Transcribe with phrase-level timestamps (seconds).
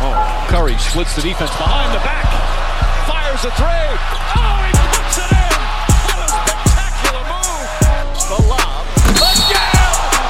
[0.00, 0.48] jam.
[0.48, 2.24] Curry splits the defense behind the back.
[3.06, 3.68] Fires a three.
[3.68, 5.60] Oh, he puts it in.
[6.08, 7.68] What a spectacular move.
[8.48, 8.84] Lob.
[9.20, 9.68] The.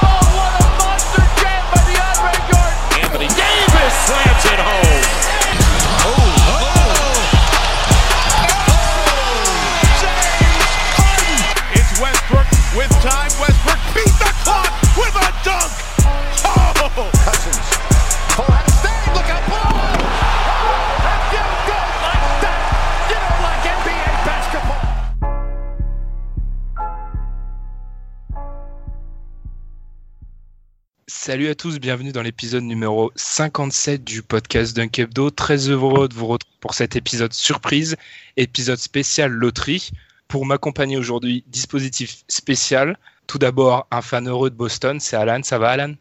[0.03, 2.99] Oh, what a monster jam by the Andre Jordan.
[2.99, 5.07] Anthony Davis slams it home.
[6.03, 6.19] Oh,
[6.51, 6.75] oh.
[8.75, 9.47] oh
[10.03, 10.67] James
[10.99, 11.39] Harden.
[11.79, 13.31] It's Westbrook with time.
[13.39, 13.50] Westbrook
[31.31, 35.29] Salut à tous, bienvenue dans l'épisode numéro 57 du podcast Dunk Hebdo.
[35.29, 37.95] Très heureux de vous retrouver pour cet épisode surprise,
[38.35, 39.91] épisode spécial loterie.
[40.27, 42.97] Pour m'accompagner aujourd'hui, dispositif spécial.
[43.27, 45.39] Tout d'abord, un fan heureux de Boston, c'est Alan.
[45.41, 45.93] Ça va Alan?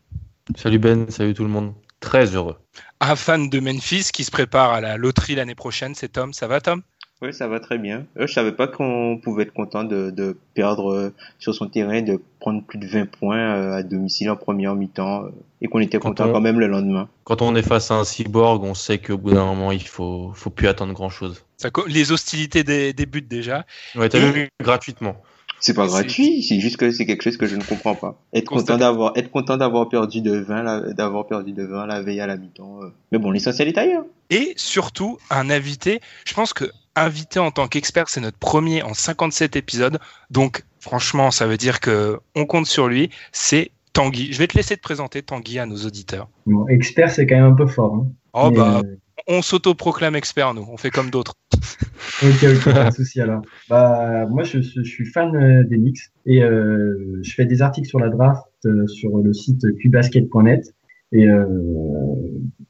[0.56, 1.74] Salut Ben, salut tout le monde.
[2.00, 2.56] Très heureux.
[3.00, 6.32] Un fan de Memphis qui se prépare à la loterie l'année prochaine, c'est Tom.
[6.32, 6.82] Ça va Tom?
[7.22, 8.06] Oui, ça va très bien.
[8.18, 12.00] Euh, je savais pas qu'on pouvait être content de, de perdre euh, sur son terrain,
[12.00, 15.28] de prendre plus de 20 points euh, à domicile en première mi-temps euh,
[15.60, 17.08] et qu'on était Quand content on- quand même le lendemain.
[17.24, 20.32] Quand on est face à un cyborg, on sait qu'au bout d'un moment, il faut,
[20.34, 21.44] faut plus attendre grand chose.
[21.58, 23.66] Ça co- Les hostilités dé- débutent déjà.
[23.96, 25.16] Ouais, t'as Et- vu gratuitement.
[25.62, 28.18] C'est pas C'est- gratuit, c'est juste que c'est quelque chose que je ne comprends pas.
[28.32, 28.80] Être content Constaté.
[28.80, 32.26] d'avoir être content d'avoir perdu de 20 la- d'avoir perdu de 20 la veille à
[32.26, 32.78] la mi-temps.
[32.82, 32.88] euh.
[33.12, 34.04] Mais bon, l'essentiel est ailleurs.
[34.30, 36.00] Et surtout, un invité.
[36.24, 36.64] Je pense que
[37.04, 39.98] invité en tant qu'expert, c'est notre premier en 57 épisodes.
[40.30, 43.10] Donc, franchement, ça veut dire que on compte sur lui.
[43.32, 44.32] C'est Tanguy.
[44.32, 46.28] Je vais te laisser te présenter, Tanguy, à nos auditeurs.
[46.46, 47.94] Bon, expert, c'est quand même un peu fort.
[47.94, 48.06] Hein.
[48.32, 48.96] Oh, Mais, bah, euh,
[49.26, 50.66] on s'autoproclame expert, nous.
[50.70, 51.34] On fait comme d'autres.
[52.22, 53.42] ok, ok, pas de souci alors.
[53.68, 57.88] Bah, moi, je, je suis fan euh, des Knicks et euh, je fais des articles
[57.88, 60.74] sur la draft euh, sur le site qbasket.net.
[61.12, 61.26] Et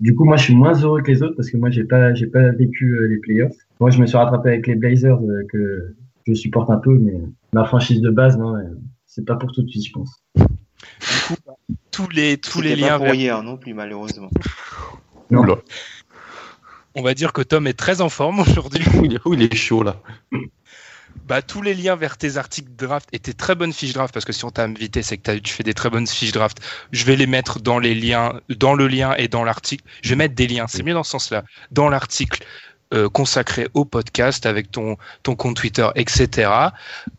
[0.00, 2.14] du coup, moi, je suis moins heureux que les autres parce que moi, j'ai pas,
[2.14, 3.52] j'ai pas vécu les playoffs.
[3.80, 5.96] Moi, je me suis rattrapé avec les Blazers euh, que
[6.26, 7.14] je supporte un peu, mais
[7.52, 8.62] la franchise de base, non, euh,
[9.06, 10.22] c'est pas pour tout de suite, je pense.
[11.90, 13.14] Tous les, tous les C'était pas liens pour vers...
[13.14, 14.30] hier non plus malheureusement.
[15.30, 15.40] Non.
[15.40, 15.56] Oula.
[16.94, 18.84] On va dire que Tom est très en forme aujourd'hui.
[19.02, 19.96] Il est, ouh, il est chaud là.
[21.26, 24.24] Bah, tous les liens vers tes articles draft et tes très bonnes fiches draft, parce
[24.24, 26.58] que si on t'a invité, c'est que t'as- tu fais des très bonnes fiches draft.
[26.92, 29.84] Je vais les mettre dans les liens, dans le lien et dans l'article.
[30.02, 32.44] Je vais mettre des liens, c'est mieux dans ce sens-là, dans l'article
[32.92, 36.50] euh, consacré au podcast avec ton, ton compte Twitter, etc.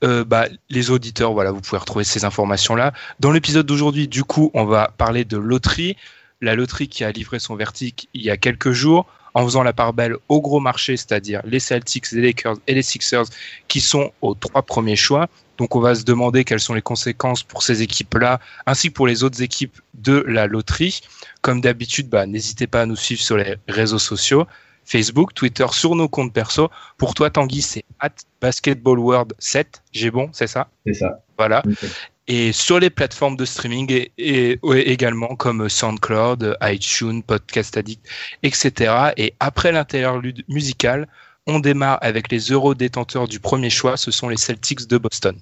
[0.04, 2.94] Euh, bah, les auditeurs, voilà, vous pouvez retrouver ces informations-là.
[3.20, 5.96] Dans l'épisode d'aujourd'hui, du coup, on va parler de loterie.
[6.42, 9.74] La loterie qui a livré son verdict il y a quelques jours en faisant la
[9.74, 13.26] part belle au gros marché, c'est-à-dire les Celtics, les Lakers et les Sixers
[13.68, 15.28] qui sont aux trois premiers choix.
[15.58, 19.08] Donc on va se demander quelles sont les conséquences pour ces équipes-là, ainsi que pour
[19.08, 21.02] les autres équipes de la loterie.
[21.42, 24.48] Comme d'habitude, bah, n'hésitez pas à nous suivre sur les réseaux sociaux,
[24.86, 26.70] Facebook, Twitter, sur nos comptes perso.
[26.98, 28.10] Pour toi, Tanguy, c'est at
[28.42, 29.66] basketballworld7.
[29.92, 30.68] J'ai bon, c'est ça?
[30.86, 31.22] C'est ça.
[31.38, 31.64] Voilà.
[32.28, 38.06] Et sur les plateformes de streaming et, et- ouais, également comme SoundCloud, iTunes, Podcast Addict,
[38.44, 39.12] etc.
[39.18, 41.08] Et après l'interlude musical,
[41.48, 45.36] on démarre avec les euros détenteurs du premier choix, ce sont les Celtics de Boston.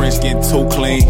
[0.00, 1.02] Friends getting too clean.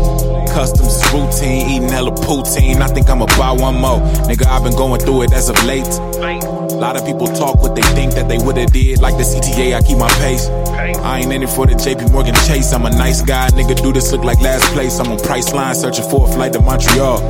[0.48, 2.82] Customs is routine, eating hella poutine.
[2.82, 4.00] I think I'ma buy one more.
[4.26, 5.87] Nigga, I've been going through it as of late.
[5.87, 9.00] A lot of people talk what they think that they woulda did.
[9.00, 10.48] Like the CTA, I keep my pace.
[10.48, 12.72] I ain't in it for the JP Morgan chase.
[12.72, 13.81] I'm a nice guy, nigga.
[13.81, 14.98] Do this look like last place?
[14.98, 17.20] I'm on Priceline searching for a flight to Montreal.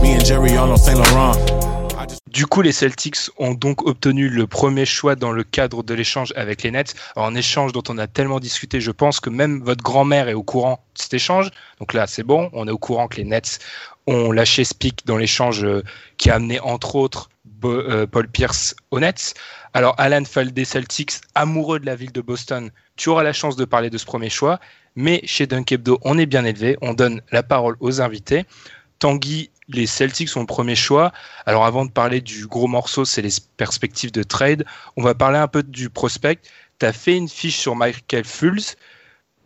[0.00, 1.59] Me and Jerry all on Saint Laurent.
[2.30, 6.32] Du coup, les Celtics ont donc obtenu le premier choix dans le cadre de l'échange
[6.36, 6.94] avec les Nets.
[7.16, 10.42] Un échange dont on a tellement discuté, je pense que même votre grand-mère est au
[10.42, 11.50] courant de cet échange.
[11.80, 13.58] Donc là, c'est bon, on est au courant que les Nets
[14.06, 15.82] ont lâché Speak dans l'échange euh,
[16.18, 17.30] qui a amené entre autres
[17.64, 19.34] euh, Paul Pierce au Nets.
[19.74, 23.56] Alors Alan Fall des Celtics, amoureux de la ville de Boston, tu auras la chance
[23.56, 24.60] de parler de ce premier choix.
[24.96, 28.44] Mais chez Dunk Hebdo, on est bien élevé, on donne la parole aux invités.
[28.98, 31.12] Tanguy, les Celtics sont le premier choix.
[31.46, 34.64] Alors avant de parler du gros morceau, c'est les perspectives de trade,
[34.96, 36.40] on va parler un peu du prospect.
[36.78, 38.76] Tu as fait une fiche sur Michael Fultz.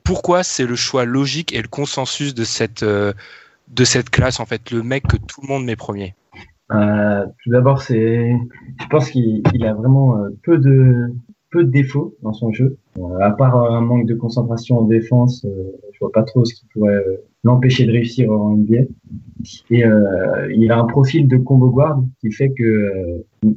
[0.04, 3.12] Pourquoi c'est le choix logique et le consensus de cette, euh,
[3.68, 6.14] de cette classe, en fait, le mec que tout le monde met premier?
[6.72, 8.32] Euh, Tout d'abord, c'est,
[8.80, 11.10] je pense qu'il a vraiment euh, peu de,
[11.50, 12.76] peu de défauts dans son jeu.
[13.20, 15.46] À part un manque de concentration en défense,
[16.12, 17.02] pas trop ce qui pourrait
[17.44, 18.80] l'empêcher de réussir en NBA.
[19.70, 23.50] Et euh, il a un profil de combo guard qui fait que euh,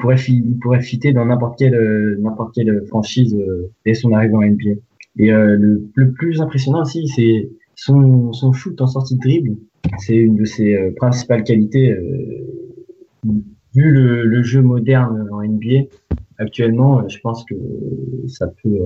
[0.00, 4.42] pourrait il pourrait fitter dans n'importe quelle n'importe quelle franchise euh, dès son arrivée en
[4.42, 4.80] NBA.
[5.18, 9.56] Et le, le, plus impressionnant aussi, c'est son, son shoot en sortie de dribble.
[9.96, 11.96] C'est une de ses principales qualités.
[13.74, 15.88] vu le, le, jeu moderne en NBA,
[16.36, 17.54] actuellement, je pense que
[18.26, 18.78] ça peut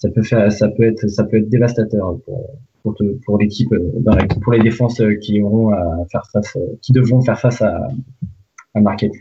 [0.00, 4.26] ça peut faire ça peut être ça peut être dévastateur pour, pour, pour l'équipe, euh,
[4.42, 7.88] pour les défenses euh, qui auront à faire face, euh, qui devront faire face à,
[8.74, 9.12] à Market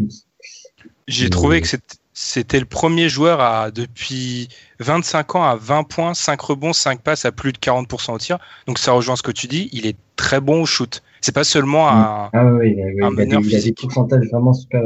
[1.08, 1.68] J'ai trouvé que
[2.14, 4.50] c'était le premier joueur à, depuis
[4.80, 8.38] 25 ans à 20 points, 5 rebonds, 5 passes à plus de 40% au tir.
[8.68, 9.70] Donc ça rejoint ce que tu dis.
[9.74, 11.02] Il est très bon au shoot.
[11.22, 14.82] C'est pas seulement un, ah oui, il, a, il, a des, pourcentages vraiment super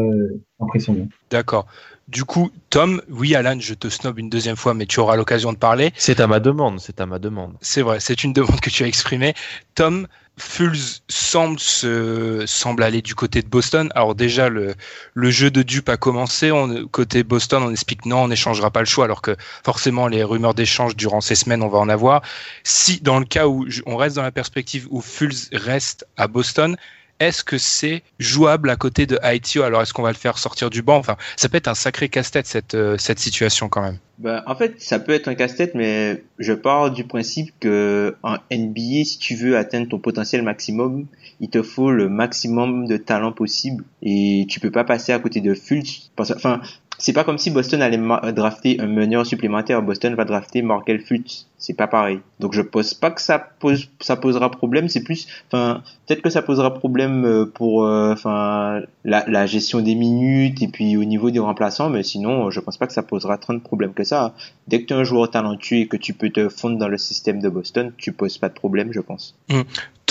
[0.59, 1.07] impressionnants.
[1.29, 1.67] D'accord.
[2.09, 5.53] Du coup, Tom, oui, Alan, je te snob une deuxième fois, mais tu auras l'occasion
[5.53, 5.93] de parler.
[5.95, 7.53] C'est à ma demande, c'est à ma demande.
[7.61, 9.33] C'est vrai, c'est une demande que tu as exprimée.
[9.73, 10.07] Tom,
[10.37, 13.89] Fulz semble, se, semble aller du côté de Boston.
[13.95, 14.75] Alors déjà, le,
[15.13, 16.51] le jeu de dupe a commencé.
[16.51, 20.23] On, côté Boston, on explique non, on n'échangera pas le choix, alors que forcément, les
[20.23, 22.21] rumeurs d'échange durant ces semaines, on va en avoir.
[22.63, 26.75] Si, dans le cas où on reste dans la perspective où Fulz reste à Boston,
[27.19, 30.69] est-ce que c'est jouable à côté de ITO Alors, est-ce qu'on va le faire sortir
[30.69, 30.97] du banc?
[30.97, 33.97] Enfin, ça peut être un sacré casse-tête cette, euh, cette situation quand même.
[34.19, 38.37] Ben, en fait, ça peut être un casse-tête, mais je pars du principe que en
[38.51, 41.07] NBA, si tu veux atteindre ton potentiel maximum,
[41.39, 45.41] il te faut le maximum de talent possible et tu peux pas passer à côté
[45.41, 46.03] de Fulch.
[46.17, 46.61] Enfin,
[46.97, 47.99] c'est pas comme si Boston allait
[48.33, 49.81] drafter un meneur supplémentaire.
[49.81, 51.47] Boston va drafter Markel Fultz.
[51.57, 52.19] C'est pas pareil.
[52.39, 54.89] Donc je pense pas que ça pose, ça posera problème.
[54.89, 59.79] C'est plus, enfin, peut-être que ça posera problème euh, pour, euh, enfin, la, la, gestion
[59.81, 61.89] des minutes et puis au niveau des remplaçants.
[61.89, 64.33] Mais sinon, je pense pas que ça posera tant de problèmes que ça.
[64.67, 66.97] Dès que tu es un joueur talentueux et que tu peux te fondre dans le
[66.97, 69.35] système de Boston, tu poses pas de problème, je pense.
[69.49, 69.61] Mmh.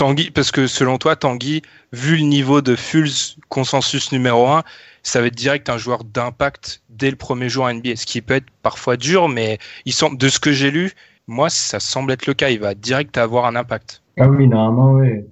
[0.03, 1.63] Tanguy, parce que selon toi, Tanguy,
[1.93, 4.65] vu le niveau de Fultz, consensus numéro 1,
[5.05, 8.21] ça va être direct un joueur d'impact dès le premier jour en NBA, ce qui
[8.21, 10.91] peut être parfois dur, mais il semble, de ce que j'ai lu,
[11.29, 12.51] moi, ça semble être le cas.
[12.51, 14.03] Il va direct avoir un impact.
[14.19, 15.23] Ah oui, normalement, oui.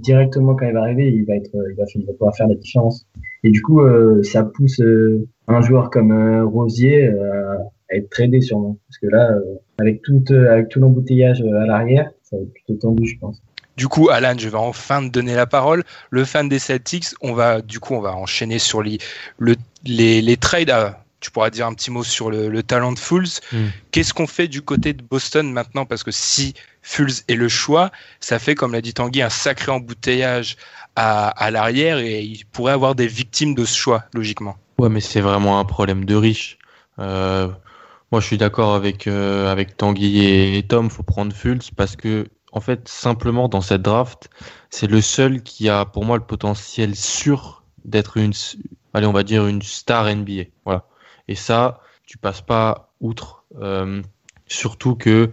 [0.00, 2.56] Directement quand il va arriver, il va être, il va, il va pouvoir faire la
[2.56, 3.06] différence.
[3.44, 7.08] Et du coup, euh, ça pousse euh, un joueur comme euh, Rosier
[7.90, 9.36] à être tradé sûrement, parce que là,
[9.78, 13.40] avec tout, avec tout l'embouteillage à l'arrière, ça va être plutôt tendu, je pense.
[13.76, 15.84] Du coup, Alan, je vais enfin te donner la parole.
[16.10, 18.98] Le fan des Celtics, on va, du coup, on va enchaîner sur les,
[19.84, 20.94] les, les trades.
[21.20, 23.28] Tu pourras dire un petit mot sur le, talent de Fools.
[23.52, 23.68] Hmm.
[23.90, 25.84] Qu'est-ce qu'on fait du côté de Boston maintenant?
[25.84, 27.90] Parce que si Fools est le choix,
[28.20, 30.56] ça fait, comme l'a dit Tanguy, un sacré embouteillage
[30.96, 34.56] à, à l'arrière et il pourrait avoir des victimes de ce choix, logiquement.
[34.78, 36.58] Ouais, mais c'est vraiment un problème de riche.
[36.98, 37.48] Euh,
[38.12, 40.24] moi, je suis d'accord avec, euh, avec Tanguy
[40.56, 40.90] et, Tom.
[40.90, 44.30] faut prendre Fools parce que en fait, simplement dans cette draft,
[44.70, 48.32] c'est le seul qui a pour moi le potentiel sûr d'être une,
[48.94, 50.44] allez, on va dire une star NBA.
[50.64, 50.84] Voilà.
[51.28, 53.44] Et ça, tu passes pas outre.
[53.60, 54.02] Euh,
[54.46, 55.30] surtout que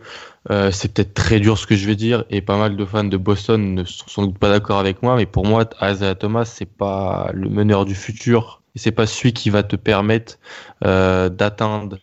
[0.51, 3.03] euh, c'est peut-être très dur ce que je vais dire et pas mal de fans
[3.03, 6.45] de Boston ne sont sans doute pas d'accord avec moi, mais pour moi, Isaiah Thomas,
[6.45, 10.37] c'est pas le meneur du futur et c'est pas celui qui va te permettre
[10.85, 11.97] euh, d'atteindre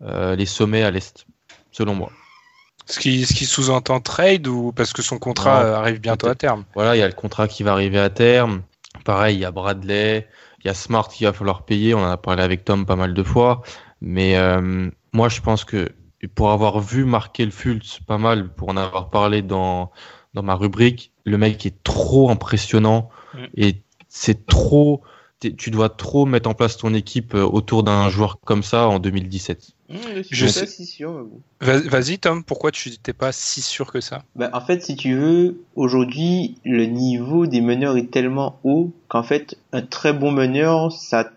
[0.00, 1.26] les sommets à l'est,
[1.72, 2.12] selon moi.
[2.86, 6.64] Ce qui, ce qui sous-entend trade ou parce que son contrat arrive bientôt à terme
[6.74, 8.62] Voilà, il y a le contrat qui va arriver à terme.
[9.04, 10.28] Pareil, il y a Bradley,
[10.60, 11.94] il y a Smart qu'il va falloir payer.
[11.94, 13.62] On en a parlé avec Tom pas mal de fois.
[14.00, 15.90] Mais euh, moi, je pense que
[16.34, 19.90] pour avoir vu marquer le Fultz pas mal, pour en avoir parlé dans,
[20.34, 23.44] dans ma rubrique, le mec est trop impressionnant mm.
[23.56, 25.02] et c'est trop.
[25.40, 28.98] Tu dois trop mettre en place ton équipe euh, autour d'un joueur comme ça en
[28.98, 29.75] 2017.
[29.88, 29.96] Mmh,
[30.30, 31.26] je suis pas si sûr.
[31.60, 34.24] Vas-y Tom, pourquoi tu n'étais pas si sûr que ça?
[34.34, 39.22] Bah, En fait, si tu veux, aujourd'hui, le niveau des meneurs est tellement haut qu'en
[39.22, 41.30] fait, un très bon meneur, ça,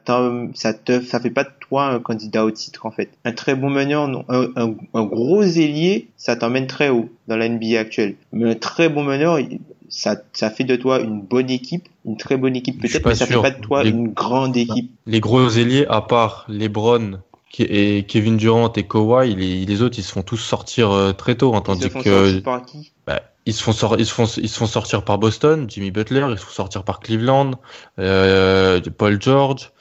[0.56, 3.10] ça te, ça fait pas de toi un candidat au titre en fait.
[3.24, 7.48] Un très bon meneur, non, un, un, gros ailier, ça t'emmène très haut dans la
[7.48, 8.16] NBA actuelle.
[8.34, 9.40] Mais un très bon meneur,
[9.90, 13.26] ça, ça fait de toi une bonne équipe, une très bonne équipe peut-être, mais ça
[13.26, 13.44] sûr.
[13.44, 14.92] fait pas de toi Les- une grande équipe.
[15.06, 17.20] Les gros ailiers, à part LeBron
[17.58, 21.36] et Kevin Durant et Kawhi, les, les autres, ils se font tous sortir euh, très
[21.36, 22.94] tôt, hein, Ils se tandis font que sortir par qui?
[23.08, 25.92] Bah, ils se font sor- ils se font ils se font sortir par Boston, Jimmy
[25.92, 27.52] Butler, ils se font sortir par Cleveland,
[27.98, 29.72] euh, Paul George.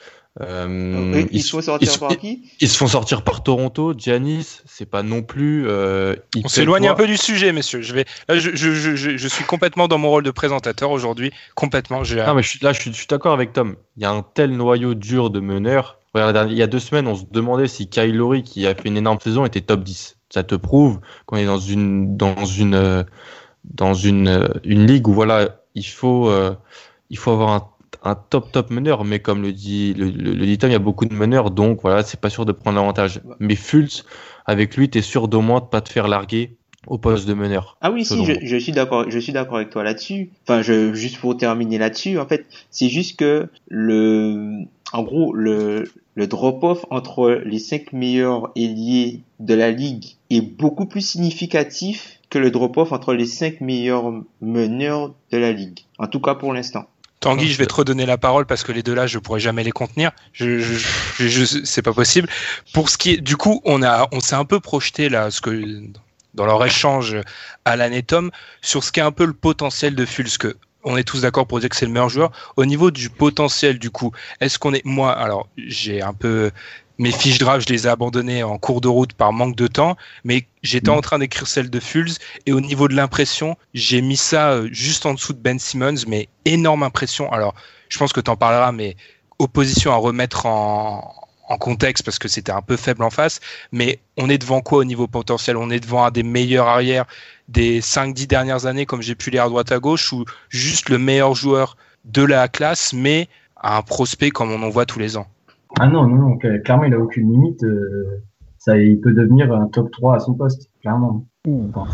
[0.41, 2.43] euh, Ils, ils se font sortir ils par qui?
[2.61, 5.67] Ils se font sortir par Toronto, Giannis, c'est pas non plus.
[5.67, 7.81] euh, On s'éloigne un peu du sujet, messieurs.
[7.81, 10.91] Je vais, là, je, je, je, je- je suis complètement dans mon rôle de présentateur
[10.91, 12.03] aujourd'hui, complètement.
[12.03, 13.75] J'ai- Non, mais je suis, là, je suis, je suis d'accord avec Tom.
[13.97, 15.98] Il y a un tel noyau dur de meneurs.
[16.13, 18.87] Regarde, il y a deux semaines, on se demandait si Kyle Lowry, qui a fait
[18.87, 20.17] une énorme saison, était top 10.
[20.29, 23.03] Ça te prouve qu'on est dans une, dans une, euh,
[23.63, 26.55] dans une, euh, une ligue où voilà, il faut, euh,
[27.09, 27.69] il faut avoir un,
[28.03, 29.05] un top top meneur.
[29.05, 31.51] Mais comme le dit, le, le, le dit Tom, il y a beaucoup de meneurs,
[31.51, 33.21] donc voilà, c'est pas sûr de prendre l'avantage.
[33.39, 34.03] Mais Fultz,
[34.45, 37.77] avec lui, t'es sûr d'au moins de pas te faire larguer au poste de meneur.
[37.81, 40.31] Ah oui, si, je, je suis d'accord, je suis d'accord avec toi là-dessus.
[40.43, 44.63] Enfin, je, juste pour terminer là-dessus, en fait, c'est juste que le,
[44.93, 50.85] en gros, le, le drop-off entre les cinq meilleurs ailiers de la ligue est beaucoup
[50.85, 55.79] plus significatif que le drop-off entre les cinq meilleurs meneurs de la ligue.
[55.97, 56.85] En tout cas, pour l'instant.
[57.19, 59.63] Tanguy, je vais te redonner la parole parce que les deux là, je pourrais jamais
[59.63, 60.11] les contenir.
[60.31, 60.77] Je, je,
[61.17, 62.29] je, je- c'est pas possible.
[62.73, 65.41] Pour ce qui est, du coup, on a, on s'est un peu projeté là, ce
[65.41, 65.83] que
[66.33, 67.17] dans leur échange
[67.67, 68.31] et Tom,
[68.61, 70.37] sur ce qu'est un peu le potentiel de Fulz.
[70.83, 72.31] On est tous d'accord pour dire que c'est le meilleur joueur.
[72.55, 76.51] Au niveau du potentiel, du coup, est-ce qu'on est, moi, alors, j'ai un peu
[76.99, 79.95] mes fiches draft, je les ai abandonnées en cours de route par manque de temps,
[80.25, 84.17] mais j'étais en train d'écrire celle de Fulz et au niveau de l'impression, j'ai mis
[84.17, 87.31] ça euh, juste en dessous de Ben Simmons, mais énorme impression.
[87.31, 87.55] Alors,
[87.87, 88.97] je pense que tu en parleras, mais
[89.39, 91.15] opposition à remettre en,
[91.49, 93.39] en contexte parce que c'était un peu faible en face.
[93.71, 95.57] Mais on est devant quoi au niveau potentiel?
[95.57, 97.05] On est devant un des meilleurs arrières
[97.49, 100.99] des 5-10 dernières années, comme j'ai pu lire à droite à gauche, ou juste le
[100.99, 101.75] meilleur joueur
[102.05, 103.27] de la classe, mais
[103.61, 105.27] un prospect comme on en voit tous les ans.
[105.79, 107.63] Ah non, non, non, cl- clairement, il a aucune limite.
[107.63, 108.23] euh,
[108.57, 111.25] ça, il peut devenir un top 3 à son poste, clairement.
[111.47, 111.85] Enfin,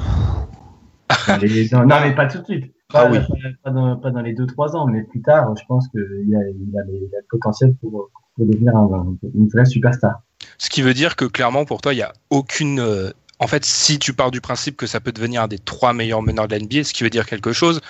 [1.42, 2.75] les- non, mais pas tout de suite.
[2.92, 3.20] Pas, Ah oui.
[3.64, 6.78] pas, dans, pas dans les 2-3 ans, mais plus tard, je pense qu'il a, il
[6.78, 10.22] a, les- il a le potentiel pour, pour devenir un- un- une vraie superstar.
[10.58, 12.80] Ce qui veut dire que clairement, pour toi, il n'y a aucune.
[12.80, 15.92] euh, En fait, si tu pars du principe que ça peut devenir un des trois
[15.94, 17.82] meilleurs meneurs de la NBA, ce qui veut dire quelque chose,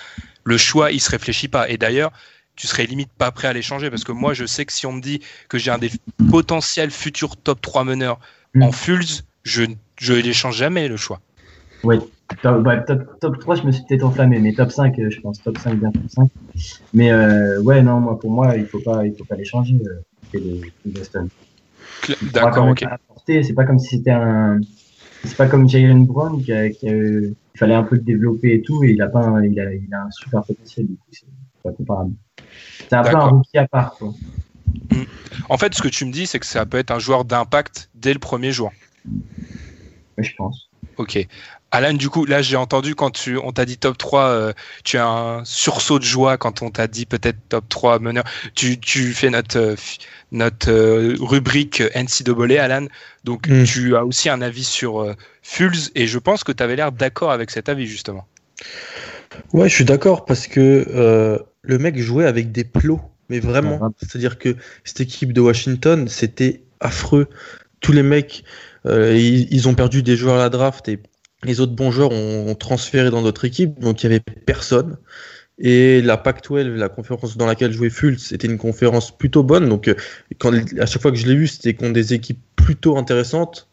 [0.44, 1.68] le choix, il se réfléchit pas.
[1.68, 2.10] Et d'ailleurs,
[2.56, 4.92] tu serais limite pas prêt à l'échanger parce que moi, je sais que si on
[4.92, 5.90] me dit que j'ai un des
[6.30, 8.18] potentiels futurs top 3 meneurs
[8.54, 8.62] Mm.
[8.64, 9.64] en Fulz, je
[9.98, 11.20] je l'échange jamais le choix.
[11.84, 11.98] Oui,
[12.42, 15.20] top, bah, top, top 3, je me suis peut-être enflammé, mais top 5, euh, je
[15.20, 16.30] pense, top 5, bien top 5.
[16.92, 19.74] Mais euh, ouais, non, moi, pour moi, il faut pas, il faut pas les changer,
[19.84, 20.00] euh,
[20.32, 21.28] c'est le, le Boston.
[22.32, 22.84] D'accord, ok.
[23.26, 24.60] C'est pas comme si c'était un,
[25.24, 28.54] c'est pas comme Jalen Brown qui, a, qui a- il fallait un peu le développer
[28.54, 30.94] et tout, et il a pas, un- il a, il a un super potentiel, du
[30.94, 31.26] coup, c'est
[31.64, 32.12] pas comparable.
[32.88, 34.12] C'est un peu un rookie à part, quoi.
[35.48, 37.90] En fait, ce que tu me dis, c'est que ça peut être un joueur d'impact
[37.94, 38.72] dès le premier jour.
[40.16, 40.70] Ouais, je pense.
[40.96, 41.26] Ok.
[41.72, 44.52] Alan, du coup, là, j'ai entendu quand tu, on t'a dit top 3, euh,
[44.84, 48.24] tu as un sursaut de joie quand on t'a dit peut-être top 3 meneur.
[48.54, 49.74] Tu, tu fais notre, euh,
[50.32, 52.86] notre euh, rubrique NCAA, Alan.
[53.24, 53.64] Donc, Mm.
[53.64, 56.92] tu as aussi un avis sur euh, Fulz et je pense que tu avais l'air
[56.92, 58.26] d'accord avec cet avis, justement.
[59.52, 63.80] Ouais, je suis d'accord parce que euh, le mec jouait avec des plots, mais vraiment.
[64.00, 67.28] C'est-à-dire que cette équipe de Washington, c'était affreux.
[67.80, 68.44] Tous les mecs,
[68.86, 71.00] euh, ils, ils ont perdu des joueurs à la draft et
[71.44, 74.96] les autres bons joueurs ont, ont transféré dans d'autres équipes, donc il y avait personne.
[75.58, 79.68] Et la Pac-12, la conférence dans laquelle jouait Fultz, c'était une conférence plutôt bonne.
[79.68, 79.94] Donc, euh,
[80.38, 83.68] quand, à chaque fois que je l'ai vu, c'était contre des équipes plutôt intéressantes.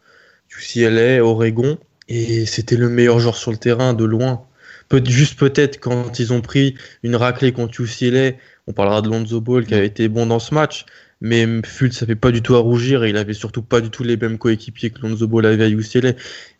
[0.56, 1.78] UCLA, Oregon.
[2.08, 4.46] Et c'était le meilleur joueur sur le terrain de loin.
[4.88, 8.32] Peut juste peut-être quand ils ont pris une raclée contre UCLA,
[8.66, 10.84] on parlera de Lonzo Ball qui avait été bon dans ce match,
[11.24, 13.88] mais Fultz ça fait pas du tout à rougir et il avait surtout pas du
[13.88, 16.12] tout les mêmes coéquipiers que Lonzo Ball avait à UCLA.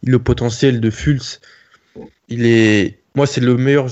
[0.02, 1.42] Le potentiel de Fultz,
[2.30, 3.88] il est, moi c'est le meilleur.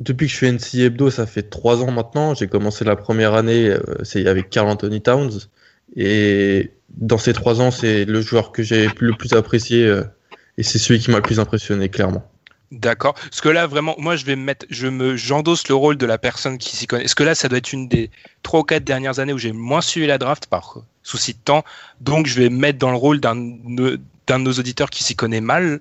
[0.00, 2.34] Depuis que je fais NC Hebdo, ça fait trois ans maintenant.
[2.34, 5.38] J'ai commencé la première année, euh, avec Carl Anthony Towns,
[5.94, 10.02] et dans ces trois ans, c'est le joueur que j'ai le plus apprécié euh,
[10.56, 12.26] et c'est celui qui m'a le plus impressionné clairement.
[12.70, 13.14] D'accord.
[13.14, 16.06] Parce que là, vraiment, moi, je vais me mettre, je me, j'endosse le rôle de
[16.06, 17.02] la personne qui s'y connaît.
[17.02, 18.10] Parce que là, ça doit être une des
[18.44, 21.64] trois ou quatre dernières années où j'ai moins suivi la draft par souci de temps.
[22.00, 25.16] Donc, je vais me mettre dans le rôle d'un, d'un de nos auditeurs qui s'y
[25.16, 25.80] connaît mal.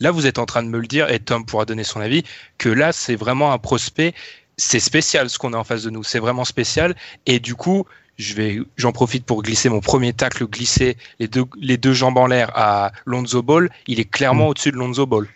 [0.00, 2.24] Là, vous êtes en train de me le dire, et Tom pourra donner son avis,
[2.58, 4.12] que là, c'est vraiment un prospect.
[4.56, 6.02] C'est spécial ce qu'on a en face de nous.
[6.02, 6.96] C'est vraiment spécial.
[7.26, 7.86] Et du coup,
[8.18, 12.18] je vais, j'en profite pour glisser mon premier tacle, glisser les deux, les deux jambes
[12.18, 13.70] en l'air à Lonzo Ball.
[13.86, 15.28] Il est clairement au-dessus de Lonzo Ball.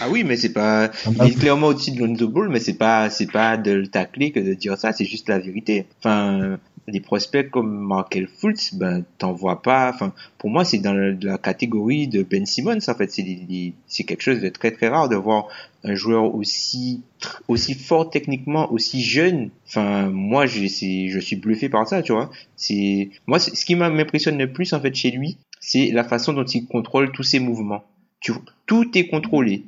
[0.00, 0.90] Ah oui, mais c'est pas.
[1.06, 4.32] Il est clairement au-dessus de Lonzo Ball, mais c'est pas, c'est pas de le tacler
[4.32, 4.92] que de dire ça.
[4.92, 5.86] C'est juste la vérité.
[5.98, 6.58] Enfin,
[6.90, 9.90] des prospects comme Markel Fultz, ben t'en vois pas.
[9.94, 12.78] Enfin, pour moi, c'est dans la, catégorie de Ben Simmons.
[12.86, 13.24] En fait, c'est
[13.86, 15.48] c'est quelque chose de très très rare de voir
[15.84, 17.02] un joueur aussi
[17.48, 19.50] aussi fort techniquement, aussi jeune.
[19.68, 22.30] Enfin, moi, je je suis bluffé par ça, tu vois.
[22.56, 26.44] C'est moi, ce qui m'impressionne le plus en fait chez lui, c'est la façon dont
[26.44, 27.84] il contrôle tous ses mouvements.
[28.20, 28.32] Tu,
[28.66, 29.64] tout est contrôlé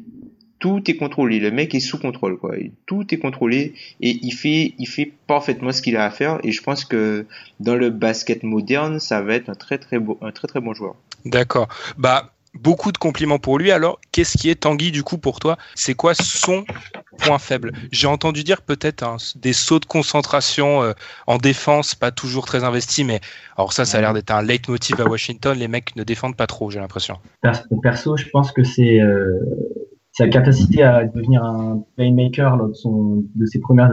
[0.62, 1.40] tout est contrôlé.
[1.40, 2.54] Le mec est sous contrôle, quoi.
[2.86, 6.38] Tout est contrôlé et il fait, il fait parfaitement ce qu'il a à faire.
[6.44, 7.26] Et je pense que
[7.58, 10.72] dans le basket moderne, ça va être un très très beau, un très très bon
[10.72, 10.94] joueur.
[11.24, 11.66] D'accord.
[11.98, 13.70] Bah, beaucoup de compliments pour lui.
[13.70, 15.56] Alors, qu'est-ce qui est Tanguy du coup pour toi?
[15.74, 16.64] C'est quoi son
[17.18, 17.72] point faible?
[17.90, 19.04] J'ai entendu dire peut-être
[19.36, 20.92] des sauts de concentration euh,
[21.26, 23.20] en défense, pas toujours très investis, mais
[23.56, 25.56] alors ça, ça a l'air d'être un leitmotiv à Washington.
[25.58, 27.18] Les mecs ne défendent pas trop, j'ai l'impression.
[27.82, 29.40] Perso, je pense que c'est euh,
[30.12, 32.74] sa capacité à devenir un playmaker lors de,
[33.34, 33.92] de ses, premières,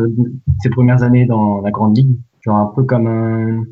[0.62, 3.64] ses premières années dans la grande ligue, genre un peu comme un,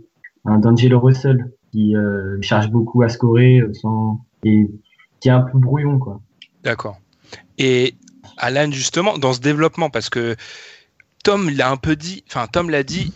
[0.45, 4.71] un D'Angelo Russell qui euh, cherche beaucoup à scorer euh, sans, et
[5.19, 5.99] qui est un peu brouillon.
[5.99, 6.21] quoi.
[6.63, 6.97] D'accord.
[7.57, 7.95] Et
[8.37, 10.35] Alan, justement, dans ce développement, parce que
[11.23, 13.11] Tom l'a un peu dit, enfin Tom l'a dit,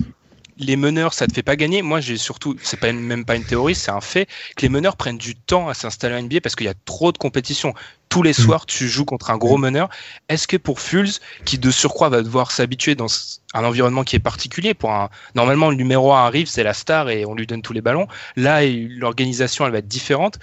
[0.57, 1.81] les meneurs, ça te fait pas gagner.
[1.81, 4.95] Moi, j'ai surtout, c'est pas même pas une théorie, c'est un fait que les meneurs
[4.95, 7.73] prennent du temps à s'installer en NBA parce qu'il y a trop de compétition.
[8.09, 8.33] Tous les mm.
[8.33, 9.61] soirs, tu joues contre un gros mm.
[9.61, 9.89] meneur.
[10.29, 13.07] Est-ce que pour Fulz, qui de surcroît va devoir s'habituer dans
[13.53, 17.09] un environnement qui est particulier, pour un, normalement le numéro 1 arrive, c'est la star
[17.09, 18.07] et on lui donne tous les ballons.
[18.35, 20.37] Là, l'organisation, elle va être différente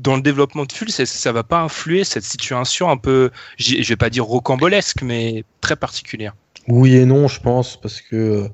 [0.00, 3.96] dans le développement de Fulz, ça va pas influer cette situation un peu, je vais
[3.96, 6.34] pas dire rocambolesque, mais très particulière.
[6.68, 8.48] Oui et non, je pense, parce que euh,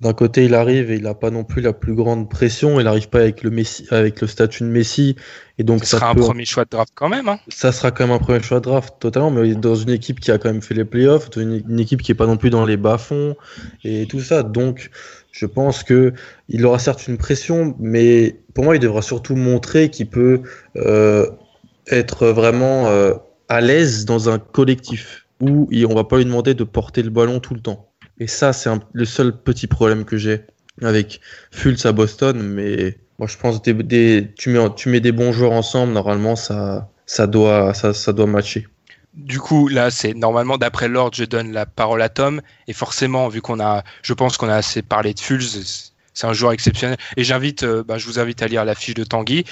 [0.00, 2.80] d'un côté, il arrive et il n'a pas non plus la plus grande pression.
[2.80, 5.14] Il n'arrive pas avec le Messi, avec le statut de Messi.
[5.58, 7.28] Et donc, ça, sera un premier choix de draft quand même.
[7.28, 7.38] Hein.
[7.48, 10.32] Ça sera quand même un premier choix de draft totalement, mais dans une équipe qui
[10.32, 12.66] a quand même fait les playoffs, une, une équipe qui est pas non plus dans
[12.66, 13.36] les bas fonds
[13.84, 14.42] et tout ça.
[14.42, 14.90] Donc,
[15.30, 16.12] je pense que
[16.48, 20.42] il aura certes une pression, mais pour moi, il devra surtout montrer qu'il peut
[20.76, 21.26] euh,
[21.90, 23.14] être vraiment euh,
[23.48, 27.40] à l'aise dans un collectif où on va pas lui demander de porter le ballon
[27.40, 27.88] tout le temps.
[28.18, 30.42] Et ça, c'est le seul petit problème que j'ai
[30.80, 32.40] avec Fultz à Boston.
[32.40, 33.70] Mais moi, je pense que
[34.36, 36.88] tu, mets, des bons joueurs ensemble, normalement, ça,
[37.26, 37.72] doit,
[38.26, 38.68] matcher.
[39.14, 42.40] Du coup, là, c'est normalement d'après l'ordre, je donne la parole à Tom.
[42.68, 43.82] Et forcément, vu qu'on a,
[44.38, 46.96] qu'on a assez parlé de Fultz, c'est un joueur exceptionnel.
[47.16, 49.44] Et j'invite, euh, bah, je vous invite à lire la fiche de Tanguy.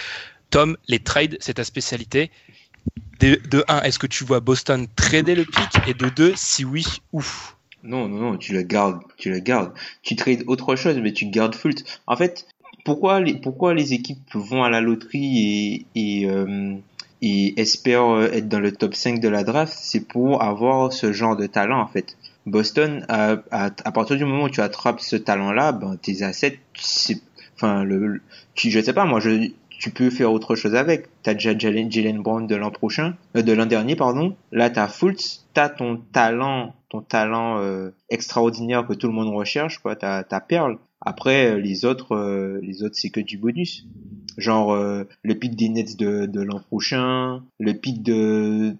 [0.51, 2.31] Tom, les trades, c'est ta spécialité.
[3.21, 5.81] De, de 1, est-ce que tu vois Boston trader le pic?
[5.87, 7.23] Et de 2, si oui, où
[7.83, 9.73] non, non, non, tu le gardes, tu le gardes.
[10.03, 11.85] Tu trades autre chose, mais tu gardes Fultz.
[12.07, 12.47] En fait,
[12.85, 16.77] pourquoi les, pourquoi les équipes vont à la loterie et, et, euh,
[17.23, 19.73] espèrent être dans le top 5 de la draft?
[19.75, 22.17] C'est pour avoir ce genre de talent, en fait.
[22.47, 26.59] Boston, à, à, partir du moment où tu attrapes ce talent-là, ben, tes assets,
[27.55, 28.21] enfin, le,
[28.55, 29.51] tu, je sais pas, moi, je,
[29.81, 31.09] tu peux faire autre chose avec.
[31.23, 34.37] T'as déjà Jalen, Jalen Brown de l'an prochain, euh, de l'an dernier, pardon.
[34.53, 39.79] Là, t'as Fultz, t'as ton talent, ton talent euh, extraordinaire que tout le monde recherche,
[39.79, 39.97] quoi.
[39.97, 40.79] T'as ta perle.
[41.01, 43.87] Après, euh, les autres, les autres, c'est que du bonus.
[44.37, 48.75] Genre le pic des Nets de, de l'an prochain, le pic de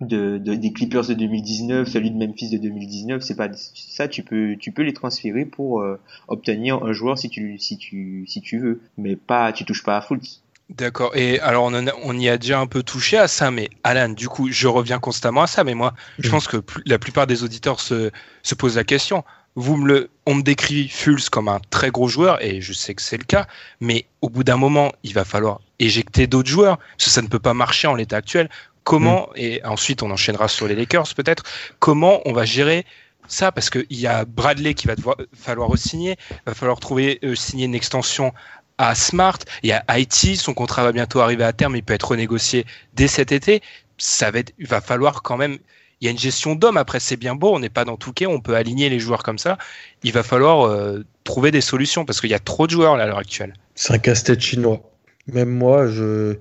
[0.00, 4.08] de, des Clippers de 2019, celui de Memphis de 2019, c'est pas ça.
[4.08, 8.24] Tu peux, tu peux les transférer pour euh, obtenir un joueur si tu, si tu,
[8.26, 10.42] si tu veux, mais pas, tu touches pas à Fultz.
[10.70, 11.14] D'accord.
[11.14, 14.28] Et alors, on, on, y a déjà un peu touché à ça, mais Alan, du
[14.28, 17.80] coup, je reviens constamment à ça, mais moi, je pense que la plupart des auditeurs
[17.80, 18.10] se,
[18.42, 19.24] se posent la question.
[19.56, 22.94] Vous me le, on me décrit Fultz comme un très gros joueur, et je sais
[22.94, 23.46] que c'est le cas,
[23.80, 27.28] mais au bout d'un moment, il va falloir éjecter d'autres joueurs, parce que ça ne
[27.28, 28.48] peut pas marcher en l'état actuel.
[28.84, 29.38] Comment, mm.
[29.38, 31.42] et ensuite on enchaînera sur les Lakers peut-être,
[31.78, 32.84] comment on va gérer
[33.28, 36.16] ça parce qu'il y a Bradley qui va devoir, falloir signer,
[36.46, 38.32] va falloir trouver euh, signer une extension
[38.78, 41.94] à Smart, il y a Haïti, son contrat va bientôt arriver à terme, il peut
[41.94, 43.62] être renégocié dès cet été.
[43.98, 45.58] Ça va être, il va falloir quand même,
[46.00, 46.76] il y a une gestion d'hommes.
[46.76, 49.22] Après, c'est bien beau, on n'est pas dans tout cas, on peut aligner les joueurs
[49.22, 49.58] comme ça.
[50.02, 53.04] Il va falloir euh, trouver des solutions parce qu'il y a trop de joueurs là,
[53.04, 53.54] à l'heure actuelle.
[53.76, 54.80] C'est un casse-tête chinois.
[55.28, 56.36] Même moi, je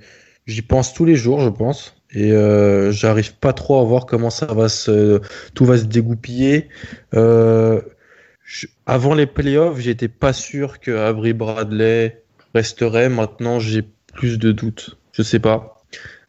[0.48, 4.30] j'y pense tous les jours, je pense et euh, j'arrive pas trop à voir comment
[4.30, 5.20] ça va se
[5.54, 6.70] tout va se dégoupiller.
[7.16, 7.82] Euh,
[8.86, 12.22] avant les playoffs, j'étais pas sûr que Avery Bradley
[12.54, 13.10] resterait.
[13.10, 14.98] Maintenant, j'ai plus de doutes.
[15.12, 15.84] Je sais pas,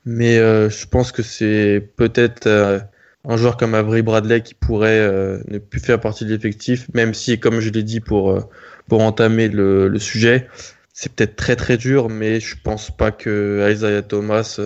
[0.06, 2.78] mais euh, je pense que c'est peut-être euh,
[3.26, 5.06] un joueur comme Avery Bradley qui pourrait
[5.48, 8.48] ne plus faire partie de l'effectif, même si, comme je l'ai dit pour
[8.88, 10.46] pour entamer le, le sujet,
[10.92, 14.60] c'est peut-être très très dur, mais je pense pas que Isaiah Thomas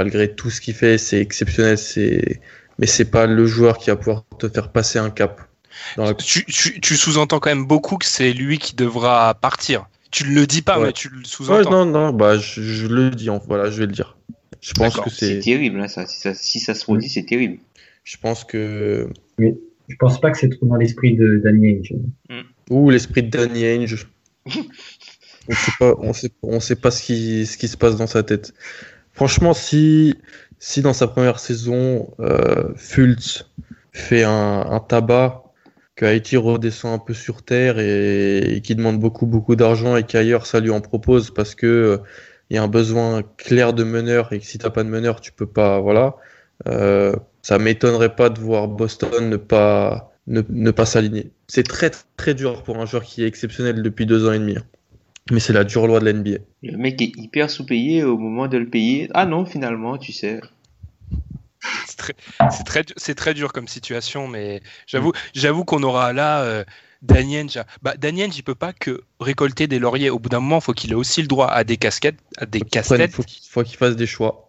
[0.00, 1.76] malgré tout ce qu'il fait, c'est exceptionnel.
[1.76, 2.40] C'est
[2.78, 5.42] mais c'est pas le joueur qui va pouvoir te faire passer un cap.
[5.98, 9.86] La- Tu, tu- tu sous-entends quand même beaucoup que c'est lui qui devra partir.
[10.10, 10.86] Tu ne le dis pas, Ouais.
[10.86, 11.70] mais tu le Ouais, sous-entends.
[11.70, 14.16] non, non, bah je, je le dis, en- voilà, je vais le dire.
[14.62, 16.06] Je pense que C'est c'est, terrible, hein, ça.
[16.06, 16.32] Si, ça.
[16.34, 17.58] si ça se produit, c'est terrible.
[18.04, 19.08] je pense que
[19.38, 21.92] Je pense pas que c'est trop dans l'esprit de Danny Ainge.
[22.70, 24.06] Ouh, l'esprit de Danny Ainge.
[25.48, 28.06] on sait pas, on sait, on sait pas ce qui, ce qui se passe dans
[28.06, 28.52] sa tête.
[29.12, 30.14] Franchement, si,
[30.58, 33.50] si dans sa première saison, euh, Fultz
[33.92, 35.44] fait un, tabac,
[35.96, 40.46] que Haïti redescend un peu sur terre et, qui demande beaucoup, beaucoup d'argent et qu'ailleurs
[40.46, 41.98] ça lui en propose parce que euh,
[42.48, 45.20] il y a un besoin clair de meneur et que si t'as pas de meneur,
[45.20, 46.16] tu peux pas, voilà.
[46.68, 51.30] Euh, ça m'étonnerait pas de voir Boston ne pas, ne, ne pas s'aligner.
[51.48, 54.56] C'est très très dur pour un joueur qui est exceptionnel depuis deux ans et demi.
[55.30, 56.38] Mais c'est la dure loi de l'NBA.
[56.62, 59.08] Le mec est hyper sous-payé au moment de le payer.
[59.14, 60.40] Ah non, finalement, tu sais.
[61.86, 62.14] C'est très,
[62.64, 66.64] très, du- c'est très dur comme situation, mais j'avoue, j'avoue qu'on aura là euh,
[67.12, 67.58] Ainge.
[67.82, 70.10] Bah, Ainge, il peut pas que récolter des lauriers.
[70.10, 72.46] Au bout d'un moment, il faut qu'il ait aussi le droit à des casquettes, à
[72.46, 73.12] des Faut qu'il casse-têtes.
[73.12, 74.48] faut qu'il faut qu'il fasse des choix.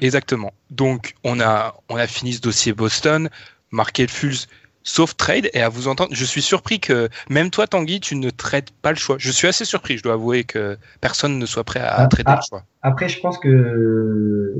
[0.00, 0.52] Exactement.
[0.70, 3.28] Donc, on a, on a fini ce dossier Boston,
[3.72, 4.46] marqué le Fulz,
[4.82, 5.50] sauf trade.
[5.54, 8.90] Et à vous entendre, je suis surpris que même toi, Tanguy, tu ne traites pas
[8.90, 9.16] le choix.
[9.18, 12.30] Je suis assez surpris, je dois avouer que personne ne soit prêt à Ah, traiter
[12.32, 12.36] ah.
[12.40, 12.64] le choix.
[12.82, 14.54] Après, je pense que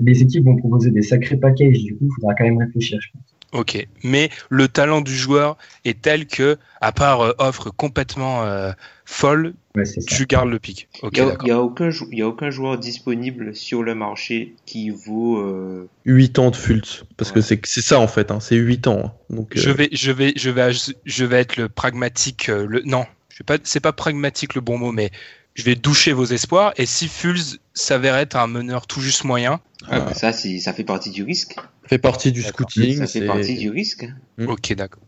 [0.00, 1.82] les équipes vont proposer des sacrés packages.
[1.82, 3.37] Du coup, il faudra quand même réfléchir, je pense.
[3.52, 8.72] Ok, mais le talent du joueur est tel que, à part euh, offre complètement euh,
[9.06, 10.16] folle, Ouais, c'est ça.
[10.16, 10.88] tu gardes le pic.
[11.02, 13.94] Ok, Il n'y a, a aucun jou- il y a aucun joueur disponible sur le
[13.94, 15.38] marché qui vaut.
[15.38, 17.04] euh, 8 ans de Fultz.
[17.16, 17.46] Parce que Ouais.
[17.46, 19.00] c'est c'est ça en fait, hein, c'est 8 ans.
[19.04, 19.12] hein.
[19.30, 20.70] Donc, Je euh, vais, je vais, je vais,
[21.04, 22.48] je vais être le pragmatique.
[22.48, 25.10] euh, le, non, je vais pas, c'est pas pragmatique le bon mot, mais
[25.58, 26.72] je vais doucher vos espoirs.
[26.76, 30.12] Et si Fulz s'avère être un meneur tout juste moyen, Ah.
[30.14, 31.56] Ça, c'est- ça fait partie du risque.
[31.86, 32.96] fait partie du scouting.
[32.98, 34.06] Ça fait partie du risque.
[34.38, 34.48] Mm.
[34.48, 35.02] ok, d'accord.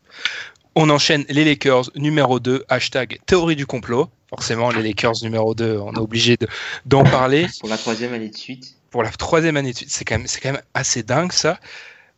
[0.77, 4.09] On enchaîne les Lakers numéro 2, hashtag théorie du complot.
[4.29, 6.47] Forcément, les Lakers numéro 2, on est obligé de-
[6.87, 7.47] d'en parler.
[7.59, 8.77] Pour la troisième année de suite.
[8.91, 9.91] pour la troisième année de suite.
[9.91, 11.61] C'est quand même, c'est quand même assez dingue ça.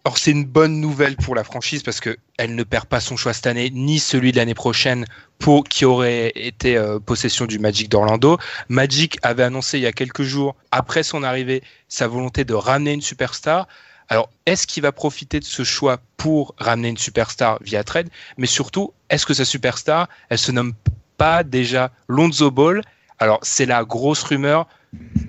[0.04, 3.16] Or c'est une bonne nouvelle pour la franchise parce que elle ne perd pas son
[3.16, 5.04] choix cette année ni celui de l'année prochaine
[5.38, 8.36] pour qui aurait été euh, possession du Magic d'Orlando.
[8.68, 12.94] Magic avait annoncé il y a quelques jours après son arrivée sa volonté de ramener
[12.94, 13.68] une superstar.
[14.08, 18.08] Alors est-ce qu'il va profiter de ce choix pour ramener une superstar via trade?
[18.38, 20.72] Mais surtout est-ce que sa superstar elle se nomme
[21.16, 22.82] pas déjà Lonzo Ball?
[23.20, 24.66] Alors c'est la grosse rumeur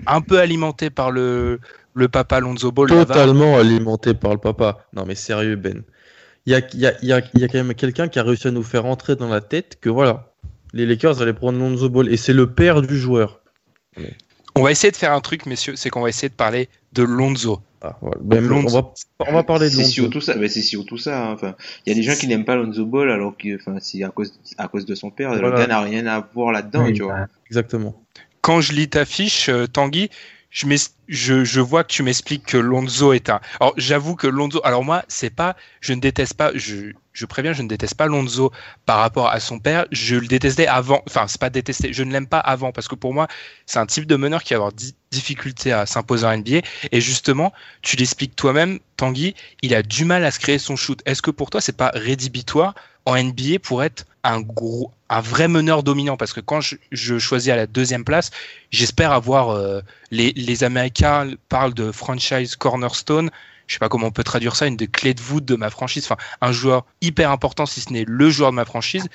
[0.08, 1.60] un peu alimentée par le
[1.94, 2.90] le papa Lonzo Ball.
[2.90, 4.86] Totalement alimenté par le papa.
[4.94, 5.84] Non mais sérieux Ben.
[6.46, 8.48] Il y a, y, a, y, a, y a quand même quelqu'un qui a réussi
[8.50, 10.34] à nous faire entrer dans la tête que voilà,
[10.74, 13.40] les Lakers allaient prendre Lonzo Ball et c'est le père du joueur.
[14.56, 17.04] On va essayer de faire un truc, messieurs, c'est qu'on va essayer de parler de
[17.04, 17.62] Lonzo.
[17.82, 18.18] Ah, voilà.
[18.22, 18.78] Ben, Lonzo.
[18.78, 18.94] on, va,
[19.30, 19.92] on va parler de C'est Lonzo.
[19.92, 20.36] surtout ça.
[20.36, 21.28] Mais c'est surtout ça.
[21.30, 21.34] hein.
[21.34, 24.04] Enfin, il y a des gens qui n'aiment pas Lonzo Ball alors que, enfin, c'est
[24.04, 25.34] à cause, à cause de son père.
[25.34, 25.60] Le Voilà.
[25.60, 27.14] gars n'a rien à voir là-dedans, Oui, tu vois.
[27.14, 27.96] bah, Exactement.
[28.42, 30.10] Quand je lis ta fiche, euh, Tanguy,
[30.54, 30.68] je,
[31.08, 33.42] je, je vois que tu m'expliques que Lonzo est un.
[33.60, 34.62] Alors j'avoue que Lonzo.
[34.64, 35.56] Alors moi, c'est pas.
[35.82, 36.52] Je ne déteste pas.
[36.56, 38.52] Je, je préviens, je ne déteste pas Lonzo
[38.86, 39.86] par rapport à son père.
[39.92, 41.02] Je le détestais avant.
[41.08, 41.92] Enfin, c'est pas détester.
[41.94, 43.28] Je ne l'aime pas avant parce que pour moi,
[43.66, 46.62] c'est un type de meneur qui va avoir di- difficulté à s'imposer en NBA.
[46.92, 49.36] Et justement, tu l'expliques toi-même, Tanguy.
[49.62, 51.02] Il a du mal à se créer son shoot.
[51.06, 54.42] Est-ce que pour toi, c'est pas rédhibitoire en NBA pour être un
[55.22, 56.18] vrai meneur dominant?
[56.18, 58.32] Parce que quand je, choisis à la deuxième place,
[58.72, 63.30] j'espère avoir euh, les, les Américains parlent de franchise cornerstone.
[63.68, 65.70] Je sais pas comment on peut traduire ça, une des clés de voûte de ma
[65.70, 66.04] franchise.
[66.06, 69.08] Enfin, un joueur hyper important, si ce n'est le joueur de ma franchise.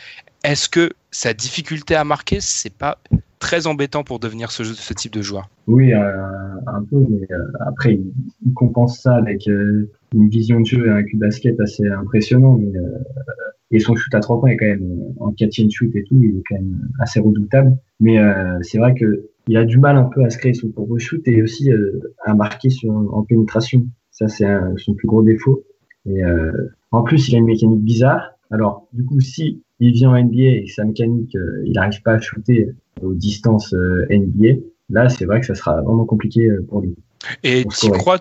[0.45, 2.99] Est-ce que sa difficulté à marquer, c'est pas
[3.38, 6.01] très embêtant pour devenir ce, ce type de joueur Oui, euh,
[6.66, 10.90] un peu, mais euh, après, il, compense ça avec euh, une vision de jeu et
[10.90, 12.61] un cul basket assez impressionnant.
[13.70, 16.18] Et son shoot à trois points est quand même, en catch and shoot et tout,
[16.22, 17.77] il est quand même assez redoutable.
[18.01, 18.18] Mais
[18.62, 21.20] c'est vrai que il a du mal un peu à se créer son propre shoot
[21.27, 21.70] et aussi
[22.24, 23.87] à marquer en pénétration.
[24.11, 24.46] Ça, c'est
[24.79, 25.64] son plus gros défaut.
[26.07, 26.22] Et
[26.92, 28.31] en plus, il a une mécanique bizarre.
[28.51, 32.20] Alors, du coup, si il vient en NBA et sa mécanique, il n'arrive pas à
[32.20, 32.70] shooter
[33.03, 36.95] aux distances euh, NBA, là, c'est vrai que ça sera vraiment compliqué euh, pour lui.
[37.43, 38.21] Et t'y crois,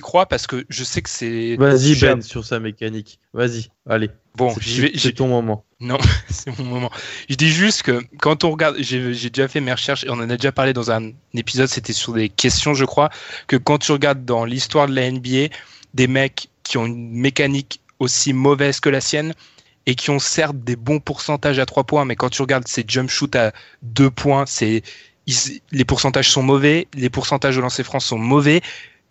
[0.00, 1.56] crois parce que je sais que c'est.
[1.56, 3.20] Vas-y Ben sur sa mécanique.
[3.34, 4.08] Vas-y, allez.
[4.36, 4.90] Bon, C'est- j'y vais.
[4.94, 5.64] c'est j'y- ton moment.
[5.80, 5.98] Non,
[6.30, 6.90] c'est mon moment.
[7.28, 10.14] Je dis juste que quand on regarde, j'ai j'ai déjà fait mes recherches et on
[10.14, 13.10] en a déjà parlé dans un épisode, c'était sur des questions, je crois,
[13.48, 15.54] que quand tu regardes dans l'histoire de la NBA,
[15.94, 19.34] des mecs qui ont une mécanique aussi mauvaise que la sienne
[19.88, 22.84] et qui ont certes des bons pourcentages à 3 points, mais quand tu regardes ces
[22.86, 24.82] jump shoot à 2 points, c'est
[25.72, 28.60] les pourcentages sont mauvais, les pourcentages de lancer franc sont mauvais.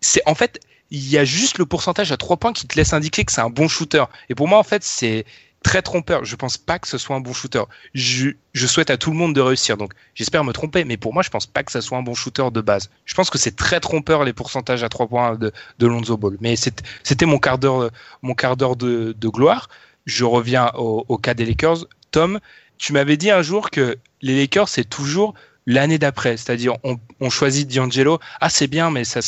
[0.00, 0.60] c'est en fait,
[0.92, 3.40] il y a juste le pourcentage à 3 points qui te laisse indiquer que c'est
[3.40, 4.04] un bon shooter.
[4.28, 5.24] Et pour moi, en fait, c'est
[5.64, 6.24] très trompeur.
[6.24, 7.64] Je pense pas que ce soit un bon shooter.
[7.94, 11.22] Je, souhaite à tout le monde de réussir, donc j'espère me tromper, mais pour moi,
[11.22, 12.88] je pense pas que ce soit un bon shooter de base.
[13.04, 16.36] Je pense que c'est très trompeur les pourcentages à 3 points de, Lonzo Ball.
[16.40, 17.90] Mais c'était mon quart d'heure,
[18.22, 19.68] mon quart d'heure de, gloire.
[20.08, 21.84] Je reviens au, cas des Lakers.
[22.12, 22.40] Tom,
[22.78, 25.34] tu m'avais dit un jour que les Lakers, c'est toujours
[25.66, 26.38] l'année d'après.
[26.38, 28.18] C'est-à-dire, on, choisit D'Angelo.
[28.40, 29.20] Ah, c'est bien, mais ça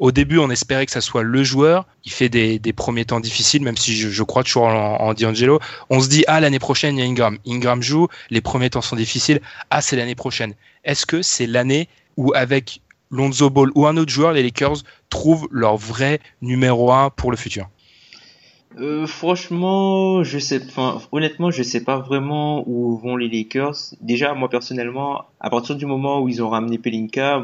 [0.00, 1.86] au début, on espérait que ça soit le joueur.
[2.04, 5.60] Il fait des, premiers temps difficiles, même si je, crois toujours en, en D'Angelo.
[5.88, 7.38] On se dit, ah, l'année prochaine, il y a Ingram.
[7.46, 9.40] Ingram joue, les premiers temps sont difficiles.
[9.70, 10.54] Ah, c'est l'année prochaine.
[10.82, 12.80] Est-ce que c'est l'année où, avec
[13.12, 14.78] Lonzo Ball ou un autre joueur, les Lakers
[15.10, 17.68] trouvent leur vrai numéro un pour le futur?
[18.78, 23.76] Euh, franchement, je sais, enfin, honnêtement, je sais pas vraiment où vont les Lakers.
[24.00, 27.42] Déjà, moi personnellement, à partir du moment où ils ont ramené Pelinka,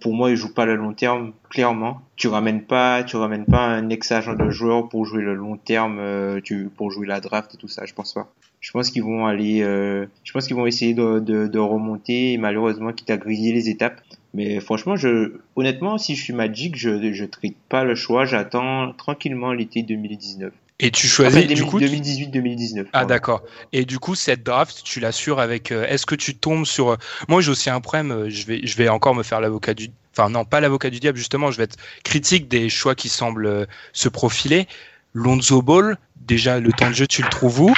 [0.00, 2.00] pour moi, ils jouent pas le long terme, clairement.
[2.16, 5.98] Tu ramènes pas, tu ramènes pas un ex-agent de joueur pour jouer le long terme,
[5.98, 8.28] euh, tu, pour jouer la draft et tout ça, je pense pas.
[8.60, 12.34] Je pense qu'ils vont aller, euh, je pense qu'ils vont essayer de, de, de remonter,
[12.34, 14.00] et malheureusement, quitte à griller les étapes.
[14.34, 18.24] Mais franchement, je, honnêtement, si je suis Magic, je, je trite pas le choix.
[18.24, 20.52] J'attends tranquillement l'été 2019.
[20.80, 22.86] Et tu choisis enfin, du coup 2018-2019.
[22.92, 23.42] Ah d'accord.
[23.72, 25.70] Et du coup cette draft, tu l'assures avec.
[25.70, 26.96] Euh, Est-ce que tu tombes sur
[27.28, 28.10] Moi j'ai aussi un problème.
[28.10, 29.90] euh, Je vais, je vais encore me faire l'avocat du.
[30.16, 31.52] Enfin non, pas l'avocat du diable justement.
[31.52, 34.66] Je vais être critique des choix qui semblent euh, se profiler.
[35.14, 35.96] Lonzo Ball,
[36.26, 37.74] déjà le temps de jeu, tu le trouves où?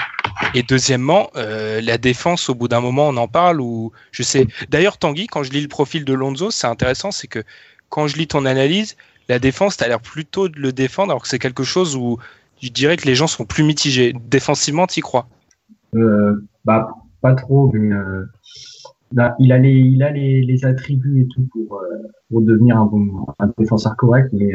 [0.55, 4.47] Et deuxièmement, euh, la défense, au bout d'un moment, on en parle ou je sais.
[4.68, 7.42] D'ailleurs, Tanguy, quand je lis le profil de Lonzo, c'est intéressant, c'est que
[7.88, 8.97] quand je lis ton analyse,
[9.29, 12.18] la défense, t'as l'air plutôt de le défendre, alors que c'est quelque chose où
[12.62, 14.14] je dirais que les gens sont plus mitigés.
[14.31, 15.27] Défensivement, t'y crois?
[15.94, 16.88] Euh, Bah,
[17.20, 18.25] pas trop, mais euh,
[19.38, 21.81] il a les, il a les, attributs et tout pour,
[22.31, 24.53] pour devenir un bon, un défenseur correct, mais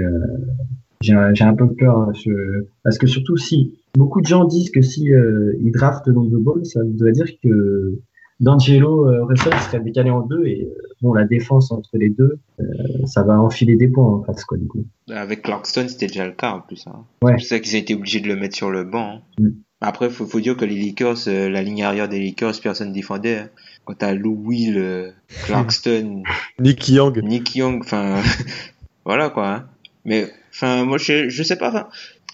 [1.01, 4.81] j'ai j'ai un peu peur je, parce que surtout si beaucoup de gens disent que
[4.81, 7.99] si euh, ils draftent Lonzo Ball, ça voudrait dire que
[8.39, 12.39] D'Angelo euh, Russell serait décalé en deux et euh, bon la défense entre les deux,
[12.59, 12.63] euh,
[13.05, 14.85] ça va enfiler des points en face quoi du coup.
[15.09, 16.87] Avec Clarkson, c'était déjà le cas en plus.
[16.87, 17.03] Hein.
[17.21, 17.35] Ouais.
[17.39, 19.15] C'est ça qu'ils ont été obligés de le mettre sur le banc.
[19.15, 19.21] Hein.
[19.39, 19.49] Mm.
[19.81, 23.37] Après, faut, faut dire que les Lakers, euh, la ligne arrière des Lakers, personne défendait.
[23.37, 23.49] Hein.
[23.85, 25.11] Quand t'as Lou Will, euh,
[25.45, 26.23] Clarkston,
[26.59, 27.21] Nick Young.
[27.23, 28.21] Nick Young, enfin,
[29.05, 29.49] voilà quoi.
[29.49, 29.65] Hein.
[30.03, 30.29] Mais,
[30.61, 31.69] enfin, moi je, je sais pas.
[31.69, 31.87] Enfin,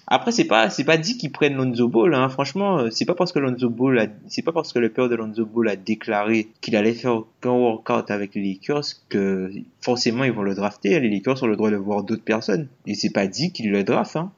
[0.08, 2.14] après, c'est pas, c'est pas dit qu'ils prennent Lonzo Ball.
[2.14, 2.30] Hein.
[2.30, 5.16] Franchement, euh, c'est pas parce que Lonzo Ball, c'est pas parce que le père de
[5.16, 10.32] Lonzo Ball a déclaré qu'il allait faire qu'un workout avec les Lakers que forcément ils
[10.32, 11.00] vont le drafter.
[11.00, 12.68] Les Lakers ont le droit de voir d'autres personnes.
[12.86, 14.18] Et c'est pas dit qu'ils le draftent.
[14.18, 14.32] Hein.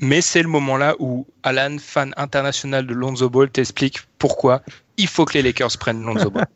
[0.00, 4.62] Mais c'est le moment là où Alan, fan international de Lonzo Ball, t'explique pourquoi
[4.98, 6.46] il faut que les Lakers prennent Lonzo Ball.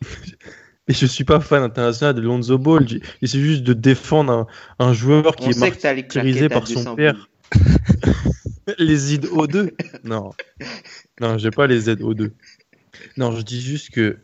[0.88, 2.86] Et je suis pas fan international de Lonzo Ball.
[3.20, 4.32] J'essaie juste de défendre
[4.78, 7.28] un, un joueur qui On est martyrisé par son 200 père.
[8.78, 9.72] les ZO2
[10.04, 10.30] Non.
[11.20, 12.30] Non, j'ai pas les ZO2.
[13.16, 14.18] Non, je dis juste que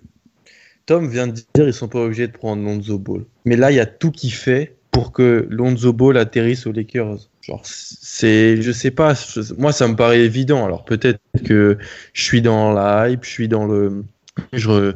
[0.87, 3.25] Tom vient de dire ils sont pas obligés de prendre Lonzo Ball.
[3.44, 7.29] Mais là, il y a tout qui fait pour que Lonzo Ball atterrisse aux Lakers.
[7.42, 10.64] Genre, c'est, je sais pas, je- moi ça me paraît évident.
[10.64, 11.79] Alors peut-être que
[12.12, 14.05] je suis dans la hype, je suis dans le,
[14.53, 14.92] je,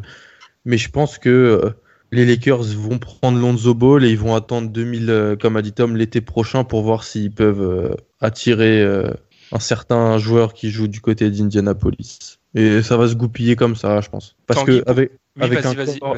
[0.65, 1.71] mais je pense que euh,
[2.13, 5.73] les Lakers vont prendre Lonzo Ball et ils vont attendre 2000, euh, comme a dit
[5.73, 9.11] Tom, l'été prochain pour voir s'ils peuvent euh, attirer euh,
[9.51, 12.39] un certain joueur qui joue du côté d'Indianapolis.
[12.55, 14.37] Et ça va se goupiller comme ça, je pense.
[14.47, 16.17] Parce Tanguy, que avec, Oui, avec, vas-y, un corps,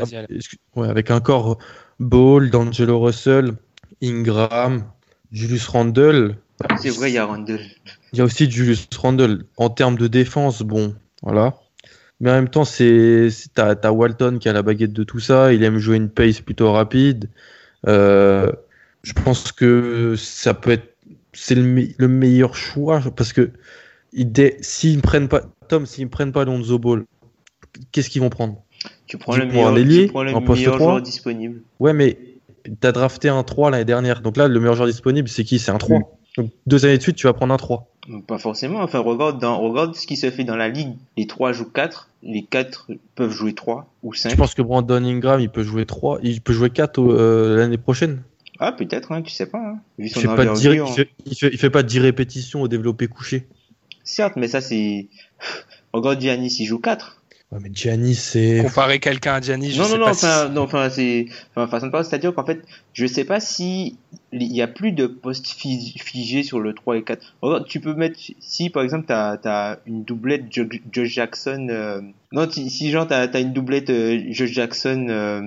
[0.75, 1.59] ouais, avec un corps
[2.01, 3.53] Ball, D'Angelo Russell,
[4.03, 4.85] Ingram,
[5.31, 6.37] Julius Randle,
[6.81, 7.61] C'est vrai, il y a Randall.
[8.13, 9.45] il y a aussi Julius Randle.
[9.57, 11.55] En termes de défense, bon, voilà.
[12.20, 15.53] Mais en même temps, c'est t'as t'as Walton qui a la baguette de tout ça.
[15.53, 17.29] Il aime jouer une pace plutôt rapide.
[17.87, 18.50] Euh,
[19.03, 20.94] je pense que ça peut être
[21.33, 23.50] c'est le, me- le meilleur choix parce que
[24.61, 27.05] s'ils ne prennent pas Tom, s'ils ne prennent pas Lonzo Ball,
[27.92, 28.62] qu'est-ce qu'ils vont prendre?
[29.07, 30.92] Tu prends Tu le meilleur, tu prends le en poste meilleur 3.
[30.92, 31.61] joueur disponible.
[31.81, 32.18] Ouais, mais
[32.81, 34.20] t'as drafté un 3 l'année dernière.
[34.20, 35.59] Donc là, le meilleur joueur disponible, c'est qui?
[35.59, 36.16] C'est un 3.
[36.37, 37.88] Donc deux années de suite, tu vas prendre un 3.
[38.27, 38.81] Pas forcément.
[38.81, 40.94] Enfin, regarde, dans, regarde ce qui se fait dans la ligue.
[41.16, 42.11] Les 3 jouent 4.
[42.23, 44.31] Les 4 peuvent jouer 3 ou 5.
[44.31, 47.79] Je pense que Brandon Ingram, il peut jouer 3, il peut jouer 4 euh, l'année
[47.79, 48.23] prochaine?
[48.59, 49.59] Ah, peut-être, hein, tu sais pas.
[49.59, 49.79] Hein.
[49.99, 50.87] Vu Il fait, pas 10, envergure.
[50.88, 53.47] il, fait, il, fait, il fait pas 10 répétitions au développé couché.
[54.05, 55.09] Certes, mais ça, c'est.
[55.92, 57.23] Regarde Giannis, il joue 4.
[57.55, 58.62] Ouais, mais c'est.
[58.62, 61.27] Comparer quelqu'un à Giannis, je Non, sais non, non, pas si- enfin, non, enfin, c'est.
[61.55, 62.62] Enfin, façon de parler, c'est-à-dire qu'en fait,
[62.93, 63.97] je sais pas si.
[64.33, 67.23] Il y a plus de postes fi- figés sur le 3 et 4.
[67.43, 68.19] Regarde, tu peux mettre.
[68.40, 71.69] Si, par exemple, t'as as une doublette Jo- Josh Jackson.
[71.71, 72.01] euh,
[72.33, 75.07] Non, si, si genre, t'as as une doublette euh, Josh Jackson.
[75.09, 75.40] euh,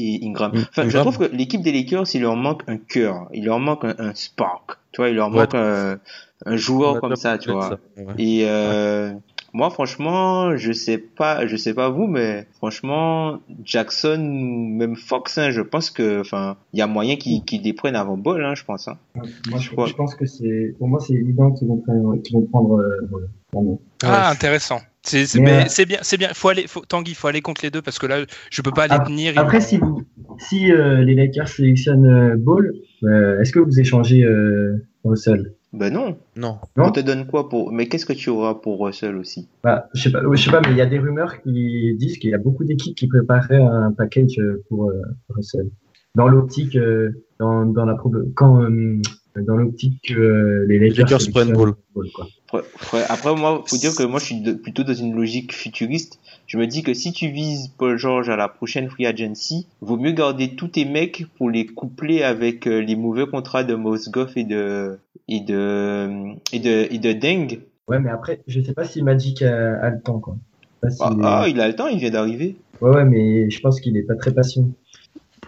[0.00, 0.52] et Ingram.
[0.54, 3.58] Mm, Enfin, je trouve que l'équipe des Lakers, il leur manque un cœur, il leur
[3.58, 4.78] manque un, un spark.
[4.92, 5.38] Tu vois, il leur Ouais.
[5.40, 5.98] manque un,
[6.46, 7.70] un joueur comme ça, tu vois.
[7.96, 8.14] ça, ouais.
[8.18, 9.12] Et euh,
[9.52, 15.50] moi, franchement, je sais pas, je sais pas vous, mais franchement, Jackson, même Fox, hein,
[15.50, 18.54] je pense que, enfin, il y a moyen qu'ils qu'ils les prennent avant Ball, hein,
[18.54, 18.88] je pense.
[18.88, 18.98] Hein.
[19.14, 22.46] Moi, je, je pense que c'est, pour moi, c'est évident qu'ils vont prendre, qu'ils vont
[22.46, 23.80] prendre, euh, pardon.
[24.02, 24.80] Ah, intéressant.
[25.02, 26.28] C'est euh, c'est bien, c'est bien.
[26.34, 28.88] Faut aller, faut, Tanguy, faut aller contre les deux parce que là, je peux pas
[28.88, 29.32] les tenir.
[29.36, 30.02] Après, si vous,
[30.38, 32.72] si euh, les Lakers sélectionnent euh, Ball,
[33.04, 35.54] euh, est-ce que vous échangez euh, Russell?
[35.72, 36.16] Ben non.
[36.36, 36.58] Non.
[36.76, 39.48] Non On te donne quoi pour, mais qu'est-ce que tu auras pour Russell aussi?
[39.62, 42.18] bah, Je sais pas, je sais pas, mais il y a des rumeurs qui disent
[42.18, 45.68] qu'il y a beaucoup d'équipes qui prépareraient un package euh, pour euh, Russell.
[46.14, 47.96] Dans l'optique, euh, dans, dans la
[48.34, 49.00] quand euh,
[49.46, 51.74] dans l'optique que euh, les Lakers, Lakers prennent Ball.
[52.14, 52.26] quoi.
[53.08, 56.18] Après, moi, faut dire que moi, je suis de- plutôt dans une logique futuriste.
[56.46, 59.96] Je me dis que si tu vises Paul George à la prochaine free agency, vaut
[59.98, 64.36] mieux garder tous tes mecs pour les coupler avec euh, les mauvais contrats de Mosgoff
[64.36, 64.98] et de
[65.28, 66.08] et de
[66.52, 67.58] et de et de Deng.
[67.88, 70.36] Ouais, mais après, je sais pas si Magic a, a le temps, quoi.
[70.82, 72.56] Ah, si- ah, il a le temps, il vient d'arriver.
[72.80, 74.70] Ouais, ouais, mais je pense qu'il est pas très patient.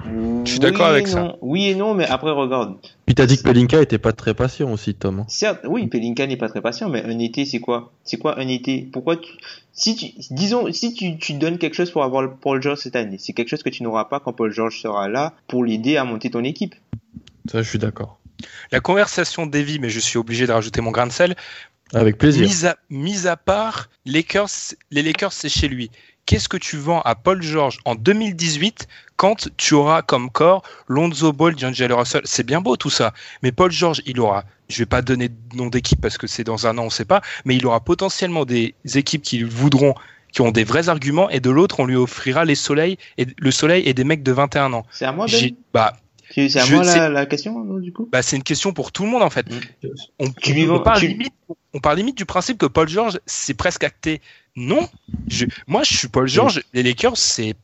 [0.06, 1.36] Je suis d'accord Oui avec ça.
[1.40, 2.76] Oui et non, mais après regarde.
[3.06, 5.20] Puis t'as dit que Pelinka était pas très patient aussi, Tom.
[5.20, 5.26] hein.
[5.28, 7.92] Certes, oui, Pelinka n'est pas très patient, mais un été, c'est quoi?
[8.04, 8.88] C'est quoi un été?
[8.92, 9.32] Pourquoi tu...
[9.72, 13.16] Si tu, disons, si tu, tu donnes quelque chose pour avoir Paul George cette année,
[13.18, 16.04] c'est quelque chose que tu n'auras pas quand Paul George sera là pour l'aider à
[16.04, 16.74] monter ton équipe.
[17.50, 18.18] Ça, je suis d'accord.
[18.72, 21.36] La conversation d'Evie, mais je suis obligé de rajouter mon grain de sel.
[21.92, 22.42] Avec plaisir.
[22.42, 24.48] Mise à, mise à part, Lakers,
[24.90, 25.90] les Lakers, c'est chez lui.
[26.26, 28.86] Qu'est-ce que tu vends à Paul George en 2018
[29.20, 33.52] quand tu auras comme corps Lonzo Ball, D'Angelo Russell C'est bien beau tout ça, mais
[33.52, 36.66] Paul George, il aura, je vais pas donner de nom d'équipe parce que c'est dans
[36.66, 39.94] un an, on sait pas, mais il aura potentiellement des équipes qui voudront,
[40.32, 43.50] qui ont des vrais arguments, et de l'autre, on lui offrira les soleils et le
[43.50, 44.86] soleil et des mecs de 21 ans.
[44.90, 45.98] C'est à moi, Ben bah,
[46.30, 48.08] C'est à je- moi la, la question, non, du coup?
[48.10, 49.46] Bah, c'est une question pour tout le monde en fait.
[49.50, 49.88] Mm.
[50.18, 51.34] On, parle limite,
[51.74, 54.22] on parle limite du principe que Paul George c'est presque acté.
[54.56, 54.88] Non,
[55.28, 56.62] je, moi je suis Paul George.
[56.72, 57.54] Les Lakers c'est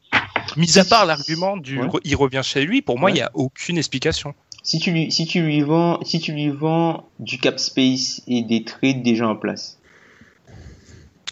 [0.57, 1.88] mis à part l'argument du Ouais.
[2.05, 2.83] il revient chez lui.
[2.83, 3.21] Pour moi il Ouais.
[3.21, 4.35] y a aucune explication.
[4.62, 8.42] si tu lui, si tu lui vends, si tu lui vends du cap space et
[8.42, 9.79] des trades déjà en place,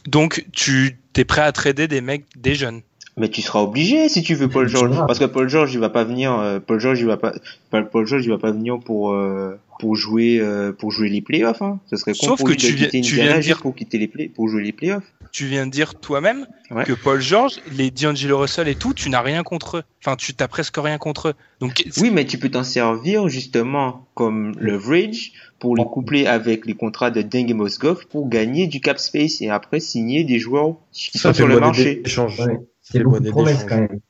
[0.06, 2.82] Donc tu es prêt à trader des mecs des jeunes.
[3.16, 5.90] Mais tu seras obligé si tu veux Paul George, parce que Paul George il va
[5.90, 7.33] pas venir, euh, Paul George il va pas,
[7.70, 11.62] Paul George il va pas venir pour euh, pour jouer euh, pour jouer les playoffs.
[11.62, 11.81] Hein.
[11.87, 14.09] Ce serait con Sauf pour que tu viens- tu viens de dire- pour quitter les
[14.09, 15.05] play, pour jouer les playoffs.
[15.33, 16.85] Tu viens de dire toi-même Ouais.
[16.85, 19.83] que Paul George, les D'Angelo Russell et tout, tu n'as rien contre eux.
[20.05, 21.35] Enfin tu t'as presque rien contre eux.
[21.61, 26.74] Donc Oui, mais tu peux t'en servir justement comme leverage pour les coupler avec les
[26.74, 30.77] contrats de Deng et Mosgov pour gagner du cap space et après signer des joueurs
[30.92, 32.03] qui sont sur le marché.
[32.07, 32.59] Ouais.
[32.85, 34.01] C'est beaucoup de promesses quand même.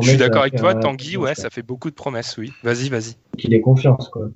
[0.00, 1.16] je suis d'accord avec faire, toi, euh, Tanguy.
[1.16, 1.50] Ouais, ça.
[1.50, 2.36] fait beaucoup de promesses.
[2.38, 3.16] Oui, vas-y, vas-y.
[3.36, 4.30] Qu'il ait confiance, quoi.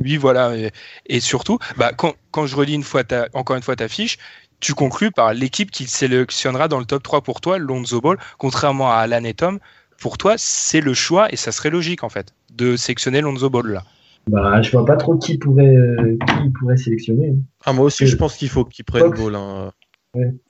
[0.00, 0.56] Oui, voilà.
[0.56, 0.70] Et,
[1.06, 4.18] et surtout, bah, quand, quand je relis une fois ta, encore une fois ta fiche,
[4.60, 8.90] tu conclus par l'équipe qui sélectionnera dans le top 3 pour toi, Lonzo Ball, contrairement
[8.90, 9.58] à Alan et Tom.
[10.00, 13.66] Pour toi, c'est le choix et ça serait logique en fait de sélectionner Lonzo Ball
[13.66, 13.84] là.
[14.26, 17.34] Bah, je vois pas trop qui pourrait, euh, qui il pourrait sélectionner.
[17.64, 19.20] Ah, moi aussi, je pense qu'il faut qu'il prenne Fox.
[19.20, 19.34] Ball.
[19.34, 19.72] hein.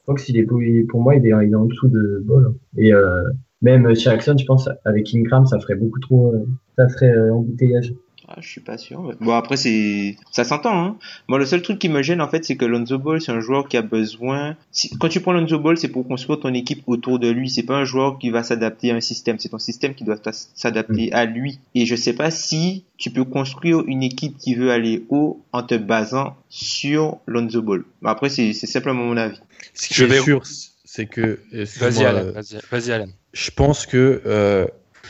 [0.06, 2.54] Fox, il est, pour moi, il est, il est en dessous de Ball.
[2.76, 3.22] Et euh,
[3.62, 6.46] même Jackson, je pense, avec Ingram, ça ferait beaucoup trop, euh,
[6.76, 7.94] ça ferait euh, embouteillage.
[8.26, 9.12] Ah, je suis pas sûr.
[9.20, 10.96] Bon, après, c'est, ça s'entend, hein.
[11.28, 13.40] Moi, le seul truc qui me gêne, en fait, c'est que Lonzo Ball, c'est un
[13.40, 16.82] joueur qui a besoin, si- quand tu prends Lonzo Ball, c'est pour construire ton équipe
[16.86, 17.50] autour de lui.
[17.50, 19.38] C'est pas un joueur qui va s'adapter à un système.
[19.38, 20.16] C'est ton système qui doit
[20.54, 21.58] s'adapter à lui.
[21.74, 25.62] Et je sais pas si tu peux construire une équipe qui veut aller haut en
[25.62, 27.84] te basant sur Lonzo Ball.
[28.00, 29.38] Mais Après, c'est, c'est simplement mon avis.
[29.74, 30.42] Ce qui Je est vais- sûr,
[30.84, 31.40] c'est que.
[31.52, 32.18] Vas-y, excuse-moi, Alan.
[32.20, 33.06] euh, Vas-y, vas-y, Alan.
[33.32, 34.66] Je pense que euh,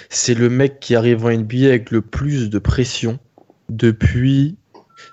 [0.09, 3.19] c'est le mec qui arrive en NBA avec le plus de pression
[3.69, 4.57] depuis.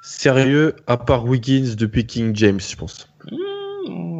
[0.01, 3.10] Sérieux, à part Wiggins depuis King James, je pense.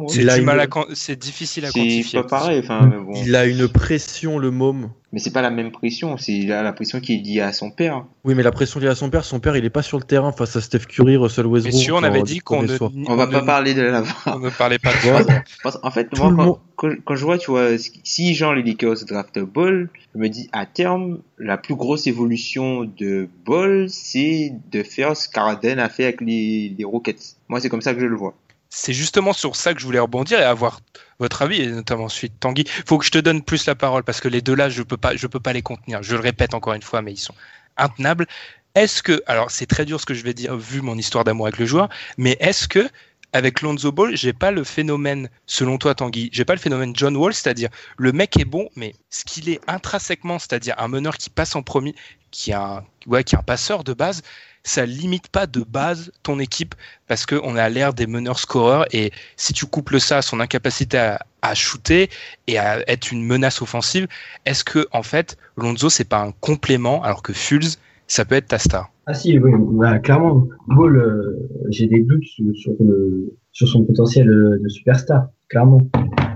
[0.08, 2.20] C'est une- à c'est difficile à C'est quantifier.
[2.22, 3.12] pas pareil, enfin, mais bon.
[3.24, 4.90] Il a une pression, le môme.
[5.12, 6.16] Mais c'est pas la même pression.
[6.16, 8.06] C'est la, la pression qui est liée à son père.
[8.24, 10.04] Oui, mais la pression liée à son père, son père, il est pas sur le
[10.04, 11.74] terrain face à Steph Curry, Russell Westbrook.
[11.74, 12.72] Messieurs, on avait dit qu'on ne.
[12.80, 15.22] On va on pas ne- parler de la on ne parlait pas de Ouais.
[15.24, 15.42] ça.
[15.62, 17.68] Parce- en fait, Tout moi, quand, monde- quand, quand je vois, tu vois,
[18.04, 22.84] si genre les Lakers draft Ball, je me dis à terme, la plus grosse évolution
[22.84, 27.36] de Ball, c'est de faire ce qu'Arden a fait avec les, les Rockets.
[27.48, 28.32] Moi, c'est comme ça que je le vois.
[28.74, 30.80] C'est justement sur ça que je voulais rebondir et avoir
[31.18, 32.64] votre avis, et notamment ensuite Tanguy.
[32.86, 34.96] Faut que je te donne plus la parole parce que les deux là, je peux
[34.96, 36.02] peux pas les contenir.
[36.02, 37.34] Je le répète encore une fois, mais ils sont
[37.76, 38.26] intenables.
[38.74, 41.46] Est-ce que, alors c'est très dur ce que je vais dire vu mon histoire d'amour
[41.48, 42.88] avec le joueur, mais est-ce que
[43.34, 47.14] avec Lonzo Ball, j'ai pas le phénomène, selon toi Tanguy, j'ai pas le phénomène John
[47.14, 47.68] Wall, c'est-à-dire
[47.98, 51.62] le mec est bon, mais ce qu'il est intrinsèquement, c'est-à-dire un meneur qui passe en
[51.62, 51.94] premier,
[52.30, 54.22] qui est un, ouais, qui est un passeur de base,
[54.64, 56.74] ça limite pas de base ton équipe
[57.08, 60.98] parce qu'on a l'air des meneurs scoreurs et si tu couples ça à son incapacité
[61.42, 62.08] à, shooter
[62.46, 64.06] et à être une menace offensive,
[64.46, 68.48] est-ce que en fait Lonzo c'est pas un complément alors que Fulz ça peut être
[68.48, 68.90] ta star?
[69.06, 70.46] Ah si, oui, bah, clairement.
[70.68, 71.36] Ball,
[71.70, 75.82] j'ai des doutes sur, le, sur son potentiel euh, de superstar, clairement.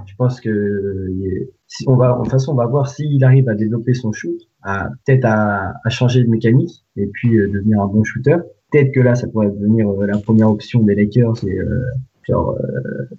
[0.06, 3.54] Je pense que si on va, de toute façon, on va voir s'il arrive à
[3.54, 7.86] développer son shoot, à peut-être à, à, changer de mécanique et puis euh, devenir un
[7.86, 8.36] bon shooter.
[8.70, 11.84] Peut-être que là, ça pourrait devenir euh, la première option des Lakers et euh,
[12.22, 12.58] genre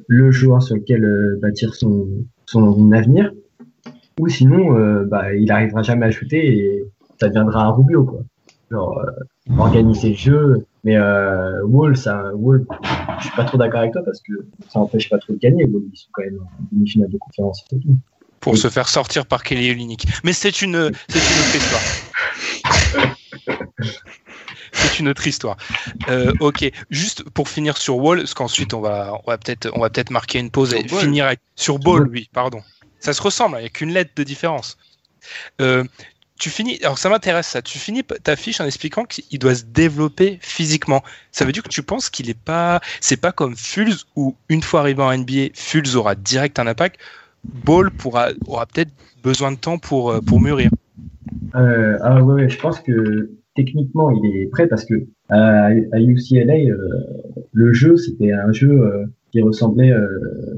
[0.07, 2.07] le joueur sur lequel bâtir son,
[2.45, 3.31] son avenir.
[4.19, 6.83] Ou sinon, bah, il arrivera jamais à shooter et
[7.19, 8.23] ça deviendra un Rubio quoi
[8.71, 9.23] genre euh,
[9.57, 10.65] organiser le jeu.
[10.83, 12.65] Mais euh, Wall, ça, Wall,
[13.19, 14.33] je suis pas trop d'accord avec toi parce que
[14.69, 15.65] ça empêche pas trop de gagner.
[15.65, 17.97] Wall, ils sont quand même en demi-finale de conférence et tout.
[18.39, 18.59] Pour oui.
[18.59, 20.05] se faire sortir par Kelly Olynyk.
[20.23, 21.81] Mais c'est une, c'est une autre histoire.
[24.71, 25.57] c'est une autre histoire.
[26.09, 29.79] Euh, ok, juste pour finir sur Wall, parce qu'ensuite on va, on va peut-être, on
[29.81, 30.99] va peut-être marquer une pause sur et ball.
[31.01, 32.61] finir avec, sur Ball, oui, pardon.
[32.99, 34.77] Ça se ressemble, il n'y a qu'une lettre de différence.
[35.61, 35.83] Euh,
[36.37, 39.63] tu finis, alors ça m'intéresse ça, tu finis ta fiche en expliquant qu'il doit se
[39.63, 41.03] développer physiquement.
[41.31, 44.61] Ça veut dire que tu penses qu'il est pas, c'est pas comme Fulz où une
[44.61, 46.99] fois arrivé en NBA, Fulz aura direct un impact.
[47.43, 48.91] Ball pourra, aura peut-être
[49.23, 50.69] besoin de temps pour, pour mûrir.
[51.55, 56.77] Euh, ah ouais, je pense que techniquement il est prêt parce que à, UCLA, euh,
[57.53, 60.07] le jeu c'était un jeu euh, qui ressemblait euh,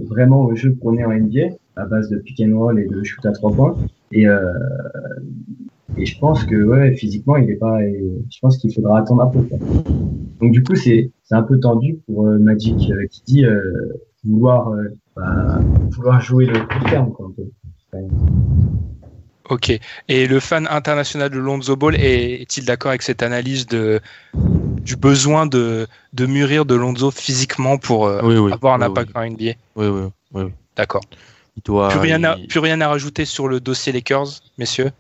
[0.05, 3.03] vraiment au jeu qu'on est en NBA à base de pick and roll et de
[3.03, 3.75] shoot à trois points.
[4.11, 4.41] Et, euh,
[5.97, 7.79] et je pense que ouais, physiquement, il est pas.
[7.81, 9.41] Je pense qu'il faudra attendre un peu.
[9.41, 9.57] Quoi.
[10.39, 13.59] Donc du coup, c'est c'est un peu tendu pour euh, Magic euh, qui dit euh,
[14.23, 14.71] vouloir
[15.15, 15.59] bah,
[15.91, 17.11] vouloir jouer le court terme.
[17.11, 17.43] Quoi, un peu.
[19.49, 19.79] Ok.
[20.07, 23.99] Et le fan international de Lonzo Ball est-il d'accord avec cette analyse de
[24.35, 28.85] du besoin de, de mûrir de Lonzo physiquement pour euh, oui, oui, avoir un oui,
[28.85, 30.43] impact en NBA Oui, oui, oui.
[30.75, 31.01] D'accord.
[31.65, 31.89] Doit...
[31.89, 34.27] Plus, rien à, plus rien à rajouter sur le dossier Lakers,
[34.57, 34.91] messieurs?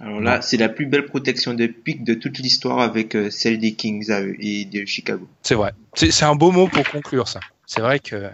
[0.00, 3.58] Alors là, c'est la plus belle protection de pic de toute l'histoire avec euh, celle
[3.58, 5.28] des Kings et de Chicago.
[5.42, 5.72] C'est vrai.
[5.94, 7.40] C'est un beau mot pour conclure ça.
[7.66, 8.28] C'est vrai que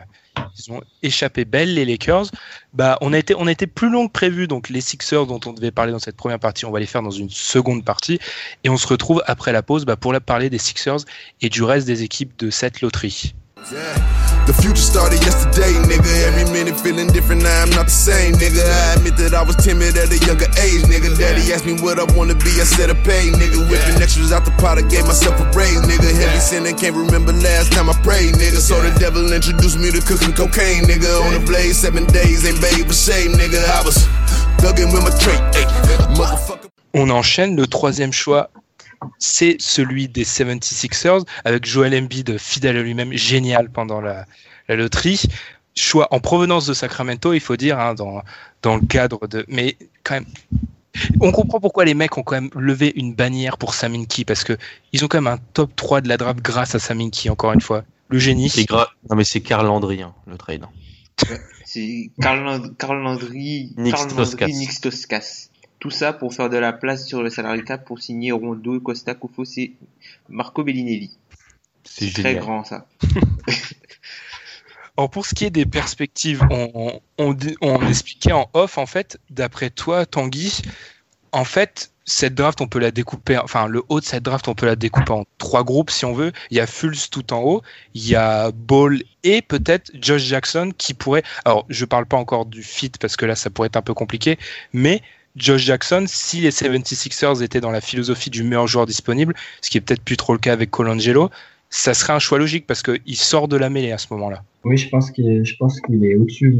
[0.56, 2.26] ils ont échappé belle les Lakers.
[2.72, 5.92] Bah, on a été, plus long que prévu, donc les Sixers dont on devait parler
[5.92, 8.18] dans cette première partie, on va les faire dans une seconde partie,
[8.64, 10.98] et on se retrouve après la pause bah, pour parler des Sixers
[11.40, 13.34] et du reste des équipes de cette loterie.
[13.68, 13.92] Yeah.
[14.48, 16.08] The future started yesterday, nigga.
[16.26, 18.64] Every minute feeling different, now I'm not the same, nigga.
[18.64, 21.12] I admit that I was timid at a younger age, nigga.
[21.14, 23.60] Daddy asked me what I wanna be, I said a pay, nigga.
[23.70, 26.08] Whipping extras out the pot, I gave myself a raise, nigga.
[26.08, 28.58] Heavy sinning, can't remember last time I prayed, nigga.
[28.58, 31.20] So the devil introduced me to cooking cocaine, nigga.
[31.22, 33.60] On the blade, seven days, ain't babe a shame, nigga.
[33.70, 34.08] I was
[34.58, 35.68] thugging with my trait, hey,
[36.16, 36.70] motherfucker.
[36.94, 38.50] On enchaîne le troisième choix
[39.18, 44.26] c'est celui des 76ers avec Joel Embiid fidèle à lui-même, génial pendant la,
[44.68, 45.22] la, loterie.
[45.74, 48.22] Choix en provenance de Sacramento, il faut dire, hein, dans,
[48.62, 49.44] dans le cadre de.
[49.48, 50.26] Mais quand même.
[51.20, 54.58] On comprend pourquoi les mecs ont quand même levé une bannière pour Saminki parce que
[54.92, 57.60] ils ont quand même un top 3 de la draft grâce à Saminki, encore une
[57.60, 57.84] fois.
[58.08, 58.50] Le génie.
[58.50, 58.88] C'est gra...
[59.08, 60.66] Non, mais c'est Karl Landry, hein, le trade.
[61.64, 62.70] C'est Karl, Land...
[62.76, 63.96] Karl Landry, Nick
[64.72, 65.49] Stoskas.
[65.80, 69.14] Tout ça pour faire de la place sur le salary cap pour signer Rondo, Costa,
[69.14, 69.72] Kofo, c'est
[70.28, 71.10] Marco Bellinelli.
[71.84, 72.86] C'est très grand ça.
[74.96, 79.18] Alors pour ce qui est des perspectives, on, on, on, expliquait en off en fait,
[79.30, 80.60] d'après toi Tanguy,
[81.32, 84.54] en fait cette draft on peut la découper, enfin le haut de cette draft on
[84.54, 86.32] peut la découper en trois groupes si on veut.
[86.50, 87.62] Il y a Fulz tout en haut,
[87.94, 92.46] il y a Ball et peut-être Josh Jackson qui pourrait, alors je parle pas encore
[92.46, 94.38] du fit parce que là ça pourrait être un peu compliqué,
[94.72, 95.02] mais
[95.36, 99.78] Josh Jackson, si les 76ers étaient dans la philosophie du meilleur joueur disponible, ce qui
[99.78, 101.30] est peut-être plus trop le cas avec Colangelo,
[101.68, 104.42] ça serait un choix logique parce qu'il sort de la mêlée à ce moment-là.
[104.64, 106.52] Oui, je pense qu'il je pense qu'il est au-dessus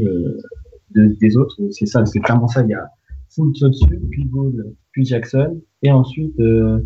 [0.91, 1.57] de, des autres.
[1.71, 2.61] C'est ça, c'est clairement ça.
[2.61, 2.87] Il y a
[3.29, 4.53] Fultz au-dessus, puis Ball,
[4.91, 6.79] puis Jackson, et ensuite euh,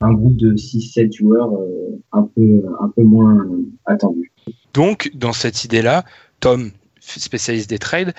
[0.00, 3.46] un groupe de 6-7 joueurs euh, un peu un peu moins
[3.84, 4.32] attendus.
[4.72, 6.04] Donc, dans cette idée-là,
[6.40, 8.14] Tom, spécialiste des trades,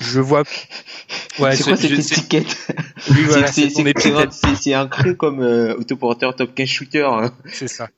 [0.00, 0.42] je vois.
[1.38, 2.56] Ouais, c'est quoi cette étiquette
[3.10, 7.04] Oui, voilà, c'est un cru comme euh, autoporteur top 15 shooter.
[7.04, 7.32] Hein.
[7.52, 7.88] C'est ça.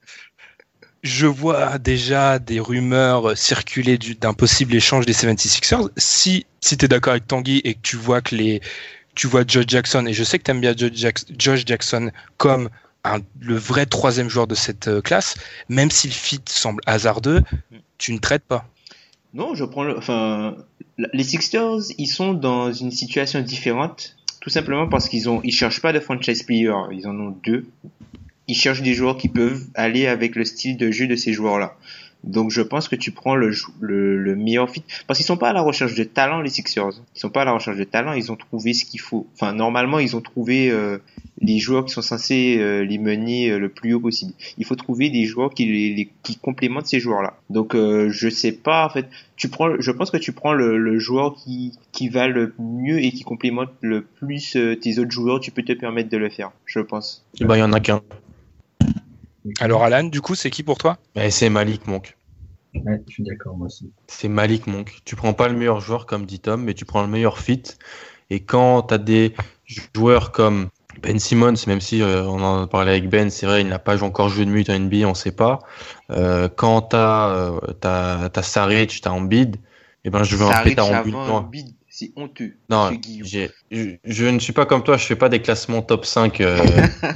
[1.03, 5.89] Je vois déjà des rumeurs circuler d'un possible échange des 76ers.
[5.97, 8.61] Si, si tu es d'accord avec Tanguy et que tu vois que les,
[9.15, 12.13] tu vois Josh Jackson, et je sais que tu aimes bien Josh, Jackson, Josh Jackson
[12.37, 12.69] comme
[13.05, 15.35] un, le vrai troisième joueur de cette euh, classe,
[15.69, 17.43] même si le fit semble hasardeux,
[17.99, 18.67] tu ne traites pas.
[19.35, 20.57] Non, je prends le, enfin,
[21.13, 25.81] les Sixers, ils sont dans une situation différente, tout simplement parce qu'ils ont, ils cherchent
[25.81, 27.67] pas de franchise player, ils en ont deux.
[28.49, 31.77] Ils cherchent des joueurs qui peuvent aller avec le style de jeu de ces joueurs-là.
[32.25, 34.85] Donc je pense que tu prends le, le, le meilleur fit.
[35.07, 36.93] Parce qu'ils sont pas à la recherche de talent, les Sixers.
[37.17, 39.27] Ils sont pas à la recherche de talent, ils ont trouvé ce qu'il faut.
[39.35, 40.99] Enfin, normalement, ils ont trouvé euh,
[41.41, 44.33] les joueurs qui sont censés euh, les mener euh, le plus haut possible.
[44.59, 47.35] Il faut trouver des joueurs qui, les, qui complémentent ces joueurs-là.
[47.51, 49.07] Donc je sais pas, en fait,
[49.37, 52.99] tu prends, je pense que tu prends le, le joueur qui, qui va le mieux
[52.99, 56.53] et qui complémente le plus tes autres joueurs, tu peux te permettre de le faire,
[56.67, 57.25] je pense.
[57.35, 58.03] Il y en a qu'un.
[59.61, 60.99] Alors Alan, du coup, c'est qui pour toi?
[61.31, 62.17] C'est Malik Monk.
[62.75, 63.93] Ouais, je suis d'accord, moi aussi.
[64.07, 65.01] C'est Malik Monk.
[65.05, 67.63] Tu prends pas le meilleur joueur comme dit Tom, mais tu prends le meilleur fit.
[68.31, 69.35] Et quand tu as des
[69.95, 70.69] joueurs comme
[71.03, 73.79] Ben Simmons, même si euh, on en a parlé avec Ben, c'est vrai, il n'a
[73.79, 75.59] pas encore joué de minutes en NBA, on sait pas.
[76.11, 80.35] Euh, quand tu as, euh, as, as Saric, tu as Embiid, et eh ben je
[80.35, 81.03] veux un pétard en
[81.43, 81.67] but.
[81.95, 82.55] C'est honteux.
[82.71, 82.91] Non,
[83.23, 83.49] je,
[84.03, 86.59] je, ne suis pas comme toi, je fais pas des classements top 5 euh,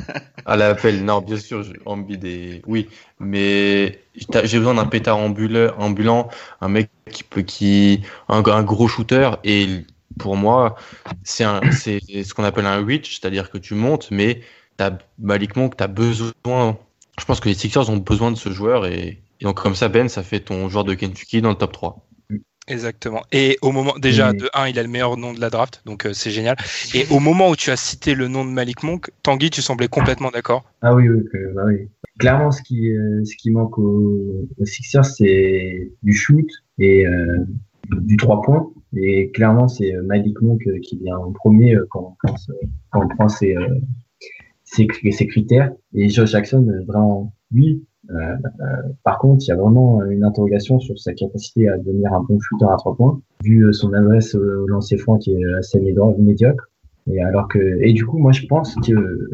[0.44, 1.02] à l'appel.
[1.02, 2.86] Non, bien sûr, Embiid des Oui,
[3.18, 3.98] mais
[4.44, 6.28] j'ai besoin d'un pétard ambulant,
[6.60, 9.30] un mec qui peut, qui, un, gros shooter.
[9.44, 9.66] Et
[10.18, 10.76] pour moi,
[11.24, 14.42] c'est ce qu'on appelle un reach, c'est-à-dire que tu montes, mais
[14.78, 16.76] as, Malik Monk, tu as besoin.
[17.18, 18.84] Je pense que les Sixers ont besoin de ce joueur.
[18.84, 21.72] Et, et donc, comme ça, Ben, ça fait ton joueur de Kentucky dans le top
[21.72, 22.05] 3.
[22.68, 23.22] Exactement.
[23.30, 26.04] Et au moment, déjà, de 1, il a le meilleur nom de la draft, donc
[26.04, 26.56] euh, c'est génial.
[26.94, 29.86] Et au moment où tu as cité le nom de Malik Monk, Tanguy, tu semblais
[29.86, 30.64] complètement d'accord.
[30.82, 31.22] Ah oui, oui,
[31.54, 31.88] bah oui.
[32.18, 36.46] Clairement, ce qui, euh, ce qui manque aux, Sixers, c'est du shoot
[36.78, 37.44] et euh,
[37.90, 38.68] du 3 points.
[38.96, 42.50] Et clairement, c'est Malik Monk qui vient en premier quand on, pense,
[42.90, 43.54] quand on prend ses,
[44.64, 45.70] ses, ses, critères.
[45.94, 48.36] Et Josh Jackson, vraiment, lui, euh,
[49.02, 52.38] par contre, il y a vraiment une interrogation sur sa capacité à devenir un bon
[52.40, 56.68] shooter à trois points, vu euh, son adresse au lancer franc qui est assez médiocre.
[57.08, 59.28] Et alors que, et du coup, moi, je pense que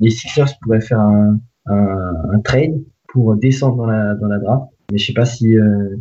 [0.00, 4.66] les Sixers pourraient faire un, un, un trade pour descendre dans la, dans la draft.
[4.92, 5.96] Mais je sais pas si, euh,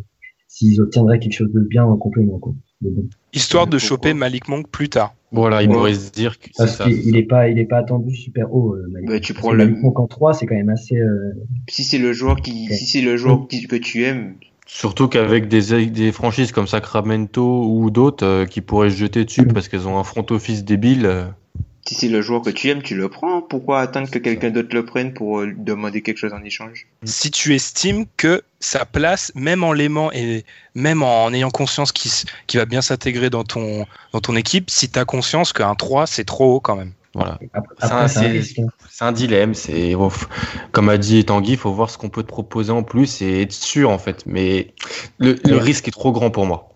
[0.48, 2.54] s'ils obtiendraient quelque chose de bien en complément, quoi.
[3.34, 5.14] Histoire de choper Malik Monk plus tard.
[5.32, 8.54] Voilà, il pourrait se dire que Parce qu'il n'est pas, il est pas attendu super
[8.54, 8.74] haut.
[8.74, 10.98] Euh, bah, tu prends le Malik Monk en 3, c'est quand même assez.
[10.98, 11.34] Euh...
[11.70, 14.36] Si c'est le joueur qui, si c'est le joueur que tu aimes.
[14.66, 19.46] Surtout qu'avec des, des franchises comme Sacramento ou d'autres euh, qui pourraient se jeter dessus
[19.46, 21.28] parce qu'elles ont un front office débile.
[21.88, 23.42] Si c'est le joueur que tu aimes, tu le prends.
[23.42, 26.86] Pourquoi attendre que quelqu'un d'autre le prenne pour euh, demander quelque chose en échange?
[27.04, 32.60] Si tu estimes que sa place, même en l'aimant et même en ayant conscience qu'il
[32.60, 36.26] va bien s'intégrer dans ton, dans ton équipe, si tu as conscience qu'un 3, c'est
[36.26, 36.94] trop haut quand même.
[37.16, 37.40] Voilà.
[37.80, 39.56] C'est un, dilemme.
[39.56, 39.96] C'est
[40.72, 43.42] comme a dit Tanguy, il faut voir ce qu'on peut te proposer en plus et
[43.42, 44.24] être sûr en fait.
[44.28, 44.74] Mais
[45.18, 46.70] le, le risque est trop grand pour moi.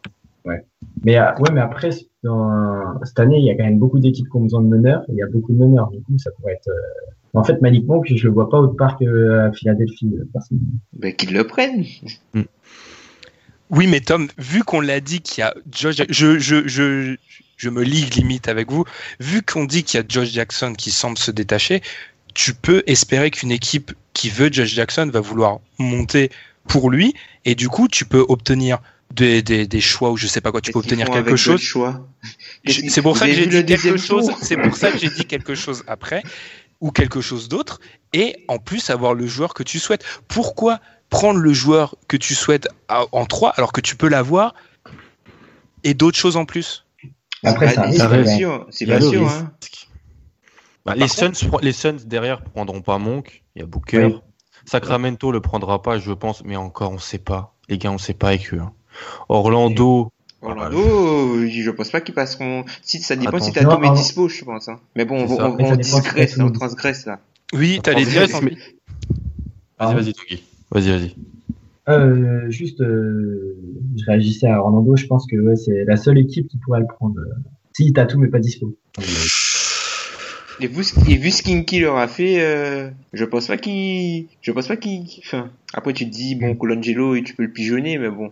[0.46, 0.66] Ouais.
[1.04, 1.89] Mais euh, ouais, mais après
[2.24, 5.04] dans, cette année, il y a quand même beaucoup d'équipes qui ont besoin de meneurs.
[5.10, 5.89] Il y a beaucoup de meneurs.
[5.91, 6.70] Du coup, ça pourrait être.
[6.70, 10.12] Euh, en fait, Malik Monk, je le vois pas autre part qu'à Philadelphie.
[10.20, 10.39] Euh,
[10.94, 11.84] ben, qu'ils le prennent.
[12.34, 12.41] Mm.
[13.72, 17.16] Oui, mais Tom, vu qu'on l'a dit qu'il y a Josh, je, je, je,
[17.58, 18.86] je me ligue limite avec vous.
[19.20, 21.82] Vu qu'on dit qu'il y a Josh Jackson qui semble se détacher,
[22.36, 26.30] tu peux espérer qu'une équipe qui veut Josh Jackson va vouloir monter
[26.68, 27.14] pour lui,
[27.46, 28.80] et du coup, tu peux obtenir
[29.14, 31.61] des, des, des, choix ou je sais pas quoi, tu peux obtenir quelque chose.
[32.66, 34.32] C'est pour ça que j'ai dit quelque chose.
[34.41, 36.24] C'est pour ça que j'ai dit quelque chose après
[36.82, 37.80] ou quelque chose d'autre
[38.11, 40.03] et en plus avoir le joueur que tu souhaites.
[40.28, 44.55] Pourquoi prendre le joueur que tu souhaites en 3 alors que tu peux l'avoir
[45.84, 46.86] et d'autres choses en plus?
[47.43, 48.68] Après, c'est pas sûr.
[48.70, 49.28] C'est pas sûr.
[49.28, 49.51] Hein.
[50.86, 53.43] Bah, les, Suns, les Suns derrière prendront pas Monk.
[53.55, 54.18] Il y a Booker.
[54.66, 57.55] Sacramento le prendra pas, je pense, mais encore on sait pas.
[57.70, 58.59] Les gars, on sait pas avec eux.
[58.59, 58.74] Hein.
[59.30, 60.12] Orlando.
[60.41, 62.66] Orlando, je pense pas qu'ils passeront.
[62.82, 64.68] Si ça dépend si t'as Tom et dispo, je pense.
[64.68, 64.80] Hein.
[64.96, 67.20] Mais bon, on, on, on disgresse, on transgresse là.
[67.54, 68.28] Oui, t'as les dire.
[69.80, 70.44] Vas-y, vas-y, Tanguy.
[70.72, 71.16] Vas-y, vas-y.
[71.89, 73.58] Euh, juste, euh,
[73.98, 74.96] je réagissais à Orlando.
[74.96, 77.20] Je pense que ouais, c'est la seule équipe qui pourrait le prendre.
[77.20, 77.34] Euh,
[77.76, 78.76] si tout mais pas dispo.
[80.60, 84.52] Et vu, et vu ce qu'Inky leur a fait, euh, je pense pas qu'il, je
[84.52, 88.10] pense pas qu'il, enfin, après tu te dis, bon, Colangelo, tu peux le pigeonner, mais
[88.10, 88.32] bon.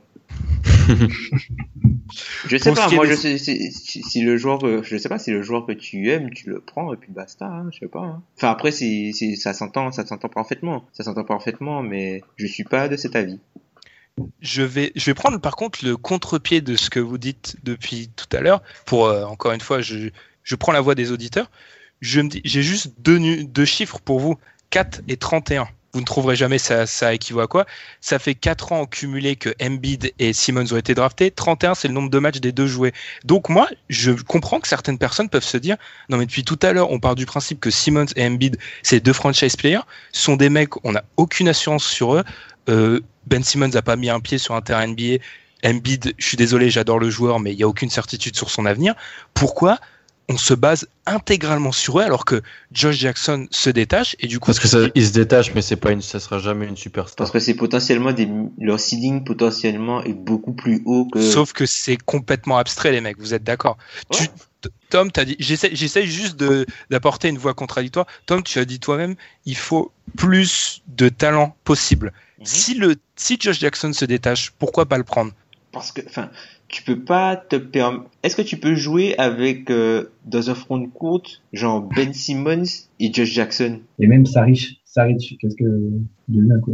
[2.48, 5.66] je sais pas, moi, je sais, si le joueur, je sais pas, si le joueur
[5.66, 8.24] que tu aimes, tu le prends, et puis basta, hein, je sais pas, hein.
[8.38, 12.88] Enfin, après, c'est, ça s'entend, ça s'entend parfaitement, ça s'entend parfaitement, mais je suis pas
[12.88, 13.40] de cet avis.
[14.42, 18.10] Je vais, je vais prendre par contre le contre-pied de ce que vous dites depuis
[18.16, 20.10] tout à l'heure, pour, euh, encore une fois, je,
[20.44, 21.50] je prends la voix des auditeurs
[22.02, 24.38] je me dis, j'ai juste deux, deux chiffres pour vous,
[24.72, 25.68] 4 et 31.
[25.94, 27.66] Vous ne trouverez jamais ça, ça équivaut à quoi.
[28.00, 31.32] Ça fait 4 ans cumulé que Embiid et Simmons ont été draftés.
[31.32, 32.94] 31, c'est le nombre de matchs des deux joués.
[33.26, 35.78] Donc moi, je comprends que certaines personnes peuvent se dire,
[36.10, 39.00] non mais depuis tout à l'heure, on part du principe que Simmons et Embiid, c'est
[39.00, 39.82] deux franchise players,
[40.12, 42.24] sont des mecs, on n'a aucune assurance sur eux.
[42.70, 45.18] Euh, ben Simmons n'a pas mis un pied sur un terrain NBA.
[45.64, 48.66] Embiid, je suis désolé, j'adore le joueur, mais il n'y a aucune certitude sur son
[48.66, 48.96] avenir.
[49.34, 49.78] Pourquoi
[50.32, 54.48] on se base intégralement sur eux alors que Josh Jackson se détache et du coup
[54.48, 57.18] parce que ça, il se détache mais c'est pas une ça sera jamais une superstar.
[57.18, 58.28] Parce que c'est potentiellement des
[58.58, 63.20] leur ceiling potentiellement est beaucoup plus haut que sauf que c'est complètement abstrait les mecs
[63.20, 63.78] vous êtes d'accord?
[64.12, 64.28] Ouais.
[64.62, 68.06] tu, Tom t'as dit j'essaie j'essaie juste de d'apporter une voix contradictoire.
[68.26, 69.16] Tom tu as dit toi-même
[69.46, 72.14] il faut plus de talent possible.
[72.40, 72.46] Mhm.
[72.46, 75.32] si le si Josh Jackson se détache pourquoi pas le prendre?
[75.72, 76.30] Parce que enfin
[76.72, 80.86] tu peux pas te permettre est-ce que tu peux jouer avec euh, dans un front
[80.88, 82.64] court genre Ben Simmons
[83.00, 83.80] et Josh Jackson?
[84.00, 85.64] Et même Saric, Saric, qu'est-ce que
[86.30, 86.74] il devient quoi?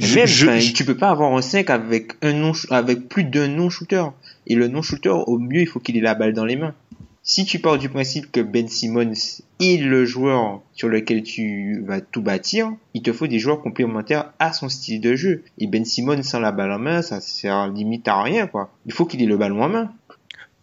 [0.00, 3.68] Même je- tu peux pas avoir un 5 avec un non avec plus d'un non
[3.68, 4.04] shooter
[4.46, 6.74] et le non shooter au mieux il faut qu'il ait la balle dans les mains
[7.22, 9.12] si tu pars du principe que Ben Simmons
[9.60, 14.32] est le joueur sur lequel tu vas tout bâtir, il te faut des joueurs complémentaires
[14.38, 15.44] à son style de jeu.
[15.58, 18.70] Et Ben Simmons sans la balle en main, ça sert limite à rien, quoi.
[18.86, 19.92] Il faut qu'il ait le ballon en main.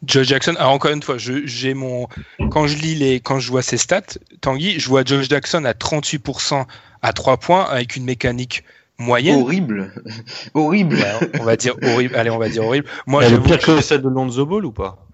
[0.05, 2.07] Josh Jackson, alors encore une fois, je, j'ai mon,
[2.51, 4.01] quand je lis les, quand je vois ses stats,
[4.41, 6.65] Tanguy, je vois Josh Jackson à 38%
[7.01, 8.63] à 3 points avec une mécanique
[8.97, 9.39] moyenne.
[9.41, 9.91] Horrible.
[10.53, 10.95] Horrible.
[10.95, 12.15] Ouais, on va dire horrible.
[12.15, 12.87] Allez, on va dire horrible.
[13.07, 15.05] Moi, elle est j'avoue pire que- que celle de Lonzo Ball ou pas?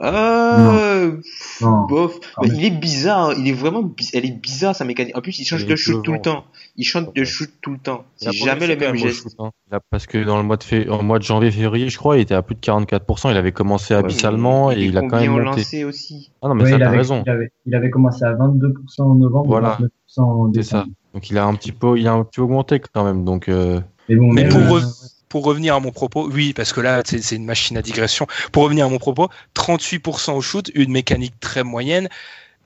[0.00, 1.12] Euh,
[1.60, 1.86] Non.
[1.86, 2.18] bof.
[2.36, 5.16] Ah, il est bizarre, il est vraiment, bi- elle est bizarre sa mécanique.
[5.16, 6.44] En plus, il change Il de shoot tout le temps.
[6.76, 8.04] Il change de shoot tout le temps.
[8.20, 9.22] Il a C'est jamais le même geste.
[9.24, 9.50] shoot, hein.
[9.90, 12.20] Parce que dans le mois de, fé- en mois de janvier, février, je crois, il
[12.20, 13.30] était à plus de 44%.
[13.30, 15.60] Il avait commencé abyssalement et il a quand même combien au monté.
[15.60, 16.30] lancé aussi?
[16.42, 17.22] Ah non, mais Ouais, ça, il, avait, raison.
[17.26, 19.78] il, avait, il avait commencé à 22% en novembre, Voilà.
[20.16, 20.76] 29% en C'est ça.
[20.78, 20.92] décembre.
[21.14, 23.24] Donc il a un petit peu, il a un petit peu augmenté quand même.
[23.24, 24.80] Donc euh, Mais bon, Mais même, pour, euh,
[25.28, 28.26] pour revenir à mon propos, oui, parce que là, c'est une machine à digression.
[28.52, 32.08] Pour revenir à mon propos, 38% au shoot, une mécanique très moyenne.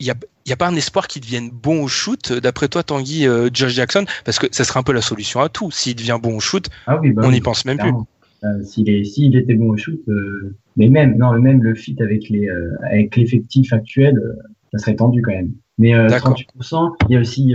[0.00, 0.14] Il n'y a,
[0.46, 3.48] il y a pas un espoir qu'il devienne bon au shoot, d'après toi, Tanguy, euh,
[3.52, 5.70] Josh Jackson, parce que ça serait un peu la solution à tout.
[5.70, 7.84] S'il devient bon au shoot, ah oui, bah on oui, n'y pense même plus.
[7.84, 8.06] clairement.
[8.44, 12.70] Euh, s'il était bon au shoot, euh, mais même, non, même le fit avec euh,
[13.16, 14.34] l'effectif actuel, euh,
[14.72, 15.52] ça serait tendu quand même.
[15.78, 16.36] Mais euh, D'accord.
[16.60, 17.54] 38%, il y a aussi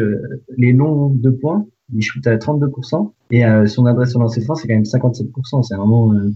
[0.58, 4.56] les longs de points, il shoot à 32%, et euh, son adresse au lancer franc,
[4.56, 5.64] c'est quand même 57%.
[5.64, 6.32] C'est vraiment, euh,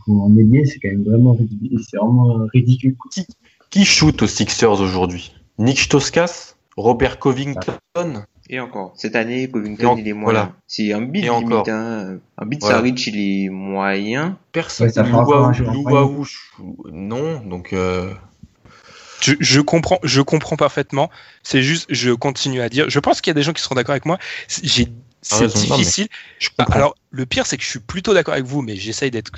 [0.65, 1.79] c'est quand même vraiment ridicule.
[1.89, 2.95] C'est vraiment euh, ridicule.
[3.69, 5.33] qui shoot aux Sixers aujourd'hui?
[5.57, 8.23] Nick Stoskas, Robert Covington?
[8.49, 10.23] Et encore, cette année, Covington, en- il est moyen.
[10.39, 10.51] voilà.
[10.67, 11.63] C'est un encore.
[11.63, 12.17] limite, hein.
[12.37, 12.77] Un beat Voilà.
[12.77, 14.37] Saric, il est moyen.
[14.51, 14.87] Personne.
[14.87, 15.03] Ouais, ça
[16.91, 17.39] non.
[17.45, 18.13] Donc euh,
[19.21, 21.09] Je, je comprends, je comprends parfaitement.
[21.43, 22.89] C'est juste, je continue à dire.
[22.89, 24.17] Je pense qu'il y a des gens qui seront d'accord avec moi.
[24.63, 24.87] J'ai,
[25.21, 25.45] c'est
[25.77, 26.07] difficile.
[26.39, 26.49] je.
[26.71, 29.31] Alors, le pire, c'est que je suis plutôt d'accord avec vous, mais j'essaye d'être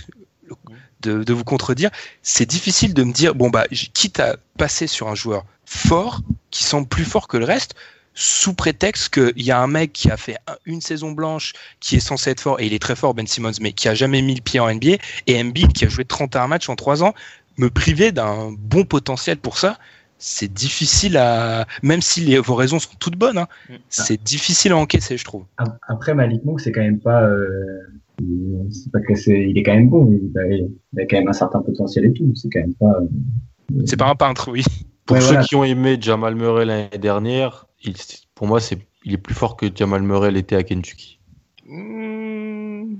[1.01, 1.89] de, de vous contredire.
[2.21, 6.21] C'est difficile de me dire, bon bah, quitte à passer sur un joueur fort
[6.51, 7.75] qui semble plus fort que le reste,
[8.15, 11.95] sous prétexte qu'il y a un mec qui a fait un- une saison blanche, qui
[11.95, 14.21] est censé être fort, et il est très fort, Ben Simmons, mais qui a jamais
[14.21, 17.13] mis le pied en NBA, et Embiid qui a joué 31 matchs en 3 ans,
[17.57, 19.79] me priver d'un bon potentiel pour ça,
[20.17, 23.47] c'est difficile à, même si les, vos raisons sont toutes bonnes, hein,
[23.89, 25.45] c'est difficile à encaisser, je trouve.
[25.57, 27.79] Ap- Après, Malik Monk, c'est quand même pas, euh,
[28.21, 31.17] il- c'est pas que c'est, il est quand même bon, il a, il a quand
[31.17, 32.31] même un certain potentiel et tout.
[32.35, 32.99] C'est quand même pas.
[33.01, 34.63] euh, C'est pas un peintre, oui.
[35.05, 35.43] Pour Ouais, ceux voilà.
[35.43, 37.93] qui ont aimé Jamal Murray l'année dernière, il,
[38.35, 41.19] pour moi, c'est, il est plus fort que Jamal Murray l'était à Kentucky.
[41.67, 42.95] Hmm.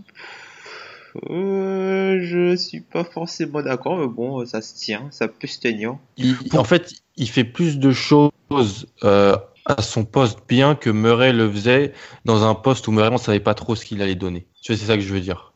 [1.30, 5.98] Euh, je suis pas forcément d'accord, mais bon, ça se tient, ça peut se tenir.
[6.18, 8.32] Il- en fait, il fait plus de choses
[9.04, 11.94] euh, à son poste bien que Murray le faisait
[12.26, 14.48] dans un poste où Murray ne savait pas trop ce qu'il allait donner.
[14.62, 15.53] Tu vois, c'est ça que je veux dire.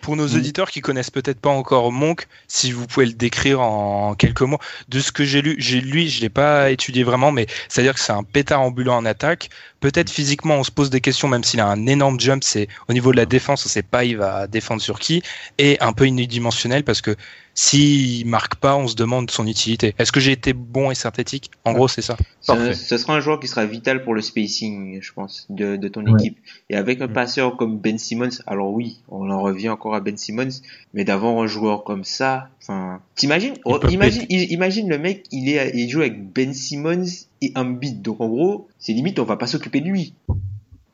[0.00, 0.36] Pour nos Mm.
[0.36, 4.58] auditeurs qui connaissent peut-être pas encore Monk, si vous pouvez le décrire en quelques mots,
[4.88, 8.00] de ce que j'ai lu, j'ai lui, je l'ai pas étudié vraiment, mais c'est-à-dire que
[8.00, 9.50] c'est un pétard ambulant en attaque.
[9.80, 12.92] Peut-être physiquement, on se pose des questions, même s'il a un énorme jump, c'est au
[12.92, 15.22] niveau de la défense, on sait pas il va défendre sur qui,
[15.58, 17.14] et un peu unidimensionnel parce que
[17.56, 19.94] s'il marque pas, on se demande son utilité.
[19.98, 21.50] Est-ce que j'ai été bon et synthétique?
[21.64, 22.16] En gros, c'est ça.
[22.42, 26.04] Ce, sera un joueur qui sera vital pour le spacing, je pense, de, de ton
[26.04, 26.12] Ouais.
[26.20, 26.38] équipe.
[26.68, 27.12] Et avec un Mm.
[27.14, 30.60] passeur comme Ben Simmons, alors oui, on en revient encore à Ben Simmons,
[30.92, 35.72] mais d'avoir un joueur comme ça, enfin, t'imagines, oh, imagine, imagine le mec, il est,
[35.74, 37.06] il joue avec Ben Simmons
[37.40, 38.02] et Embiid.
[38.02, 40.14] Donc en gros, c'est limite, on va pas s'occuper de lui.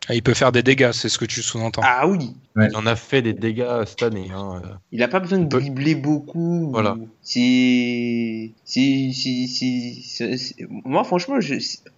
[0.08, 1.82] Ah, Il peut faire des dégâts, c'est ce que tu sous-entends.
[1.84, 4.28] Ah oui, Il en a fait des dégâts cette année.
[4.34, 4.60] Hein.
[4.90, 6.70] il a pas besoin de peut- dribbler beaucoup.
[6.72, 6.96] Voilà.
[7.22, 11.54] C'est, c'est, c'est, c'est- c'est- c'est- moi franchement, je,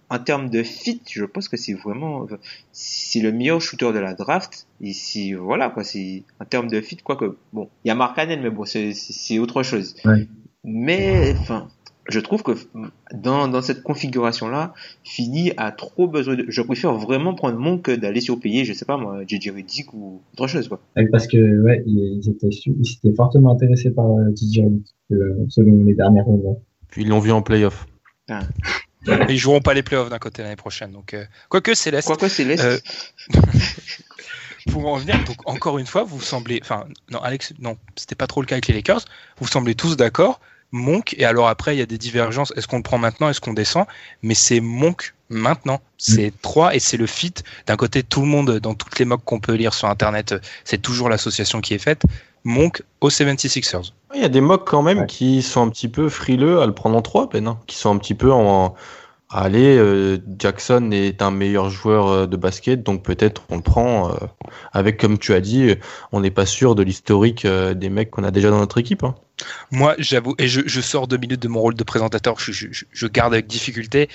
[0.09, 2.27] en termes de fit, je pense que c'est vraiment,
[2.71, 4.67] c'est le meilleur shooter de la draft.
[4.81, 7.95] Et c'est, voilà quoi, c'est en termes de fit, quoi que, bon, il y a
[7.95, 9.95] Mark Cannon, mais bon, c'est, autre chose.
[10.05, 10.27] Ouais.
[10.63, 11.69] Mais, enfin,
[12.07, 12.51] je trouve que
[13.13, 17.91] dans, dans cette configuration-là, Philly a trop besoin de, je préfère vraiment prendre mon que
[17.91, 20.79] d'aller surpayer, je sais pas moi, JJ Redick ou autre chose, quoi.
[21.11, 25.45] Parce que ouais, ils étaient, su- ils étaient fortement intéressés par euh, DJ Redick, euh,
[25.49, 26.57] selon les dernières rumeurs.
[26.89, 27.87] Puis ils l'ont vu en playoff.
[28.29, 28.33] Et
[29.29, 30.91] ils joueront pas les playoffs d'un côté l'année prochaine.
[30.91, 32.77] Donc, euh, quoique Céleste, Quoique Céleste, Euh,
[34.71, 38.27] pour en venir, donc encore une fois, vous semblez, enfin, non, Alex, non, c'était pas
[38.27, 39.01] trop le cas avec les Lakers.
[39.37, 40.39] Vous semblez tous d'accord.
[40.75, 42.51] Monk, et alors après, il y a des divergences.
[42.57, 43.29] Est-ce qu'on le prend maintenant?
[43.29, 43.85] Est-ce qu'on descend?
[44.23, 45.79] Mais c'est Monk maintenant.
[45.97, 47.33] C'est 3 et c'est le fit.
[47.65, 50.81] D'un côté, tout le monde, dans toutes les mocks qu'on peut lire sur Internet, c'est
[50.81, 52.03] toujours l'association qui est faite.
[52.43, 53.91] Monk aux 76ers.
[54.13, 55.05] Il y a des mocks quand même Ouais.
[55.07, 57.95] qui sont un petit peu frileux à le prendre en 3 peine, hein, qui sont
[57.95, 58.75] un petit peu en
[59.35, 64.09] allez, euh, Jackson est un meilleur joueur euh, de basket, donc peut-être on le prend
[64.11, 64.15] euh,
[64.73, 65.75] avec comme tu as dit,
[66.11, 69.03] on n'est pas sûr de l'historique euh, des mecs qu'on a déjà dans notre équipe.
[69.03, 69.15] hein.
[69.71, 72.67] Moi, j'avoue, et je, je sors deux minutes de mon rôle de présentateur, je, je-
[72.71, 74.09] je- je garde avec difficulté.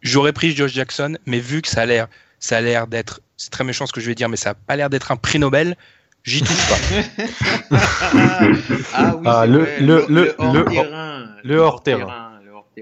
[0.00, 2.08] J'aurais pris Josh Jackson, mais vu que ça a l'air,
[2.38, 4.54] ça a l'air d'être, c'est très méchant ce que je vais dire, mais ça a
[4.54, 5.76] pas l'air d'être un prix Nobel,
[6.24, 7.76] j'y touche pas.
[8.94, 11.98] ah oui, Ah, c'est le- vrai, le- le- hors le- terrain, le hors terrain.
[11.98, 12.33] le hors terrain.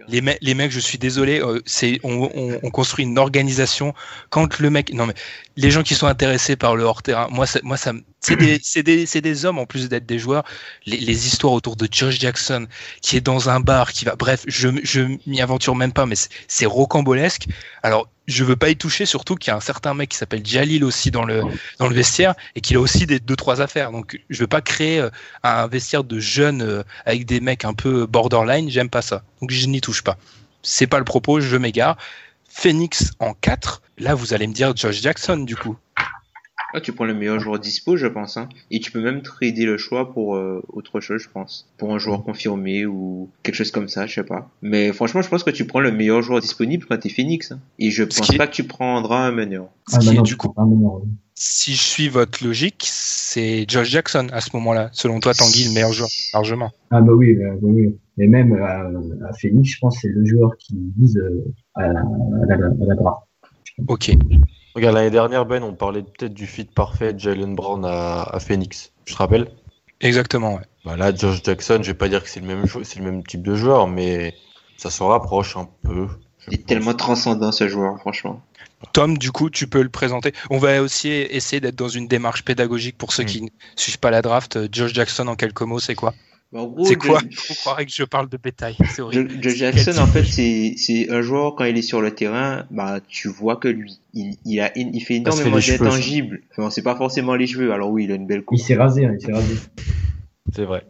[0.08, 3.94] Les, me- les mecs, je suis désolé, euh, c'est on, on- on construit une organisation.
[4.30, 5.14] Quand le mec, non mais
[5.56, 8.58] les gens qui sont intéressés par le hors terrain, moi, ça, moi ça, c'est des,
[8.62, 10.44] c'est des, c'est des hommes en plus d'être des joueurs.
[10.86, 12.66] Les, les histoires autour de Josh Jackson
[13.02, 16.16] qui est dans un bar, qui va, bref, je, je m'y aventure même pas, mais
[16.16, 17.46] c'est- c'est rocambolesque.
[17.82, 20.44] Alors, je veux pas y toucher, surtout qu'il y a un certain mec qui s'appelle
[20.44, 21.44] Jalil aussi dans le
[21.80, 23.92] vestiaire et qu'il a aussi des deux trois affaires.
[23.92, 25.10] Donc, je veux pas créer euh,
[25.42, 28.70] un vestiaire de jeunes euh, avec des mecs un peu borderline.
[28.70, 29.22] J'aime pas ça.
[29.40, 30.16] Donc, je n'y touche pas.
[30.62, 31.40] C'est pas le propos.
[31.40, 31.96] Je m'égare.
[32.48, 33.82] Phoenix en 4.
[33.98, 35.76] Là, vous allez me dire Josh Jackson du coup.
[36.74, 38.36] Ah, tu prends le meilleur joueur dispo, je pense.
[38.36, 38.48] Hein.
[38.70, 41.68] Et tu peux même trader le choix pour euh, autre chose, je pense.
[41.76, 44.50] Pour un joueur confirmé ou quelque chose comme ça, je sais pas.
[44.62, 47.52] Mais franchement, je pense que tu prends le meilleur joueur disponible quand t'es Phoenix.
[47.52, 47.60] Hein.
[47.78, 49.68] Et je Ce pense qui pas que tu prendras un meneur.
[49.88, 50.54] Ce Ah, qui est du coup,
[51.34, 54.90] si je suis votre logique, c'est Josh Jackson à ce moment-là.
[54.92, 56.70] Selon toi, Tanguy, le meilleur joueur, largement.
[56.90, 57.96] Ah bah oui, bah, oui.
[58.18, 61.88] Et même euh, à Phoenix, je pense que c'est le joueur qui vise euh, à,
[61.88, 63.22] la, à, la, à la draft.
[63.88, 64.12] Ok.
[64.74, 68.40] Regarde, l'année dernière, Ben, on parlait peut-être du fit parfait de Jalen Brown à, à
[68.40, 68.92] Phoenix.
[69.06, 69.50] Je te rappelle
[70.00, 70.62] Exactement, ouais.
[70.84, 73.22] bah Là, Josh Jackson, je vais pas dire que c'est le même c'est le même
[73.24, 74.34] type de joueur, mais
[74.76, 76.08] ça se rapproche un peu.
[76.48, 76.66] Il est pense.
[76.66, 78.40] tellement transcendant ce joueur, franchement.
[78.92, 80.32] Tom, du coup, tu peux le présenter.
[80.50, 83.26] On va aussi essayer d'être dans une démarche pédagogique pour ceux Mm.
[83.26, 84.58] qui ne suivent pas la draft.
[84.74, 86.14] Josh Jackson, en quelques mots, c'est quoi?
[86.84, 88.76] C'est quoi Josh- On croirait que je parle de bétail.
[88.94, 89.42] C'est horrible.
[89.42, 93.00] Josh Jackson, en fait, c'est c'est un joueur quand il est sur le terrain, bah
[93.08, 95.84] tu vois que lui, il il a il fait énormément les cheveux, ça.
[95.84, 96.42] d'intangibles.
[96.52, 97.72] Enfin, c'est pas forcément les cheveux.
[97.72, 98.58] Alors oui, il a une belle coupe.
[98.58, 99.54] Il s'est rasé, hein, il s'est rasé.
[100.54, 100.84] C'est vrai.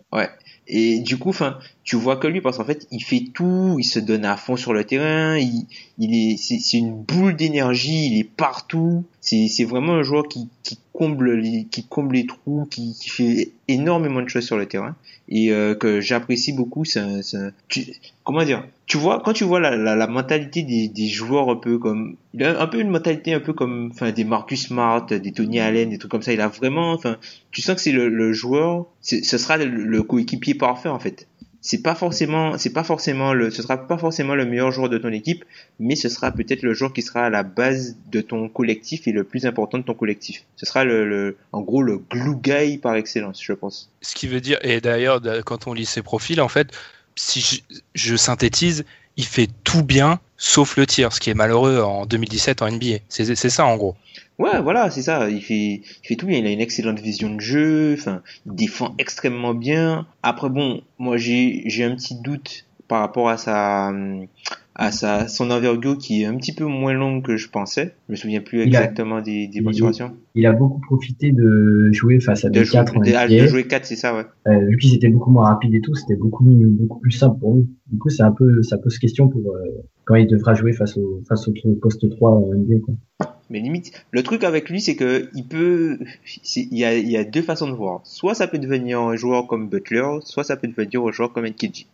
[0.68, 3.84] Et du coup, enfin, tu vois que lui, parce qu'en fait, il fait tout, il
[3.84, 5.66] se donne à fond sur le terrain, il,
[5.98, 9.04] il est, c'est, c'est une boule d'énergie, il est partout.
[9.24, 13.52] C'est, vraiment un joueur qui, qui comble les, qui comble les trous, qui, qui fait
[13.68, 14.96] énormément de choses sur le terrain
[15.28, 16.84] et euh, que j'apprécie beaucoup.
[16.84, 17.20] C'est,
[18.24, 18.66] comment dire?
[18.86, 22.16] Tu vois, quand tu vois la, la, la mentalité des, des joueurs un peu comme,
[22.34, 25.60] il a un peu une mentalité un peu comme, enfin, des Marcus Smart, des Tony
[25.60, 26.32] Allen, des trucs comme ça.
[26.32, 27.16] Il a vraiment, enfin,
[27.52, 31.28] tu sens que c'est le, le joueur, ce sera le, le coéquipier parfait en fait.
[31.64, 34.98] C'est pas forcément, c'est pas forcément le, ce sera pas forcément le meilleur joueur de
[34.98, 35.44] ton équipe,
[35.78, 39.12] mais ce sera peut-être le joueur qui sera à la base de ton collectif et
[39.12, 40.44] le plus important de ton collectif.
[40.56, 43.90] Ce sera le, en gros, le glue guy par excellence, je pense.
[44.02, 46.72] Ce qui veut dire, et d'ailleurs, quand on lit ses profils, en fait,
[47.14, 47.62] si
[47.94, 48.84] je synthétise,
[49.16, 52.98] il fait tout bien sauf le tir, ce qui est malheureux en 2017 en NBA.
[53.08, 53.94] C'est c'est ça en gros.
[54.38, 55.28] Ouais, voilà, c'est ça.
[55.30, 56.38] Il fait, il fait tout bien.
[56.38, 57.94] Il a une excellente vision de jeu.
[57.98, 60.06] Enfin, il défend extrêmement bien.
[60.22, 63.92] Après, bon, moi, j'ai, j'ai un petit doute par rapport à sa,
[64.74, 67.94] à sa, son envergure qui est un petit peu moins longue que je pensais.
[68.08, 70.12] Je me souviens plus a- exactement des, des il- mensurations.
[70.34, 73.26] Il a beaucoup profité de jouer face à De, des jouer, 4 en de, NBA.
[73.28, 74.24] de jouer 4, c'est ça, ouais.
[74.48, 77.54] Euh, vu qu'ils étaient beaucoup moins rapides et tout, c'était beaucoup beaucoup plus simple pour
[77.54, 77.68] lui.
[77.86, 79.60] Du coup, c'est un peu, ça pose question pour euh,
[80.04, 82.80] quand il devra jouer face au face au poste 3 en NBA.
[82.84, 82.94] Quoi.
[83.50, 85.98] Mais limite, le truc avec lui, c'est que il peut,
[86.56, 88.00] il y a, il y a deux façons de voir.
[88.04, 91.46] Soit ça peut devenir un joueur comme Butler, soit ça peut devenir un joueur comme
[91.46, 91.86] Nkidji.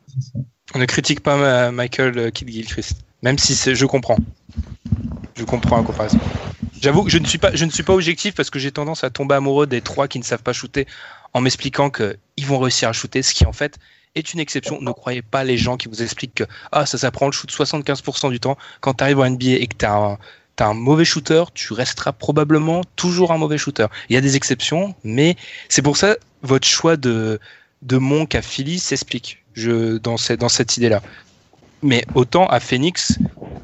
[0.74, 4.18] On ne critique pas euh, Michael Kidd Gilchrist, même si c'est, je comprends.
[5.34, 6.18] Je comprends la comparaison.
[6.80, 9.02] J'avoue que je ne suis pas, je ne suis pas objectif parce que j'ai tendance
[9.02, 10.86] à tomber amoureux des trois qui ne savent pas shooter
[11.34, 13.78] en m'expliquant qu'ils vont réussir à shooter, ce qui en fait
[14.18, 14.80] est une exception.
[14.80, 18.30] Ne croyez pas les gens qui vous expliquent que ah ça s'apprend le shoot 75%
[18.30, 18.56] du temps.
[18.80, 20.18] Quand tu arrives en NBA et que tu as
[20.60, 23.86] un, mauvais shooter, tu resteras probablement toujours un mauvais shooter.
[24.08, 25.36] Il y a des exceptions, mais
[25.68, 27.38] c'est pour ça votre choix de
[27.90, 29.42] Monk à Philly s'explique.
[29.66, 31.02] Dans cette idée-là.
[31.82, 33.18] Mais autant à Phoenix,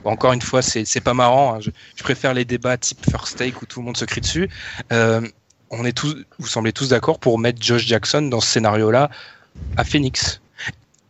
[0.05, 1.55] encore une fois, c'est pas marrant.
[1.55, 1.61] hein.
[1.61, 4.49] Je, je préfère les débats type first take où tout le monde se crie dessus.
[4.93, 5.21] Euh,
[5.71, 9.11] on est tous, vous semblez tous d'accord pour mettre Josh Jackson dans ce scénario-là
[9.77, 10.41] à Phoenix.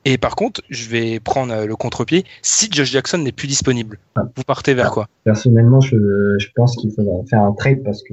[0.05, 2.25] Et par contre, je vais prendre euh, le contre-pied.
[2.43, 5.09] Si Josh Jackson n'est plus disponible, vous partez vers quoi?
[5.25, 5.97] Personnellement, je,
[6.39, 8.13] je pense qu'il faudra faire un trade parce que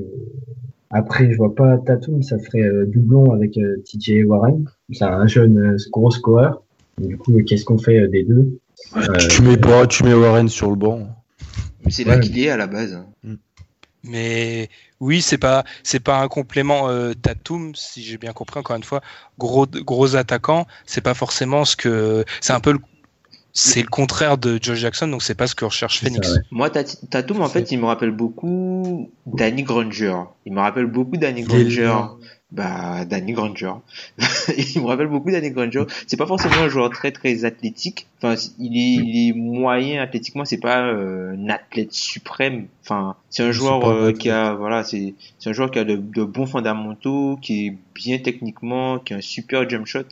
[0.89, 4.66] après, je vois pas Tatum, ça ferait euh, doublon avec euh, TJ Warren.
[4.92, 6.64] C'est un jeune euh, gros scoreur.
[7.00, 8.58] Du coup, qu'est-ce qu'on fait euh, des deux?
[8.98, 11.08] Euh, Tu mets pas, tu mets Warren sur le banc.
[11.89, 12.20] C'est là Ouais.
[12.22, 12.94] qu'il est à la base.
[12.94, 13.36] hein.
[14.04, 14.70] Mais
[15.02, 18.60] oui, c'est pas c'est pas un complément euh, Tatum, si j'ai bien compris.
[18.60, 19.02] Encore une fois,
[19.38, 22.80] gros gros attaquant, c'est pas forcément ce que c'est un peu le
[23.54, 26.28] c'est le contraire de Josh Jackson, donc c'est pas ce que recherche ça, Phoenix.
[26.30, 26.41] ouais.
[26.52, 30.16] Moi, Tat- Tatum, en fait, il me rappelle beaucoup Danny Granger.
[30.45, 32.02] Il me rappelle beaucoup Danny Il est Granger.
[32.52, 33.72] Bah, Danny Granger.
[34.76, 35.86] il me rappelle beaucoup Danny Granger.
[36.06, 38.08] C'est pas forcément un joueur très très athlétique.
[38.22, 40.43] Enfin, il est, il est moyen athlétiquement.
[40.43, 42.68] C'est pas euh, un athlète suprême.
[42.84, 45.95] Enfin, c'est un joueur euh, qui a, voilà, c'est, c'est un joueur qui a de,
[45.95, 50.04] de bons fondamentaux, qui est bien techniquement, qui a un super jump shot.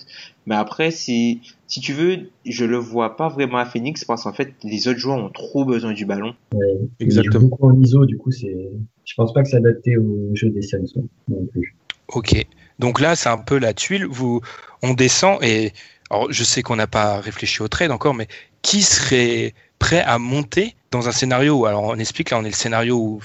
[0.45, 4.33] Mais après, c'est, si tu veux, je le vois pas vraiment à Phoenix parce qu'en
[4.33, 6.33] fait, les autres joueurs ont trop besoin du ballon.
[6.53, 7.41] Il Exactement.
[7.41, 8.69] joue beaucoup en ISO, du coup, c'est.
[9.03, 11.75] Je pense pas que c'est adapté au jeu des Suns ouais, non plus.
[12.09, 12.45] Ok.
[12.79, 14.05] Donc là, c'est un peu la tuile.
[14.05, 14.41] Vous,
[14.81, 15.73] on descend et
[16.09, 18.27] alors je sais qu'on n'a pas réfléchi au trade encore, mais
[18.61, 22.49] qui serait prêt à monter dans un scénario où, alors on explique, là on est
[22.49, 23.21] le scénario où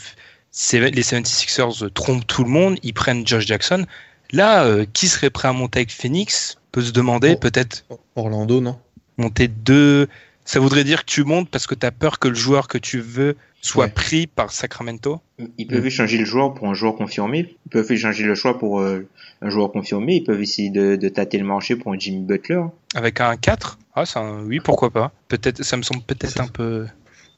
[0.73, 3.87] les 76ers trompent tout le monde, ils prennent Josh Jackson.
[4.33, 7.39] Là, euh, qui serait prêt à monter avec Phoenix peut se demander, Oh.
[7.41, 7.85] peut-être
[8.17, 8.79] Orlando, non?
[9.17, 10.09] monter deux.
[10.45, 12.79] Ça voudrait dire que tu montes parce que tu as peur que le joueur que
[12.79, 13.37] tu veux
[13.67, 13.91] soit Ouais.
[13.91, 15.21] pris par Sacramento?
[15.59, 17.57] Ils peuvent échanger le joueur pour un joueur confirmé.
[17.67, 19.07] Ils peuvent échanger le choix pour euh,
[19.41, 20.17] un joueur confirmé.
[20.17, 22.63] Ils peuvent essayer de, de tâter le marché pour un Jimmy Butler.
[22.95, 24.45] Avec un 4 Ah, c'est un...
[24.45, 25.13] oui, pourquoi pas.
[25.29, 26.87] Peut-être, ça me semble peut-être un peu.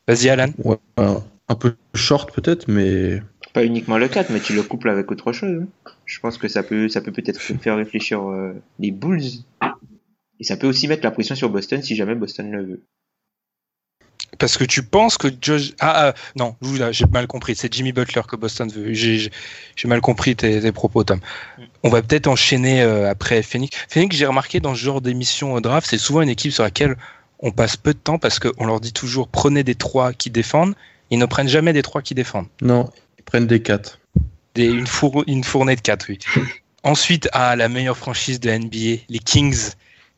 [0.09, 0.53] Vas-y, Alan.
[0.65, 3.23] Ouais, un, un peu short peut-être, mais
[3.53, 5.63] Pas uniquement le 4, mais tu le couples avec autre chose.
[5.63, 5.91] hein.
[6.05, 9.23] Je pense que ça peut ça peut peut-être faire réfléchir euh, les Bulls.
[10.39, 12.83] Et ça peut aussi mettre la pression sur Boston si jamais Boston le veut.
[14.39, 15.73] Parce que tu penses que Josh.
[15.81, 17.55] Ah, ah, non, vous, là, j'ai mal compris.
[17.57, 18.93] C'est Jimmy Butler que Boston veut.
[18.93, 19.31] J'ai
[19.85, 21.21] mal compris tes, tes propos, Tom.
[21.83, 23.77] On va peut-être enchaîner euh, après Phoenix.
[23.89, 26.97] Phoenix, j'ai remarqué dans ce genre d'émission au draft, c'est souvent une équipe sur laquelle
[27.39, 30.75] on passe peu de temps parce qu'on leur dit toujours prenez des trois qui défendent.
[31.11, 32.49] Ils ne prennent jamais des trois qui défendent.
[32.61, 34.01] non, ils prennent des 4.
[34.55, 36.19] Des, une, four- une fournée de 4, oui.
[36.83, 39.71] Ensuite, à la meilleure franchise de NBA, les Kings.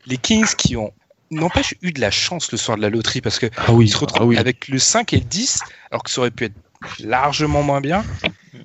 [0.06, 0.92] Les Kings qui ont,
[1.30, 3.90] n'empêche, eu de la chance le soir de la loterie parce que Ah oui, ils
[3.90, 4.36] se retrouvent ah oui.
[4.36, 6.54] avec le 5 et le 10, alors que ça aurait pu être
[6.98, 8.02] largement moins bien.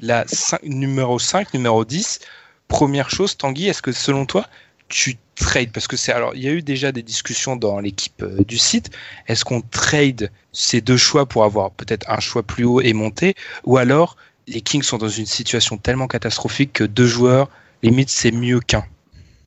[0.01, 2.19] La cin- numéro 5, numéro 10.
[2.67, 4.47] Première chose, Tanguy, est-ce que selon toi,
[4.87, 5.71] tu trades?
[5.71, 8.57] Parce que c'est alors, il y a eu déjà des discussions dans l'équipe euh, du
[8.57, 8.89] site.
[9.27, 13.35] Est-ce qu'on trade ces deux choix pour avoir peut-être un choix plus haut et monter?
[13.65, 14.15] Ou alors,
[14.47, 17.49] les Kings sont dans une situation tellement catastrophique que deux joueurs,
[17.83, 18.85] limite, c'est mieux qu'un?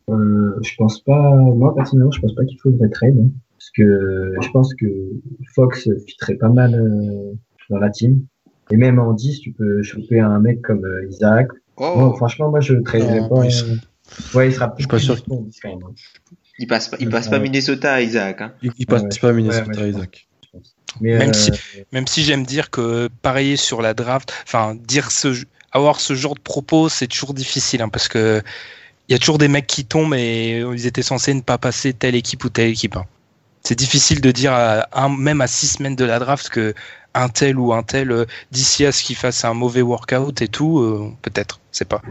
[0.08, 3.28] Euh, je pense pas, moi personnellement, je pense pas qu'il faudrait trade, hein,
[3.58, 4.86] parce que je pense que
[5.54, 7.32] Fox fitterait pas mal euh,
[7.70, 8.24] dans la team.
[8.70, 11.48] Et même en 10, tu peux choper un mec comme euh, Isaac.
[11.76, 13.44] Oh, Bon, franchement, moi je traderais pas.
[13.44, 13.76] il euh,
[14.34, 15.14] Ouais, il sera suis pas sûr.
[15.14, 15.78] dispo en 10 quand même.
[15.84, 15.94] hein,
[16.58, 17.38] il passe pas, il passe pas.
[17.40, 18.40] Minnesota, Isaac.
[18.40, 18.52] Hein.
[18.62, 19.88] Il, il passe Ouais, pas à ouais, Minnesota, ouais, je pense.
[19.96, 20.28] Isaac.
[21.00, 21.50] Mais Même euh, si-
[21.92, 25.28] Même si j'aime dire que pareiller sur la draft, enfin dire ce,
[25.72, 28.40] avoir ce genre de propos, c'est toujours difficile hein, parce que
[29.08, 31.92] il y a toujours des mecs qui tombent et ils étaient censés ne pas passer
[31.92, 32.96] telle équipe ou telle équipe.
[32.96, 33.04] hein.
[33.62, 34.52] C'est difficile de dire
[35.18, 36.74] même à six semaines de la draft que
[37.14, 40.48] un tel ou un tel euh, d'ici à ce qu'il fasse un mauvais workout et
[40.48, 42.02] tout, euh, peut-être, c'est pas.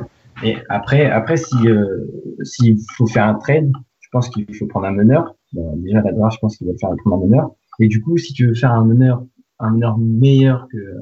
[0.44, 1.36] Et après, après,
[1.66, 2.12] euh,
[2.44, 5.36] s'il faut faire un trade, je pense qu'il faut prendre un meneur.
[5.54, 7.52] Déjà la draft, je pense qu'il va faire prendre un meneur.
[7.80, 9.24] Et du coup, si tu veux faire un meneur,
[9.60, 11.00] un meneur meilleur que euh,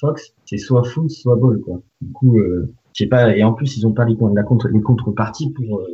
[0.00, 1.80] Fox, c'est soit Fultz, soit Ball, quoi.
[2.00, 3.36] Du coup, euh, je sais pas.
[3.36, 5.86] Et en plus, ils ont pas les, con- la contre, les contreparties pour euh,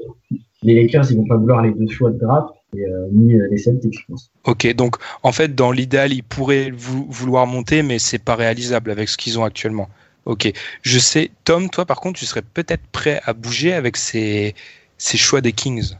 [0.62, 1.10] les Lakers.
[1.10, 3.98] Ils vont pas vouloir les deux choix de draft et euh, ni euh, les Celtics,
[3.98, 4.30] je pense.
[4.44, 8.90] Ok, donc en fait, dans l'idéal, ils pourraient vou- vouloir monter, mais c'est pas réalisable
[8.90, 9.88] avec ce qu'ils ont actuellement.
[10.24, 11.32] Ok, je sais.
[11.44, 14.54] Tom, toi, par contre, tu serais peut-être prêt à bouger avec ces,
[14.96, 15.96] ces choix des Kings?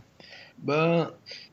[0.62, 1.11] Ben,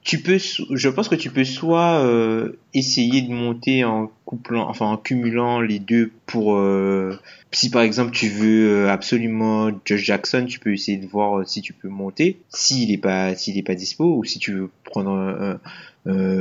[0.10, 4.88] tu peux, je pense que tu peux soit euh, essayer de monter en couplant, enfin
[4.88, 7.16] en cumulant les deux pour euh,
[7.52, 11.62] si par exemple tu veux euh, absolument Josh Jackson, tu peux essayer de voir si
[11.62, 15.60] tu peux monter s'il est pas s'il est pas dispo ou si tu veux prendre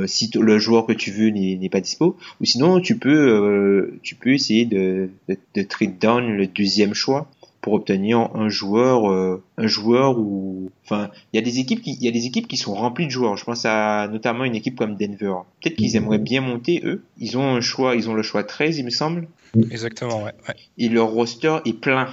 [0.07, 4.33] si le joueur que tu veux n'est pas dispo ou sinon tu peux tu peux
[4.33, 7.29] essayer de, de, de trade down le deuxième choix
[7.69, 11.91] pour obtenir un joueur euh, un joueur ou enfin il y a des équipes qui
[11.91, 13.37] il y a des équipes qui sont remplies de joueurs.
[13.37, 15.35] Je pense à notamment une équipe comme Denver.
[15.61, 17.03] Peut-être qu'ils aimeraient bien monter eux.
[17.19, 19.27] Ils ont un choix ils ont le choix 13 il me semble.
[19.69, 20.55] Exactement ouais, ouais.
[20.79, 22.09] et leur roster est plein.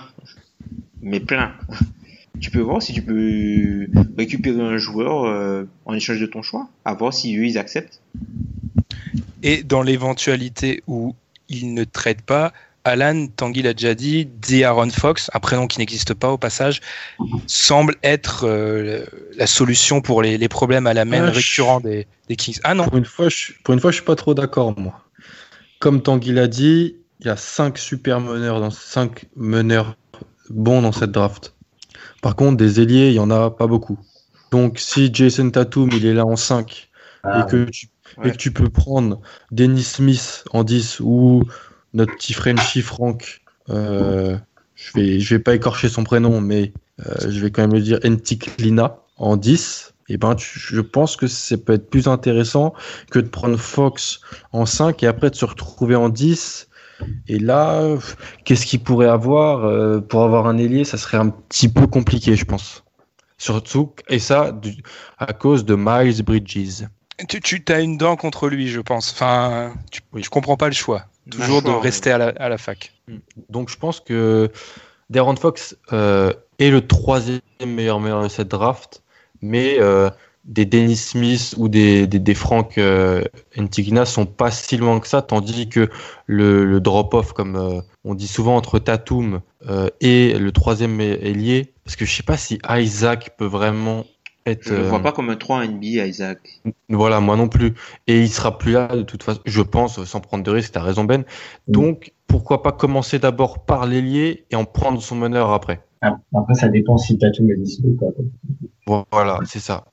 [1.01, 1.53] Mais plein.
[2.39, 3.87] Tu peux voir si tu peux
[4.19, 8.03] récupérer un joueur euh, en échange de ton choix, à voir si eux ils acceptent.
[9.43, 11.15] Et dans l'éventualité où
[11.49, 12.53] ils ne traitent pas,
[12.87, 16.81] Alan, Tanguy l'a déjà dit, The Aaron Fox, un prénom qui n'existe pas au passage,
[17.47, 19.05] semble être euh,
[19.37, 21.89] la solution pour les, les, problèmes à la main ah, récurrents je...
[21.89, 22.61] des, des, Kings.
[22.63, 25.01] Ah non Pour une fois, je, pour une fois, je suis pas trop d'accord, moi.
[25.81, 29.97] Comme Tanguy l'a dit, il y a cinq super meneurs, dans, cinq meneurs
[30.49, 31.55] bons dans cette draft.
[32.23, 33.99] Par contre, des ailiers, il n'y en a pas beaucoup.
[34.51, 36.89] Donc, si Jason Tatum, il est là en 5
[37.25, 38.29] ah, et, que tu, ouais.
[38.29, 39.21] et que tu peux prendre
[39.51, 41.43] Dennis Smith en 10 ou
[41.97, 43.41] notre petit Frenchie Frank,
[43.71, 44.37] euh,
[44.75, 46.73] je vais, je vais pas écorcher son prénom, mais
[47.05, 47.99] euh, je vais quand même le dire,
[48.59, 52.75] Lina en 10, et eh ben, je pense que ça peut être plus intéressant
[53.11, 54.21] que de prendre Fox
[54.53, 56.69] en 5 et après de se retrouver en 10
[57.29, 57.97] et là,
[58.45, 62.37] qu'est-ce qu'il pourrait avoir euh, pour avoir un ailier Ça serait un petit peu compliqué,
[62.37, 62.85] je pense.
[63.39, 64.59] Surtout, et ça,
[65.19, 66.85] à cause de Miles Bridges.
[67.29, 69.13] Tu, tu as une dent contre lui, je pense.
[69.13, 70.23] Enfin, tu, oui.
[70.23, 71.07] comprends pas le choix.
[71.31, 72.93] Toujours de rester à, la, à, la, fac.
[73.49, 74.51] Donc, je pense que
[75.11, 79.03] Darren Fox euh, est le troisième meilleur meilleur de cette draft,
[79.43, 80.09] mais euh,
[80.47, 83.25] des Dennis Smith ou des, des, des Frank euh,
[84.05, 85.91] sont pas si loin que ça, tandis que
[86.27, 91.73] le, le drop-off, comme euh, on dit souvent entre Tatum euh, et le troisième ailier,
[91.85, 94.05] parce que je sais pas si Isaac peut vraiment
[94.47, 94.69] être.
[94.69, 96.61] Je ne vois pas comme un 3 NBA, Isaac.
[96.89, 97.75] Voilà, moi non plus.
[98.07, 100.79] Et il sera plus là de toute façon, je pense, sans prendre de risque, tu
[100.79, 101.25] as raison Ben.
[101.69, 105.81] Donc, pourquoi pas commencer d'abord par l'ailier et en prendre son meneur après?
[106.01, 107.89] Après, ça dépend si Tatum est dispo.
[109.11, 109.85] Voilà, c'est ça.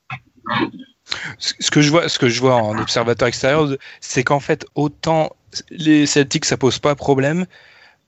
[1.38, 3.68] Ce que je vois, ce que je vois en observateur extérieur,
[4.00, 5.36] c'est qu'en fait, autant
[5.70, 7.46] les Celtics ça pose pas problème,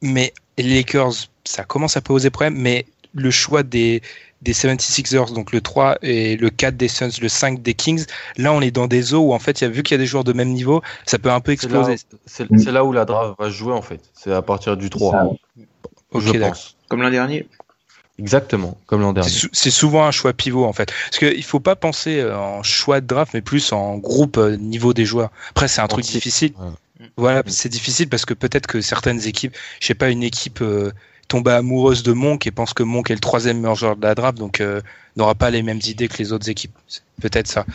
[0.01, 4.01] mais les Lakers ça commence à poser problème, mais le choix des,
[4.41, 8.05] des 76ers, donc le 3 et le 4 des Suns, le 5 des Kings,
[8.37, 9.99] là on est dans des eaux où en fait, il y a vu qu'il y
[9.99, 11.95] a des joueurs de même niveau, ça peut un peu exploser.
[12.25, 15.35] C'est là, là, où la draft va jouer en fait, c'est à partir du 3.
[16.15, 16.75] je okay, pense.
[16.89, 17.47] Comme l'an dernier
[18.17, 19.29] Exactement, comme l'an dernier.
[19.51, 20.89] C'est souvent un choix pivot en fait.
[21.09, 24.93] Parce qu'il ne faut pas penser en choix de draft, mais plus en groupe niveau
[24.93, 25.31] des joueurs.
[25.49, 26.53] Après, c'est un truc difficile.
[26.57, 26.69] Ouais.
[27.17, 30.91] Voilà, c'est difficile parce que peut-être que certaines équipes, je sais pas, une équipe euh,
[31.27, 34.15] tombe amoureuse de Monk et pense que Monk est le troisième meilleur joueur de la
[34.15, 34.81] draft, donc euh,
[35.15, 36.75] n'aura pas les mêmes idées que les autres équipes.
[37.21, 37.65] Peut-être ça.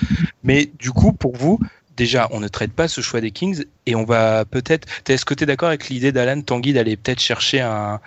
[0.45, 1.59] Mais du coup, pour vous,
[1.97, 4.87] déjà, on ne traite pas ce choix des Kings et on va peut-être.
[5.09, 8.01] Est-ce que tu es d'accord avec l'idée d'Alan Tanguy d'aller peut-être chercher un,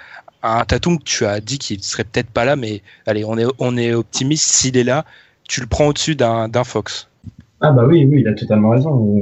[0.44, 3.78] un Tatum tu as dit qu'il serait peut-être pas là, mais allez, on est, on
[3.78, 4.46] est optimiste.
[4.46, 5.06] S'il est là,
[5.48, 7.08] tu le prends au-dessus d'un Fox.
[7.66, 9.16] Ah bah oui, oui, il a totalement raison.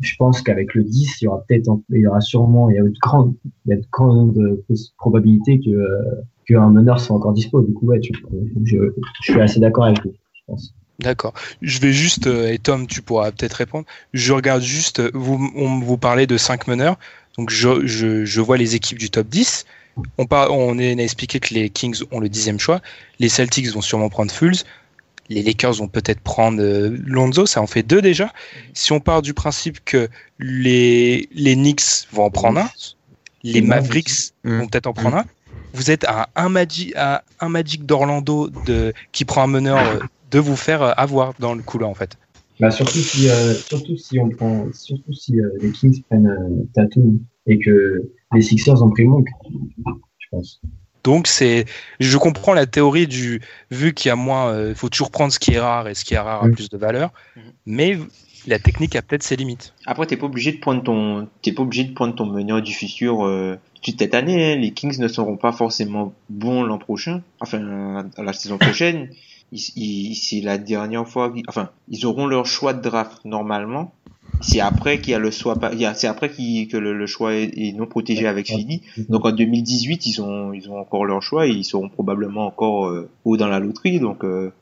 [0.00, 2.78] Je pense qu'avec le 10, il y aura peut-être, il y aura sûrement, il y
[2.80, 3.32] a de grandes,
[3.64, 4.60] il y a de grandes
[4.98, 5.70] probabilités que
[6.46, 7.62] qu'un meneur soit encore dispo.
[7.62, 8.12] Du coup, ouais, tu,
[8.64, 8.76] je,
[9.22, 10.74] je suis assez d'accord avec lui, je pense.
[10.98, 11.32] D'accord.
[11.62, 13.86] Je vais juste, et Tom, tu pourras peut-être répondre.
[14.12, 16.98] Je regarde juste, vous, on vous parlait de 5 meneurs.
[17.38, 19.64] Donc, je, je, je vois les équipes du top 10.
[20.18, 22.80] On, par, on, a expliqué que les Kings ont le dixième choix.
[23.20, 24.56] Les Celtics vont sûrement prendre Fulls.
[25.28, 28.32] Les Lakers vont peut-être prendre euh, Lonzo, ça en fait deux déjà.
[28.74, 30.08] Si on part du principe que
[30.38, 32.68] les, les Knicks vont en prendre un,
[33.42, 35.24] les Mavericks vont peut-être en prendre un,
[35.72, 39.98] vous êtes à un Magic, à un Magic d'Orlando de, qui prend un meneur euh,
[40.30, 42.16] de vous faire euh, avoir dans le couloir en fait.
[42.60, 46.64] Bah surtout si euh, surtout si on prend surtout si euh, les Kings prennent euh,
[46.72, 49.26] Tatum et que les Sixers ont pris Monk,
[50.18, 50.60] je pense.
[51.04, 51.66] Donc c'est,
[52.00, 55.32] je comprends la théorie du vu qu'il y a moins, il euh, faut toujours prendre
[55.32, 57.40] ce qui est rare et ce qui est rare a plus de valeur, mmh.
[57.66, 57.98] mais
[58.46, 59.74] la technique a peut-être ses limites.
[59.86, 62.72] Après t'es pas obligé de prendre ton, t'es pas obligé de prendre ton meneur du
[62.72, 64.52] futur euh, cette année.
[64.52, 64.56] Hein.
[64.56, 69.10] Les Kings ne seront pas forcément bons l'an prochain, enfin la saison prochaine.
[69.54, 73.92] c'est la dernière fois, enfin, ils auront leur choix de draft normalement.
[74.40, 75.56] C'est après qu'il y a le choix,
[75.94, 78.82] c'est après qu que le, le, choix est, est, non protégé avec Philly.
[79.08, 82.86] Donc en 2018, ils ont, ils ont encore leur choix et ils seront probablement encore
[82.86, 84.00] euh, haut dans la loterie.
[84.00, 84.52] Donc euh,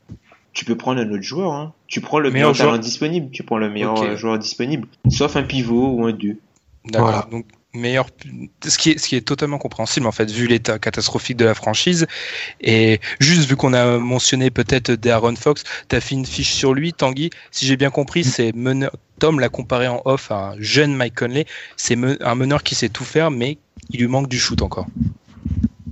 [0.53, 1.51] tu peux prendre un autre joueur.
[1.51, 1.73] Hein.
[1.87, 3.29] Tu prends le meilleur, meilleur talent disponible.
[3.31, 4.15] Tu prends le meilleur okay.
[4.15, 6.37] joueur disponible, sauf un pivot ou un 2.
[6.85, 7.07] D'accord.
[7.07, 7.27] Voilà.
[7.31, 8.07] Donc meilleur,
[8.63, 11.55] ce qui est ce qui est totalement compréhensible en fait vu l'état catastrophique de la
[11.55, 12.05] franchise
[12.61, 16.93] et juste vu qu'on a mentionné peut-être Darren Fox, t'as fait une fiche sur lui,
[16.93, 17.29] Tanguy.
[17.51, 18.91] Si j'ai bien compris, c'est meneur.
[19.19, 21.45] Tom l'a comparé en off à un jeune Mike Conley.
[21.77, 23.57] C'est me- un meneur qui sait tout faire, mais
[23.89, 24.87] il lui manque du shoot encore.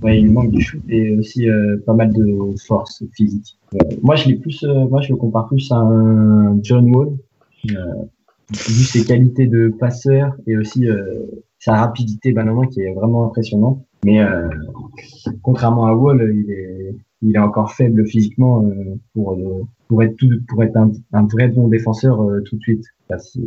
[0.02, 3.56] Ouais, il manque du shoot et aussi euh, pas mal de force physique.
[3.74, 7.10] Euh, moi, je l'ai plus, euh, moi, je le compare plus à un John Wall,
[7.64, 11.24] vu ses qualités de passeur et aussi euh,
[11.64, 13.84] sa rapidité, banalement, qui est vraiment impressionnante.
[14.04, 14.48] Mais euh,
[15.42, 20.16] contrairement à Wall, il est, il est encore faible physiquement euh, pour euh, pour être
[20.16, 22.84] tout, pour être un, un vrai bon défenseur euh, tout de suite.
[23.08, 23.42] Parce euh,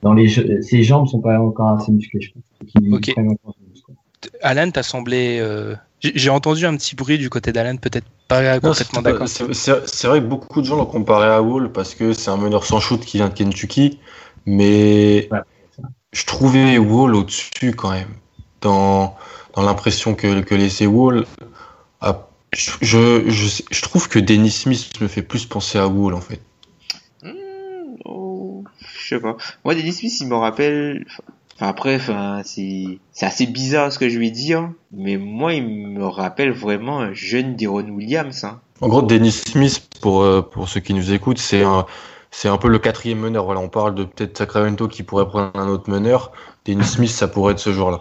[0.00, 2.42] dans les jeux- ses jambes sont pas encore assez musclées, je pense.
[2.58, 3.12] Faut qu'il Ok.
[3.12, 3.92] prenne encore du muscle.
[4.40, 5.38] Alan, t'as semblé.
[5.40, 9.28] euh, J'ai entendu un petit bruit du côté d'Alan, peut-être pas complètement d'accord.
[9.28, 12.64] c'est- vrai que beaucoup de gens l'ont comparé à Wall parce que c'est un meneur
[12.64, 13.98] sans shoot qui vient de Kentucky,
[14.46, 15.28] mais.
[16.12, 18.14] Je trouvais Wall au-dessus quand même.
[18.60, 19.16] Dans,
[19.54, 21.26] dans l'impression que, que laissait Wall,
[22.00, 26.14] Ah, je, je, je, je trouve que Dennis Smith me fait plus penser à Wall
[26.14, 26.40] en fait.
[27.22, 29.36] Hmm, oh, je sais pas.
[29.64, 31.04] Moi, Dennis Smith, il me rappelle.
[31.56, 35.66] Enfin, après, enfin, c'est c'est assez bizarre ce que je vais dire, mais moi, il
[35.66, 38.44] me rappelle vraiment un jeune Deron Williams.
[38.44, 38.60] Hein.
[38.80, 41.86] En gros, Dennis Smith, pour, euh, pour ceux qui nous écoutent, c'est un,
[42.32, 43.44] c'est un peu le quatrième meneur.
[43.44, 46.32] Voilà, on parle de peut-être Sacramento qui pourrait prendre un autre meneur.
[46.64, 48.00] Dennis Smith, ça pourrait être ce joueur-là.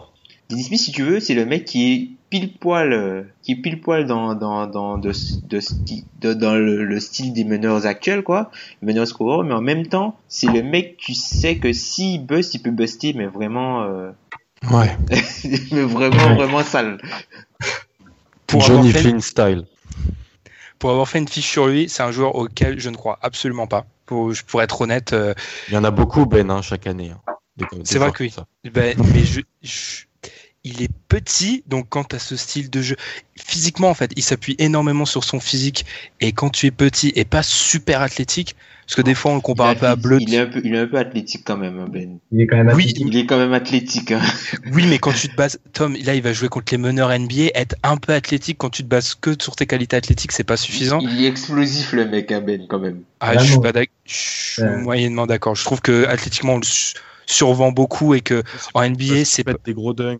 [0.50, 3.56] Dennis Smith, si tu veux, c'est le mec qui est pile poil, euh, qui est
[3.58, 7.86] pile poil dans dans dans de, de, sti- de- dans le, le style des meneurs
[7.86, 8.52] actuels, quoi,
[8.82, 12.60] meneurs scoreurs, mais en même temps, c'est le mec, tu sais que s'il bust, il
[12.62, 14.12] peut buster, mais vraiment, euh,
[14.72, 14.96] Ouais.
[15.72, 17.00] mais vraiment, vraiment sale.
[18.48, 19.66] Pour Johnny Flynn style.
[20.80, 23.68] Pour avoir fait une fiche sur lui, c'est un joueur auquel je ne crois absolument
[23.68, 23.86] pas.
[24.12, 25.34] Pour, pour être honnête, euh,
[25.70, 27.12] Il y en a beaucoup, Ben, hein, chaque année.
[27.12, 27.22] hein.
[27.86, 28.36] C'est vrai que oui.
[28.70, 30.04] ben, mais je, je-
[30.66, 32.98] il est petit, donc quand tu as ce style de jeu,
[33.38, 35.86] physiquement en fait, il s'appuie énormément sur son physique.
[36.20, 38.58] Et quand tu es petit et pas super athlétique,
[38.92, 40.18] parce que des fois on le compare un peu à Bleu.
[40.20, 42.20] il est un peu, il est un peu athlétique quand même, hein, Ben.
[42.34, 43.04] Il est quand même Oui, athlétique.
[43.08, 44.12] Il est quand même athlétique.
[44.12, 44.20] Hein.
[44.74, 47.52] Oui, mais quand tu te bases, Tom, là il va jouer contre les meneurs NBA,
[47.56, 50.58] être un peu athlétique quand tu te bases que sur tes qualités athlétiques, c'est pas
[50.58, 51.00] suffisant.
[51.00, 53.02] Il est explosif le mec, hein, Ben, quand même.
[53.22, 53.94] Ah, je suis pas d'accord.
[54.04, 54.78] Je suis Ouais.
[54.82, 55.56] moyennement d'accord.
[55.56, 56.96] Je trouve que athlétiquement on le su-
[57.28, 59.54] survend beaucoup et que en NBA c'est pas.
[59.64, 60.20] des gros dunks.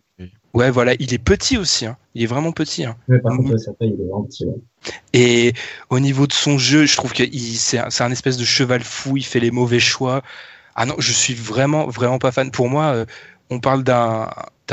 [0.54, 1.86] Ouais, voilà, il est petit aussi.
[1.86, 1.96] Hein.
[2.14, 2.84] Il est vraiment petit.
[2.84, 2.96] Hein.
[3.08, 4.44] Ouais, par contre, ouais, sa taille, il est vraiment petit.
[4.44, 4.54] ouais.
[5.14, 5.54] Et
[5.90, 7.24] au niveau de son jeu, je trouve que
[7.56, 9.16] c'est un, espèce de cheval fou.
[9.16, 10.22] Il fait les mauvais choix.
[10.74, 12.50] Ah non, je suis vraiment, vraiment pas fan.
[12.50, 13.06] Pour moi, euh,
[13.50, 14.28] on parle d'un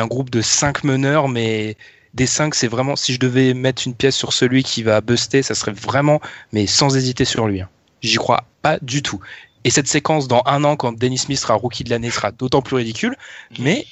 [0.07, 1.77] groupe de cinq meneurs, mais
[2.13, 2.95] des cinq, c'est vraiment.
[2.95, 6.19] Si je devais mettre une pièce sur celui qui va buster, ça serait vraiment,
[6.51, 7.61] mais sans hésiter sur lui.
[7.61, 7.69] hein.
[8.01, 9.19] J'y crois pas du tout.
[9.65, 12.61] Et cette séquence dans un an, quand Dennis Smith sera rookie de l'année, sera d'autant
[12.61, 13.15] plus ridicule.
[13.59, 13.85] Mais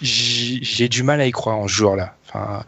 [0.00, 2.14] j'ai du mal à y croire en ce joueur-là.
[2.26, 2.64] Enfin,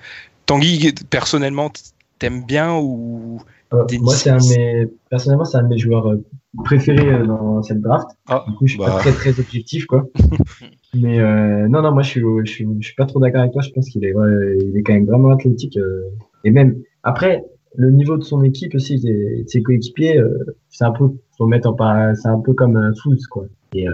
[0.46, 1.70] Tanguy, personnellement,
[2.18, 3.40] t'aimes bien ou
[3.72, 6.24] Euh, moi, c'est un de mes, personnellement, c'est un de mes joueurs euh,
[6.64, 8.08] préférés euh, dans cette draft.
[8.28, 8.86] Ah, Du coup, je suis bah.
[8.86, 10.06] pas très, très objectif, quoi.
[10.94, 13.52] Mais euh, non, non, moi, je suis, je suis, je suis pas trop d'accord avec
[13.52, 13.62] toi.
[13.62, 15.76] Je pense qu'il est, ouais, il est quand même vraiment athlétique.
[15.76, 16.02] euh,
[16.44, 20.22] et même après, le niveau de son équipe aussi, de ses coéquipiers,
[20.70, 23.44] c'est un peu, faut mettre en par, c'est un peu comme Fultz, quoi.
[23.74, 23.86] Et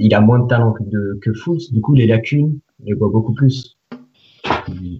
[0.00, 1.30] il a moins de talent que, de, que.
[1.72, 3.76] Du coup, les lacunes, les voit beaucoup plus.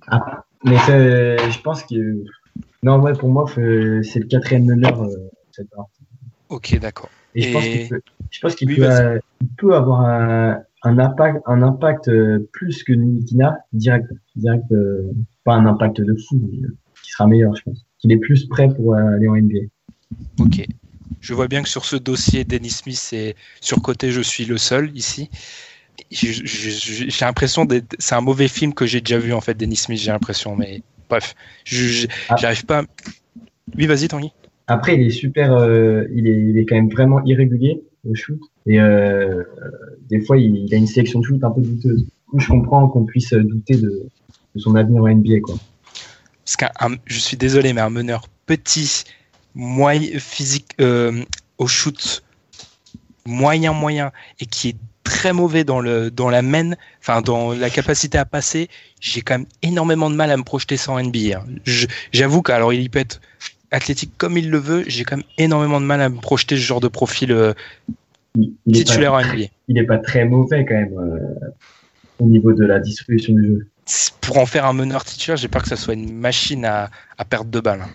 [0.08, 2.24] Ah, mais je pense que
[2.82, 5.68] non, ouais, pour moi, c'est le quatrième meneur euh, cette.
[6.48, 7.10] Ok, d'accord.
[7.34, 8.00] Et je pense Et- qu'il peut,
[8.30, 9.04] je pense qu'il Oui, peut, vas-y.
[9.04, 14.06] euh, il peut avoir un, un impact, un impact euh, plus que Nikina, direct,
[14.36, 15.10] direct, euh,
[15.44, 16.58] pas un impact de fou, mais
[17.02, 17.84] qui sera meilleur, je pense.
[17.98, 19.66] Qu'il est plus prêt pour aller en NBA.
[20.40, 20.66] Ok.
[21.20, 24.96] Je vois bien que sur ce dossier, Dennis Smith est surcoté, je suis le seul
[24.96, 25.30] ici.
[26.10, 27.94] J'ai l'impression d'être.
[27.98, 30.56] C'est un mauvais film que j'ai déjà vu en fait, Dennis Smith, j'ai l'impression.
[30.56, 31.34] Mais bref,
[32.28, 32.36] Ah.
[32.38, 32.80] j'arrive pas.
[32.80, 32.84] à-
[33.76, 34.32] Oui, vas-y, Tanguy.
[34.66, 38.38] Après, il est super, euh, il est, il est quand même vraiment irrégulier au shoot.
[38.66, 39.42] Et euh, euh,
[40.10, 42.06] des fois, il, il a une sélection de shoot un peu douteuse.
[42.36, 44.06] Je comprends qu'on puisse douter de,
[44.54, 45.56] de son avenir en NBA, quoi.
[46.44, 49.04] Parce qu'un, un- je suis désolé, mais un meneur petit,
[49.54, 51.22] moyen, physique, euh,
[51.58, 52.22] au shoot,
[53.26, 54.76] moyen, moyen, et qui est
[55.08, 58.68] très mauvais dans, le, dans la main, enfin dans la capacité à passer,
[59.00, 61.44] j'ai quand même énormément de mal à me projeter en NBA.
[62.12, 63.20] J'avoue qu'alors il peut être
[63.70, 66.60] athlétique comme il le veut, j'ai quand même énormément de mal à me projeter ce
[66.60, 67.54] genre de profil euh,
[68.36, 69.46] Il, il titulaire en NBA.
[69.68, 71.50] il est pas très mauvais quand même euh,
[72.18, 73.66] au niveau de la distribution du jeu.
[74.20, 77.24] Pour en faire un meneur titulaire, j'ai peur que ça soit une machine à, à
[77.24, 77.86] perdre de balles.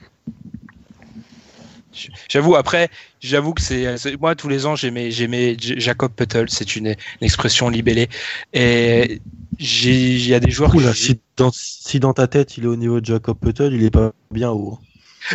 [1.95, 2.13] Hein.
[2.29, 2.89] J'avoue, après,
[3.21, 3.95] j'avoue que c'est.
[4.19, 8.09] Moi, tous les ans, j'aimais j'aimais Jacob Puttel, c'est une, une expression libellée.
[8.53, 9.21] Et
[9.59, 12.75] il y a des joueurs Oula, si dans, si dans ta tête il est au
[12.75, 14.79] niveau de Jacob Puttel, il est pas bien haut.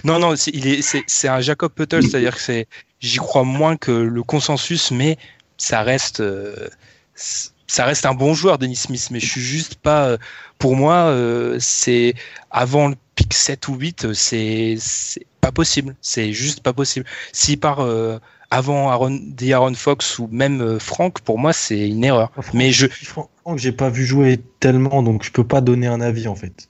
[0.05, 2.67] Non, non, c'est, il est, c'est, c'est un Jacob Puttel, c'est-à-dire que c'est,
[3.01, 5.17] j'y crois moins que le consensus, mais
[5.57, 6.69] ça reste, euh,
[7.15, 9.09] ça reste un bon joueur, Dennis Smith.
[9.11, 10.19] Mais je suis juste pas, euh,
[10.59, 12.15] pour moi, euh, c'est
[12.51, 15.97] avant le pick 7 ou 8, euh, c'est, c'est pas possible.
[16.01, 17.07] C'est juste pas possible.
[17.33, 18.19] S'il part euh,
[18.51, 22.31] avant Aaron, des Aaron Fox ou même euh, Frank, pour moi, c'est une erreur.
[22.55, 26.29] Mais je, Franchement, j'ai pas vu jouer tellement, donc je peux pas donner un avis
[26.29, 26.69] en fait.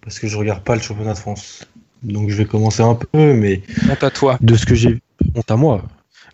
[0.00, 1.66] Parce que je regarde pas le championnat de France.
[2.02, 4.38] Donc je vais commencer un peu, mais honte à toi.
[4.40, 5.00] de ce que j'ai
[5.34, 5.82] honte à moi.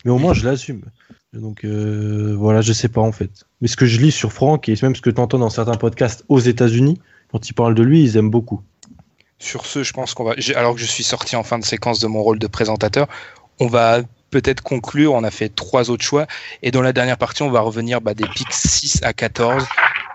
[0.04, 0.82] Mais au moins je l'assume.
[1.32, 3.44] Donc euh, voilà, je sais pas en fait.
[3.60, 5.76] Mais ce que je lis sur Franck et même ce que tu entends dans certains
[5.76, 7.00] podcasts aux États-Unis,
[7.32, 8.60] quand ils parlent de lui, ils aiment beaucoup.
[9.44, 10.34] Sur ce, je pense qu'on va.
[10.56, 13.06] Alors que je suis sorti en fin de séquence de mon rôle de présentateur,
[13.60, 14.00] on va
[14.30, 15.12] peut-être conclure.
[15.12, 16.26] On a fait trois autres choix.
[16.62, 19.66] Et dans la dernière partie, on va revenir bah, des picks 6 à 14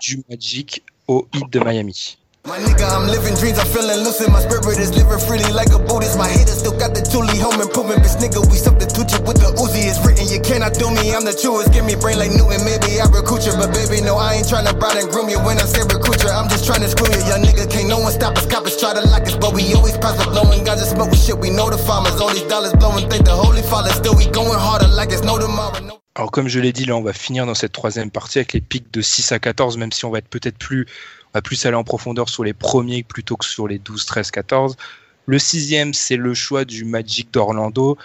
[0.02, 2.19] du Magic au hit de Miami.
[2.48, 4.32] My nigga, I'm living dreams, I'm feeling lucid.
[4.32, 6.16] My spirit is living freely like a Buddhist.
[6.18, 8.00] My haters still got the Thule home improvement.
[8.00, 9.84] Bitch, nigga, we substitute you with the Uzi.
[9.92, 11.76] It's written, you cannot do me, I'm the truest.
[11.76, 13.52] Give me brain like Newton, maybe I recruit you.
[13.60, 15.38] But baby, no, I ain't tryna bride and groom you.
[15.44, 17.20] When I say recruit you, I'm just tryna screw you.
[17.28, 18.48] Young nigga, can't no one stop us.
[18.48, 21.20] Coppers try to lock us, but we always pass up blowing guns and smoke with
[21.20, 21.36] shit.
[21.36, 23.12] We know the farmers, all these dollars blowing.
[23.12, 25.76] Thank the Holy Father, still we going harder like it's no tomorrow.
[25.84, 28.54] No Alors comme je l'ai dit, là, on va finir dans cette troisième partie avec
[28.54, 30.86] les pics de 6 à 14, même si on va être peut-être plus,
[31.34, 34.78] va plus aller en profondeur sur les premiers plutôt que sur les 12, 13, 14.
[35.26, 37.98] Le sixième, c'est le choix du Magic d'Orlando.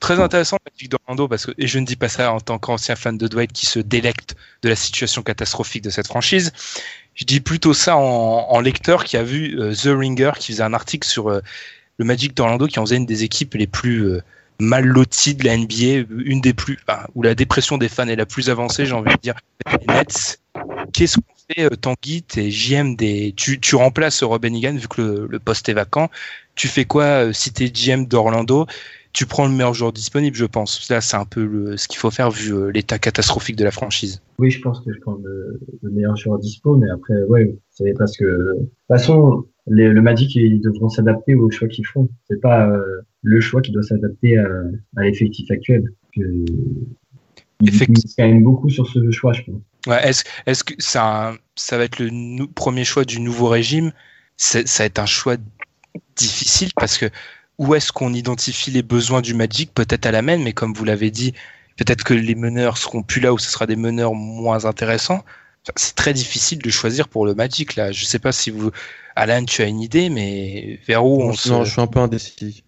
[0.00, 1.28] Très intéressant, Magic d'Orlando,
[1.58, 4.36] et je ne dis pas ça en tant qu'ancien fan de Dwight qui se délecte
[4.62, 6.52] de la situation catastrophique de cette franchise.
[7.14, 8.00] Je dis plutôt ça en,
[8.50, 11.40] en lecteur qui a vu euh, The Ringer, qui faisait un article sur euh,
[11.96, 14.22] le Magic d'Orlando, qui en faisait une des équipes les plus euh,
[14.60, 18.16] mal loties de la NBA, une des plus, enfin, où la dépression des fans est
[18.16, 19.34] la plus avancée, j'ai envie de dire.
[20.92, 25.00] Qu'est-ce qu'on fait, euh, Tanguy, t'es JM des, tu, tu remplaces Robin Egan vu que
[25.02, 26.10] le, le poste est vacant.
[26.54, 28.66] Tu fais quoi euh, si t'es GM d'Orlando?
[29.12, 30.88] Tu prends le meilleur joueur disponible, je pense.
[30.90, 33.70] Là, c'est un peu le, ce qu'il faut faire vu euh, l'état catastrophique de la
[33.70, 34.20] franchise.
[34.38, 37.94] Oui, je pense que je prends le, le meilleur joueur dispo, mais après, ouais, c'est
[37.96, 42.08] parce que, de toute façon, les- le Magic, ils devront s'adapter aux choix qu'ils font.
[42.28, 44.46] C'est pas euh, le choix qui doit s'adapter à,
[44.96, 45.84] à l'effectif actuel.
[46.14, 46.20] Que,
[47.60, 49.60] ils Effecti- misent quand même beaucoup sur ce choix, je pense.
[49.88, 50.00] Ouais,
[50.46, 53.92] est-ce, que ça, ça va être le nou- premier choix du nouveau régime?
[54.36, 55.36] Ça va être un choix
[56.16, 57.06] difficile parce que
[57.58, 59.72] où est-ce qu'on identifie les besoins du Magic?
[59.74, 61.32] Peut-être à la main, mais comme vous l'avez dit,
[61.76, 65.24] peut-être que les meneurs seront plus là ou ce sera des meneurs moins intéressants.
[65.64, 67.90] Enfin, c'est très difficile de choisir pour le Magic là.
[67.90, 68.70] Je sais pas si vous,
[69.16, 71.48] Alan, tu as une idée, mais vers où on Non, se.
[71.48, 72.62] non, je suis un peu indécis.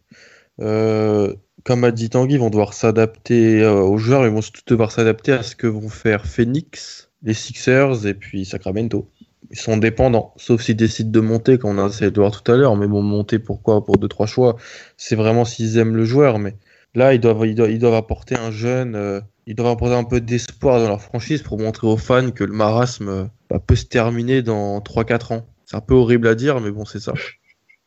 [0.60, 5.32] Euh, comme a dit Tanguy, vont devoir s'adapter euh, aux joueurs, ils vont devoir s'adapter
[5.32, 9.10] à ce que vont faire Phoenix, les Sixers et puis Sacramento.
[9.51, 12.52] Ils sont dépendants, sauf s'ils décident de monter, comme on a essayé de voir tout
[12.52, 12.76] à l'heure.
[12.76, 13.85] Mais bon, monter pourquoi?
[13.85, 14.56] Pour deux, trois choix.
[14.97, 16.39] C'est vraiment s'ils aiment le joueur.
[16.39, 16.56] Mais
[16.94, 20.80] là, ils doivent, ils doivent, apporter un jeune, euh, ils doivent apporter un peu d'espoir
[20.80, 24.80] dans leur franchise pour montrer aux fans que le marasme bah, peut se terminer dans
[24.80, 25.47] 3-4 ans.
[25.64, 27.14] C'est un peu horrible à dire, mais bon, c'est ça.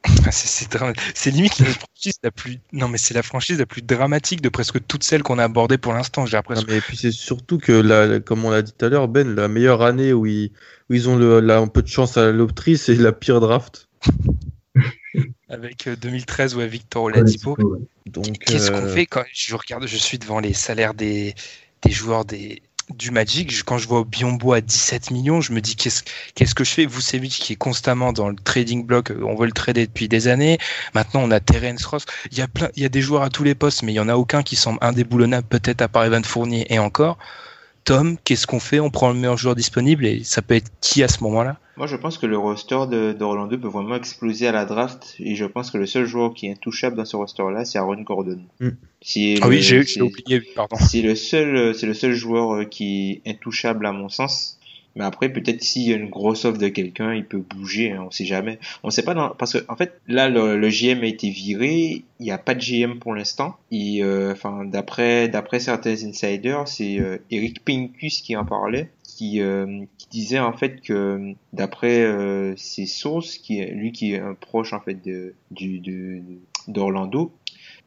[0.32, 0.68] c'est,
[1.14, 2.60] c'est, limite la franchise la plus.
[2.74, 5.78] Non, mais c'est la franchise la plus dramatique de presque toutes celles qu'on a abordées
[5.78, 6.26] pour l'instant.
[6.26, 6.66] J'ai l'impression.
[6.68, 9.48] mais puis c'est surtout que, la, comme on l'a dit tout à l'heure, Ben, la
[9.48, 10.52] meilleure année où ils,
[10.90, 13.40] où ils ont le, la- un peu de chance à la loterie, c'est la pire
[13.40, 13.88] draft.
[15.50, 17.56] avec euh, 2013 ou à Victor Ouais, Oladipo.
[17.60, 17.80] ouais.
[18.08, 21.36] Donc, Qu'est-ce qu'on euh, fait quand je regarde, je suis devant les salaires des,
[21.84, 22.62] des joueurs des,
[22.96, 23.64] du Magic.
[23.64, 26.04] Quand je vois Biombo à 17 millions, je me dis qu'est-ce
[26.36, 26.86] qu'est-ce que je fais?
[26.86, 30.28] Vucevic qui est constamment dans le trading block, euh, on veut le trader depuis des
[30.28, 30.58] années.
[30.94, 32.06] Maintenant, on a Terence Ross.
[32.32, 33.96] Il y a plein, il y a des joueurs à tous les postes, mais il
[33.96, 37.18] y en a aucun qui semble indéboulonnable, peut-être à part Evan Fournier et encore.
[37.84, 38.80] Tom, qu'est-ce qu'on fait?
[38.80, 41.58] On prend le meilleur joueur disponible et ça peut être qui à ce moment-là?
[41.78, 45.36] Moi, je pense que le roster de- d'Orlando peut vraiment exploser à la draft et
[45.36, 48.40] je pense que le seul joueur qui est intouchable dans ce roster-là, c'est Aaron Gordon.
[48.60, 48.70] Mm.
[49.02, 50.76] C'est Ah le- oui, j'ai oublié, pardon.
[50.80, 54.60] C'est le seul, euh, c'est le seul joueur euh, qui est intouchable à mon sens.
[54.96, 58.04] Mais après, peut-être s'il y a une grosse offre de quelqu'un, il peut bouger, hein,
[58.08, 58.60] on sait jamais.
[58.84, 62.04] On sait pas dans, parce que, en fait, là, le, le GM a été viré,
[62.20, 63.56] il n'y a pas de GM pour l'instant.
[63.72, 69.42] Et, euh, enfin, d'après, d'après certains insiders, c'est euh, Eric Pincus qui en parlait, qui,
[69.42, 74.34] euh, qui disait en fait que, d'après euh, ses sources, qui, lui qui est un
[74.34, 76.24] proche en fait de, du,
[76.68, 77.32] d'Orlando,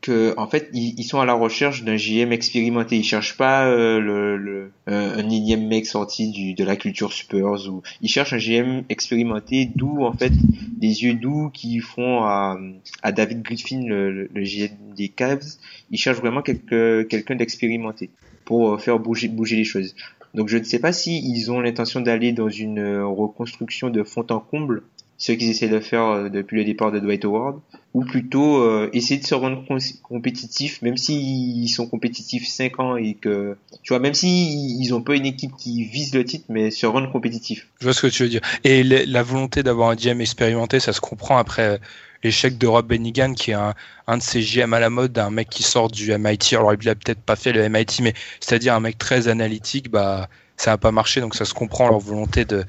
[0.05, 2.97] que en fait ils, ils sont à la recherche d'un GM expérimenté.
[2.97, 7.13] Ils cherchent pas euh, le, le un, un énième mec sorti du de la culture
[7.15, 10.33] Spurs ou ils cherchent un GM expérimenté, d'où en fait
[10.77, 12.59] des yeux doux qui font à,
[13.03, 15.57] à David Griffin le, le, le GM des Cavs.
[15.91, 18.11] Ils cherchent vraiment quelqu'un d'expérimenté
[18.45, 19.95] pour euh, faire bouger bouger les choses.
[20.35, 24.03] Donc je ne sais pas si ils ont l'intention d'aller dans une euh, reconstruction de
[24.03, 24.83] fond en comble,
[25.17, 27.61] ce qu'ils essaient de faire euh, depuis le départ de Dwight Howard,
[27.93, 29.65] ou plutôt euh, essayer de se rendre
[30.03, 35.03] compétitifs, même s'ils sont compétitifs 5 ans et que, tu vois, même si ils ont
[35.03, 37.69] pas une équipe qui vise le titre, mais se rendre compétitifs.
[37.81, 38.41] Je vois ce que tu veux dire.
[38.65, 41.79] Et la volonté d'avoir un GM expérimenté, ça se comprend après
[42.25, 43.75] l'échec de Rob Bennigan, qui est un,
[44.09, 46.57] un de ces GM à la mode, un mec qui sort du MIT.
[46.57, 50.29] Alors, il a peut-être pas fait le MIT, mais c'est-à-dire un mec très analytique, bah,
[50.57, 52.65] ça n'a pas marché, donc ça se comprend leur volonté de,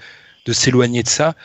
[0.46, 1.36] de s'éloigner de ça.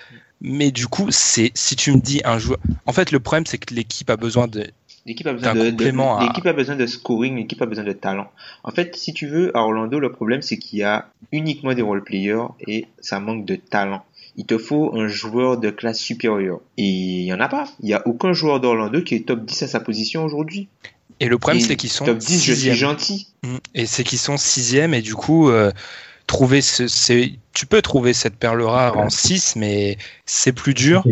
[0.41, 2.59] Mais du coup, c'est si tu me dis un joueur.
[2.87, 4.67] En fait, le problème, c'est que l'équipe a besoin de.
[5.07, 7.67] L'équipe a besoin D'un de, de- complément à- l'équipe a besoin de scoring, l'équipe a
[7.67, 8.31] besoin de talent.
[8.65, 11.83] En fait, si tu veux, à Orlando, le problème c'est qu'il y a uniquement des
[11.83, 14.05] role players et ça manque de talent.
[14.37, 16.61] Il te faut un joueur de classe supérieure.
[16.77, 17.65] Et il y en a pas.
[17.83, 20.69] Il y a aucun joueur d'Orlando qui est top 10 à sa position aujourd'hui.
[21.19, 22.05] Et le problème, c'est qu'ils sont.
[22.05, 23.27] top 10, je suis gentil.
[23.43, 23.57] Mm.
[23.75, 25.73] Et c'est qu'ils sont sixième et du coup, euh,
[26.31, 31.03] trouver ce, c'est, tu peux trouver cette perle rare en 6, mais c'est plus dur.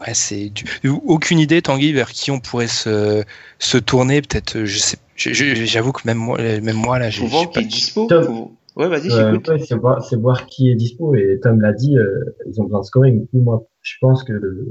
[0.00, 0.64] Ouais, c'est du-
[1.06, 3.24] aucune idée, Tanguy, vers qui on pourrait se,
[3.58, 4.22] se tourner.
[4.22, 7.46] Peut-être, euh, je sais, je- je- j'avoue que même moi, même moi là, j'ai, pas
[7.46, 8.08] qui est dispo.
[8.08, 11.72] Faut- Ouais, vas-y, Euh, ouais, c'est voir, c'est voir qui est dispo et Tom l'a
[11.72, 12.06] dit, euh,
[12.48, 13.20] ils ont besoin de scoring.
[13.22, 14.68] Du coup, moi, je pense que le,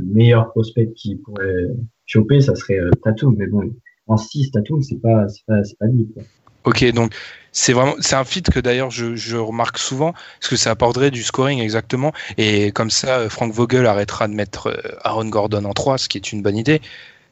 [0.00, 1.66] le meilleur prospect qui pourrait
[2.06, 3.36] choper, ça serait euh, Tatum.
[3.38, 3.60] Mais bon,
[4.08, 6.08] en 6, Tatum, c'est pas, c'est pas, c'est pas lui.
[6.12, 6.24] Quoi.
[6.66, 7.14] Ok, donc
[7.52, 11.10] c'est vraiment c'est un feat que d'ailleurs je, je remarque souvent parce que ça apporterait
[11.10, 15.64] du scoring exactement et comme ça euh, Frank Vogel arrêtera de mettre euh, Aaron Gordon
[15.64, 16.82] en 3 ce qui est une bonne idée.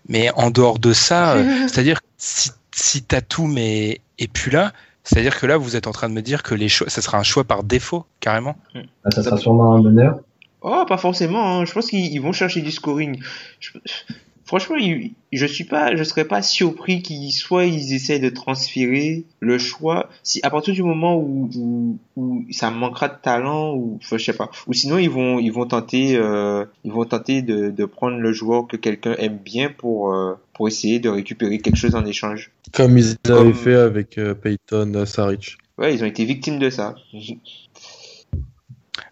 [0.08, 5.38] Mais en dehors de ça, euh, c'est-à-dire si si Tatum est, est plus là, c'est-à-dire
[5.38, 7.22] que là vous êtes en train de me dire que les choix ça sera un
[7.22, 8.56] choix par défaut carrément.
[9.04, 10.20] Ah, ça sera sûrement un meneur.
[10.62, 11.58] Oh, pas forcément.
[11.58, 11.64] hein.
[11.66, 13.20] Je pense qu'ils ils vont chercher du scoring.
[13.60, 13.72] Je-
[14.46, 14.76] Franchement,
[15.32, 20.08] je suis pas, je serais pas surpris qu'ils soit ils essaient de transférer le choix.
[20.22, 24.24] Si à partir du moment où, où, où ça manquera de talent ou enfin, je
[24.24, 24.50] sais pas.
[24.66, 28.32] Ou sinon ils vont ils vont tenter euh, ils vont tenter de, de prendre le
[28.32, 32.50] joueur que quelqu'un aime bien pour euh, pour essayer de récupérer quelque chose en échange.
[32.72, 35.56] Comme ils Comme- avaient fait avec euh, Peyton euh, Saric.
[35.78, 36.94] Ouais, ils ont été victimes de ça.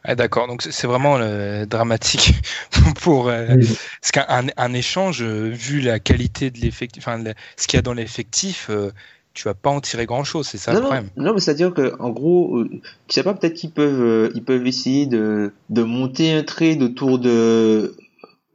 [0.04, 2.34] Ah, d'accord, donc c'est- c'est vraiment euh, dramatique
[3.02, 3.66] pour euh, Oui.
[4.00, 7.80] parce qu'un un, échange euh, vu la qualité de l'effectif, enfin le- ce qu'il y
[7.80, 8.90] a dans l'effectif, euh,
[9.34, 11.08] tu vas pas en tirer grand chose, c'est ça non, le problème.
[11.16, 12.68] non, mais c'est-à-dire que en gros, euh,
[13.08, 16.82] tu sais pas, peut-être qu'ils peuvent, euh, ils peuvent essayer de, de monter un trade
[16.82, 17.94] autour de,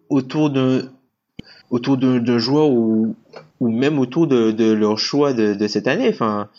[0.09, 0.83] autour d'un,
[1.69, 3.15] autour d'un d'un joueur ou,
[3.59, 6.09] ou même autour de, de leur choix de, de cette année.
[6.09, 6.49] Enfin,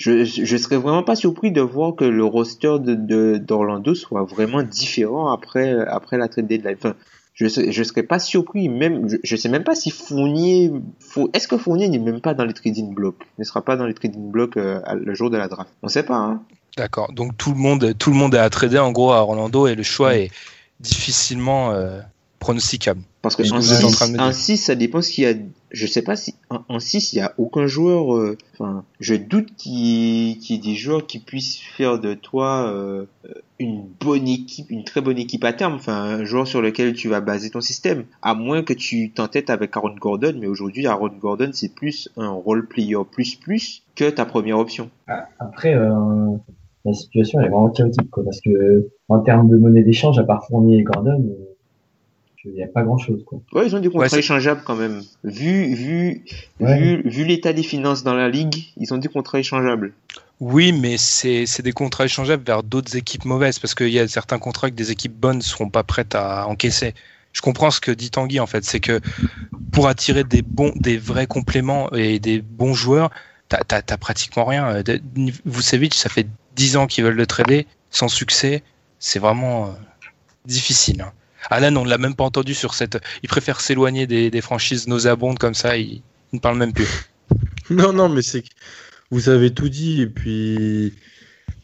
[0.00, 4.24] je, je serais vraiment pas surpris de voir que le roster de, de d'Orlando soit
[4.24, 6.76] vraiment différent après, après la trade deadline.
[6.78, 6.94] Enfin,
[7.34, 11.28] je serais, je serais pas surpris, même, je, je sais même pas si Fournier, Four-
[11.34, 13.92] est-ce que Fournier n'est même pas dans les trading blocks, ne sera pas dans les
[13.92, 15.70] trading blocks euh, le jour de la draft.
[15.82, 16.42] On sait pas, hein.
[16.78, 19.66] D'accord, donc tout le monde, tout le monde est à trader en gros à Orlando
[19.66, 20.30] et le choix est
[20.78, 22.00] difficilement euh,
[22.40, 23.02] pronosticable.
[23.22, 24.34] Parce que en que vous êtes en train de 6, me en dire.
[24.34, 25.34] 6, ça dépend ce qu'il y a.
[25.70, 28.16] Je sais pas si en, en 6, il y a aucun joueur.
[28.16, 32.00] euh, Enfin, je doute qu'il y, ait- qu'il y ait des joueurs qui puissent faire
[32.00, 33.04] de toi euh,
[33.58, 35.74] une bonne équipe, une très bonne équipe à terme.
[35.74, 38.04] Enfin, un joueur sur lequel tu vas baser ton système.
[38.22, 42.30] À moins que tu t'entêtes avec Aaron Gordon, mais aujourd'hui, Aaron Gordon, c'est plus un
[42.30, 44.88] role player plus plus que ta première option.
[45.38, 45.90] Après, euh,
[46.86, 50.24] la situation elle est vraiment chaotique, quoi, parce que en termes de monnaie d'échange, à
[50.24, 51.49] part Fournier et Gordon, euh,
[52.44, 53.40] il n'y a pas grand-chose, quoi.
[53.52, 55.02] Ouais, ils ont des contrats échangeables quand même.
[55.24, 56.24] Vu, vu,
[56.58, 56.78] Ouais.
[56.78, 59.92] vu, vu l'état des finances dans la ligue, ils ont des contrats échangeables.
[60.40, 64.08] Oui, mais c'est c'est des contrats échangeables vers d'autres équipes mauvaises parce qu'il y a
[64.08, 66.94] certains contrats que des équipes bonnes ne seront pas prêtes à encaisser.
[67.32, 69.00] Je comprends ce que dit Tanguy en fait, c'est que
[69.70, 73.10] pour attirer des bons, des vrais compléments et des bons joueurs,
[73.48, 74.66] t'as pratiquement rien.
[74.76, 74.98] Euh,
[75.44, 76.26] Vucevic, ça fait
[76.56, 78.62] 10 ans qu'ils veulent le trader sans succès.
[78.98, 79.72] C'est vraiment euh,
[80.46, 81.04] difficile.
[81.48, 82.98] Alan, on ne l'a même pas entendu sur cette.
[83.22, 85.76] Il préfère s'éloigner des, des franchises nauséabondes comme ça.
[85.76, 86.02] Il,
[86.32, 86.88] il ne parle même plus.
[87.70, 88.48] Non, non, mais c'est que
[89.12, 90.92] vous avez tout dit et puis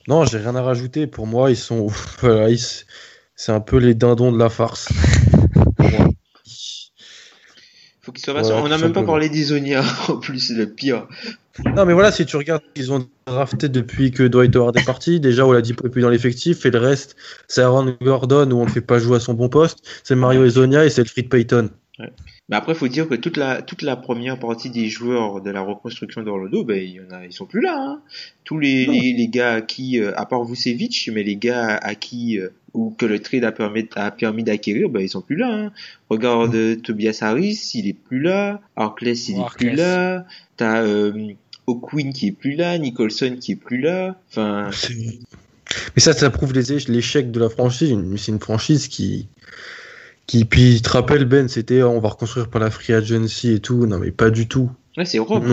[0.06, 1.08] non, j'ai rien à rajouter.
[1.08, 1.88] Pour moi, ils sont
[2.20, 2.84] voilà, ils-
[3.34, 4.88] c'est un peu les dindons de la farce.
[8.02, 8.64] Faut qu'ils soient Voilà, patients.
[8.64, 11.08] On n'a même pas parlé d'Isonia, en plus, c'est le pire.
[11.64, 15.20] Non, mais voilà, si tu regardes, ils ont drafté depuis que Dwight Howard est parti.
[15.20, 16.66] Déjà, on l'a dit plus dans l'effectif.
[16.66, 17.16] Et le reste,
[17.48, 19.78] c'est Aaron Gordon où on ne fait pas jouer à son bon poste.
[20.04, 21.70] C'est Mario Ezonia et c'est Fred Payton.
[22.48, 25.62] Mais après, faut dire que toute la, toute la première partie des joueurs de la
[25.62, 28.00] reconstruction d'Orlando, ben, il y en a, ils sont plus là, hein.
[28.44, 31.94] Tous les, les, les gars à qui, euh, à part Vucevic, mais les gars à
[31.94, 35.36] qui, euh, ou que le trade a permis, a permis d'acquérir, ben, ils sont plus
[35.36, 35.72] là, hein.
[36.10, 38.60] Regarde euh, Tobias Harris, il est plus là.
[38.76, 40.26] Arclès, il est plus là.
[40.56, 40.84] T'as,
[41.66, 44.16] O'Quinn qui est plus là, Nicholson qui est plus là.
[44.30, 44.70] Enfin,
[45.94, 47.96] Mais ça, ça prouve l'échec de la franchise.
[48.16, 49.28] C'est une franchise qui,
[50.26, 53.60] qui, puis, tu te rappelles Ben, c'était on va reconstruire par la free agency et
[53.60, 53.86] tout.
[53.86, 54.70] Non, mais pas du tout.
[54.96, 55.44] là c'est Europe.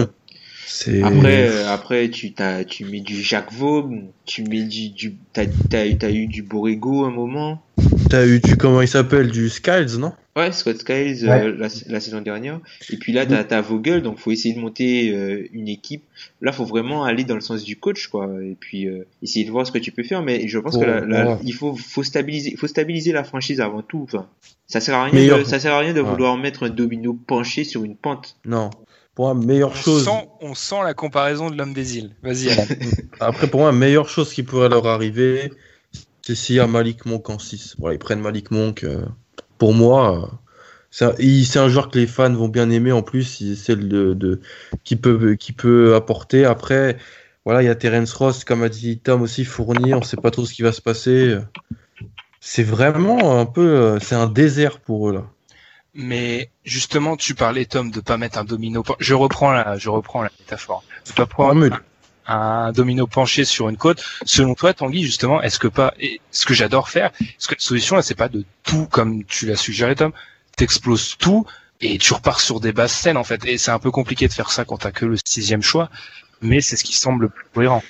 [1.03, 5.93] Après, après tu t'as, tu mets du Jacques Vaughan, tu mets du, du t'as, t'as,
[5.95, 7.61] t'as eu du Borrego un moment.
[8.09, 10.13] t'as eu du comment il s'appelle du Skiles, non?
[10.35, 11.43] Ouais, Scott Skiles Ouais.
[11.43, 12.59] euh, la, la saison dernière.
[12.89, 16.01] Et puis là, t'as, t'as Vogel, donc faut essayer de monter euh, une équipe.
[16.41, 18.27] Là, faut vraiment aller dans le sens du coach, quoi.
[18.43, 20.23] Et puis euh, essayer de voir ce que tu peux faire.
[20.23, 21.39] Mais je pense que la, la- moi.
[21.43, 24.01] il faut, faut stabiliser, faut stabiliser la franchise avant tout.
[24.05, 24.27] Enfin,
[24.65, 26.09] ça sert à rien, Meilleur- de, ça sert à rien de Ouais.
[26.09, 28.35] vouloir mettre un domino penché sur une pente.
[28.43, 28.71] Non.
[29.15, 30.05] Pour moi, meilleure On chose.
[30.05, 32.15] sent, on sent la comparaison de l'homme des îles.
[32.23, 32.49] Vas-y.
[33.19, 35.51] Après, pour moi, la meilleure chose qui pourrait leur arriver,
[36.23, 37.75] c'est s'il y a Malik Monk en 6.
[37.79, 38.83] Voilà, ils prennent Malik Monk.
[38.83, 39.05] euh,
[39.59, 40.25] pour moi, euh,
[40.89, 42.91] c'est un, il- c'est un joueur que les fans vont bien aimer.
[42.91, 44.41] En plus, c'est le de,
[44.83, 46.43] qui, peut, qui peut apporter.
[46.45, 46.97] Après,
[47.45, 49.93] voilà, il y a Terence Ross, comme a dit Tom aussi, fourni.
[49.93, 51.37] On ne sait pas trop ce qui va se passer.
[52.39, 53.61] C'est vraiment un peu.
[53.77, 55.25] euh, C'est un désert pour eux, là.
[55.95, 58.83] Mais justement, tu parlais Tom de pas mettre un domino.
[58.99, 60.83] Je reprends la, je reprends la métaphore.
[61.07, 61.69] De pas prendre
[62.25, 64.03] un domino penché sur une côte.
[64.25, 67.59] Selon toi, Tanguy, justement, est-ce que pas, et ce que j'adore faire, est-ce que la
[67.59, 70.11] solution, là, c'est pas de tout, comme tu l'as suggéré, Tom,
[70.55, 71.45] t'exploses tout
[71.81, 73.45] et tu repars sur des basses scènes, en fait.
[73.45, 75.89] Et c'est un peu compliqué de faire ça quand t'as que le sixième choix,
[76.41, 77.83] mais c'est ce qui semble le plus cohérent.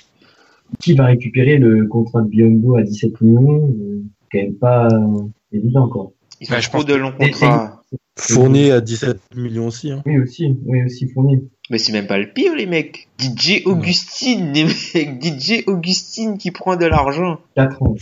[0.80, 3.68] Qui va récupérer le contrat de Biombo à 17 millions?
[3.68, 4.02] Euh,
[4.32, 6.10] C'est quand même pas euh, évident, quoi.
[6.40, 7.73] Ils ont Ouais, je pense de longs contrats.
[8.18, 9.90] Fourni à 17 millions aussi.
[9.90, 10.02] hein.
[10.06, 11.48] Oui, aussi, oui, aussi fourni.
[11.70, 13.08] Mais c'est même pas le pire, les mecs.
[13.18, 15.22] DJ Augustine, les mecs.
[15.22, 17.40] DJ Augustine qui prend de l'argent.
[17.56, 17.94] 4 ans.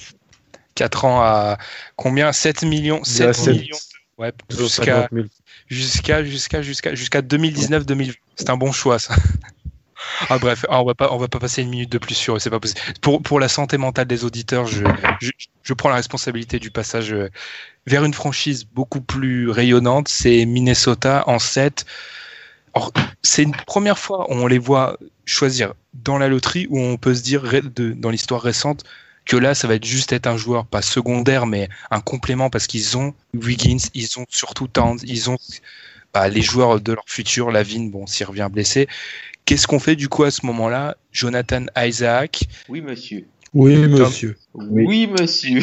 [0.74, 1.58] 4 ans à
[1.96, 2.32] combien?
[2.32, 3.76] 7 millions, Il y a 7 sept- millions.
[4.18, 5.26] Ouais, jusqu'à 50 000.
[5.68, 8.14] jusqu'à jusqu'à jusqu'à jusqu'à 2019-2020.
[8.36, 9.14] C'est un bon choix ça.
[10.28, 12.40] Ah bref, ah, on va pas on va pas passer une minute de plus sur
[12.40, 12.80] c'est pas possible.
[13.00, 14.84] Pour pour la santé mentale des auditeurs, je
[15.20, 15.30] je,
[15.62, 17.30] je prends la responsabilité du passage euh,
[17.86, 21.84] vers une franchise beaucoup plus rayonnante, c'est Minnesota en 7.
[22.74, 22.92] Or,
[23.22, 27.14] c'est une première fois où on les voit choisir dans la loterie où on peut
[27.14, 27.42] se dire
[27.74, 28.84] dans l'histoire récente
[29.24, 32.66] que là, ça va être juste être un joueur, pas secondaire, mais un complément parce
[32.66, 35.38] qu'ils ont Wiggins, ils ont surtout Towns, ils ont
[36.12, 38.88] bah, les joueurs de leur futur, Lavine, bon, s'il revient blessé.
[39.44, 43.26] Qu'est-ce qu'on fait du coup à ce moment-là Jonathan Isaac, Oui, monsieur.
[43.54, 44.36] Oui, monsieur.
[44.54, 45.60] Oui, monsieur.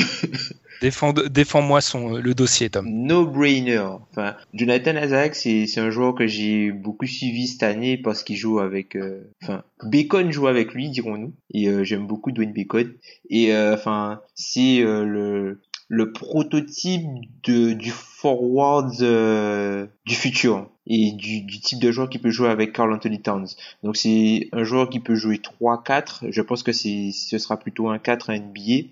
[0.81, 2.85] défends, défends-moi son le dossier, Tom.
[2.87, 3.79] No-brainer.
[3.79, 8.37] Enfin, Jonathan Isaac, c'est, c'est un joueur que j'ai beaucoup suivi cette année parce qu'il
[8.37, 11.33] joue avec, euh, enfin, Bacon joue avec lui, dirons-nous.
[11.53, 12.93] Et euh, j'aime beaucoup Dwayne Bacon.
[13.29, 15.61] Et euh, enfin, c'est euh, le
[15.91, 17.01] le prototype
[17.43, 22.49] de du forward euh, du futur et du, du type de joueur qui peut jouer
[22.49, 23.47] avec Carl Anthony Towns.
[23.83, 26.29] Donc c'est un joueur qui peut jouer 3-4.
[26.29, 28.89] Je pense que c'est ce sera plutôt un 4 à NBA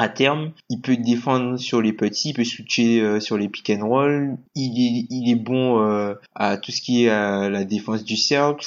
[0.00, 3.68] à terme, il peut défendre sur les petits, il peut switcher euh, sur les pick
[3.70, 4.36] and roll.
[4.54, 8.16] Il est, il est bon euh, à tout ce qui est à la défense du
[8.16, 8.64] cercle.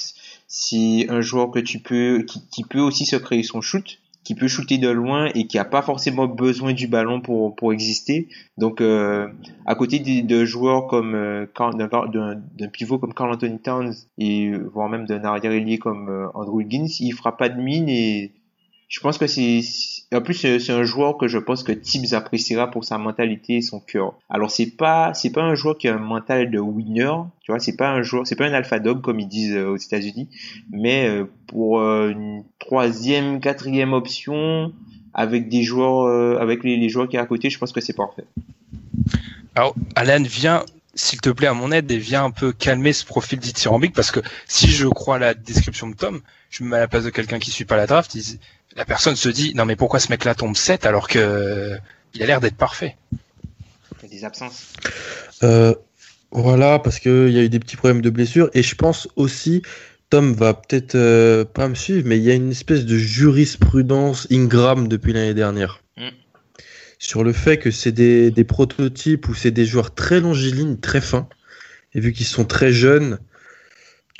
[0.49, 4.35] C'est un joueur que tu peux, qui, qui peut aussi se créer son shoot, qui
[4.35, 8.27] peut shooter de loin et qui a pas forcément besoin du ballon pour pour exister.
[8.57, 9.27] Donc euh,
[9.65, 14.69] à côté des- de, joueurs comme euh, d'un pivot comme Carl Anthony Towns et euh,
[14.73, 18.31] voire même d'un arrière ailier comme euh, Andrew Wiggins, il fera pas de mine et
[18.89, 19.61] je pense que c'est
[20.13, 23.61] en plus c'est un joueur que je pense que Tibbs appréciera pour sa mentalité et
[23.61, 24.15] son cœur.
[24.29, 27.11] Alors c'est pas c'est pas un joueur qui a un mental de winner,
[27.41, 29.69] tu vois, c'est pas un joueur, c'est pas un alpha dog comme ils disent euh,
[29.69, 30.27] aux États-Unis,
[30.71, 34.73] mais euh, pour euh, une troisième, quatrième option
[35.13, 38.23] avec des joueurs avec les, joueurs qui est à côté, je pense que c'est parfait.
[39.55, 40.63] Alors, Alan, viens,
[40.95, 44.11] s'il te plaît, à mon aide et viens un peu calmer ce profil dithyrambique parce
[44.11, 47.09] que si je crois la description de Tom, je me mets à la place de
[47.09, 48.39] quelqu'un qui suit pas la draft, il-
[48.75, 51.77] la personne se dit non mais pourquoi ce mec-là tombe 7 alors que
[52.13, 52.95] il a l'air d'être parfait?
[54.01, 54.73] Il y a des absences.
[55.43, 55.73] Euh,
[56.31, 58.49] voilà, parce qu'il y a eu des petits problèmes de blessure.
[58.53, 59.61] Et je pense aussi,
[60.09, 64.27] Tom va peut-être euh, pas me suivre, mais il y a une espèce de jurisprudence
[64.31, 65.83] Ingram depuis l'année dernière.
[65.97, 66.09] Mm.
[66.99, 71.01] Sur le fait que c'est des, des prototypes ou c'est des joueurs très longilignes, très
[71.01, 71.27] fins.
[71.93, 73.19] Et vu qu'ils sont très jeunes,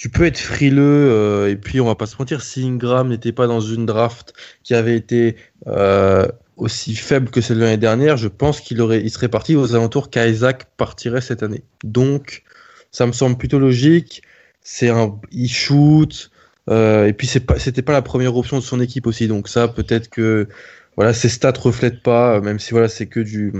[0.01, 1.11] tu peux être frileux.
[1.11, 4.33] euh, et puis, on va pas se mentir, si Ingram n'était pas dans une draft
[4.63, 5.35] qui avait été
[5.67, 9.55] euh, aussi faible que celle de l'année dernière, je pense qu'il aurait, il serait parti
[9.55, 11.61] aux alentours qu'Isaac partirait cette année.
[11.83, 12.41] Donc,
[12.89, 14.23] ça me semble plutôt logique.
[14.63, 16.31] C'est un, il shoot,
[16.67, 19.27] euh, et puis c'est pas, c'était pas la première option de son équipe aussi.
[19.27, 20.47] Donc ça, peut-être que,
[20.95, 23.53] voilà, ses stats reflètent pas, même si voilà, c'est que du,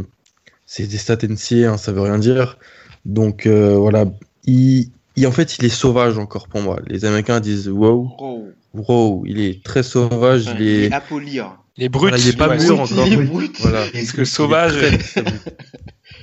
[0.66, 2.58] c'est des stats NCA, hein, ça veut rien dire.
[3.06, 4.06] Donc voilà,
[4.46, 6.80] il, Et en fait, il est sauvage encore pour moi.
[6.88, 11.58] Les Américains disent wow, wow, il est très sauvage, Enfin, il est, à polir.
[11.78, 13.08] Les brutes, Voilà, il est pas ouais, mûr encore.
[13.08, 13.56] Il est brut.
[13.60, 13.86] Voilà.
[13.92, 14.74] Parce que Il est sauvage.
[14.78, 15.44] très, très brut.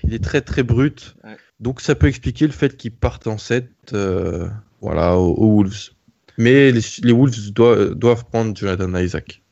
[0.05, 1.17] Il est très très brut.
[1.25, 1.37] Ouais.
[1.61, 4.49] Donc ça peut expliquer le fait qu'il parte en 7 euh,
[4.81, 5.91] voilà, aux, aux Wolves.
[6.39, 9.43] Mais les, les Wolves doivent, doivent prendre Jonathan Isaac.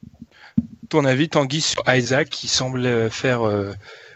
[0.89, 3.73] ton avis, Tanguy, sur Isaac, qui semble faire euh,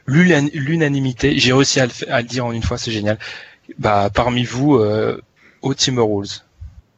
[0.06, 1.38] l'unanimité.
[1.38, 3.18] J'ai réussi à le, fa- à le dire en une fois, c'est génial.
[3.78, 5.20] Bah, parmi vous, euh,
[5.62, 6.42] au Timberwolves.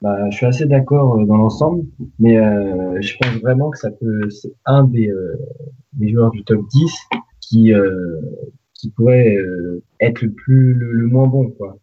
[0.03, 1.85] Bah, je suis assez d'accord euh, dans l'ensemble,
[2.19, 5.39] mais euh, je pense vraiment que ça peut, c'est un des, euh,
[5.93, 6.93] des joueurs du top 10
[7.41, 8.21] qui, euh,
[8.75, 11.77] qui pourrait euh, être le plus, le, moins bon, quoi.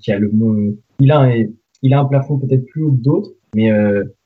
[0.00, 0.56] Qui a le moins,
[0.98, 1.44] il a un,
[1.82, 3.70] il a un plafond peut-être plus haut que d'autres, mais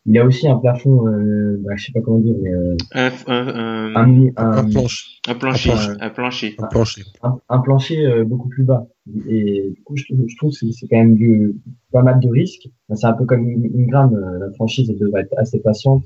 [0.06, 3.10] il a aussi un plafond, euh, bah, je sais pas comment dire, mais euh, Un,
[3.26, 5.70] un, un, un, un, Un planche, un plancher.
[5.72, 6.00] un plancher.
[6.00, 6.54] Un plancher.
[6.58, 7.02] un plancher.
[7.22, 8.86] un, un plancher euh, beaucoup plus bas.
[9.28, 11.56] Et du coup, je, trouve- je trouve que c'est quand même du,
[11.92, 12.68] pas mal de risques.
[12.88, 16.04] Enfin, C'est un peu comme Ingram, euh, la franchise elle devrait être assez patiente.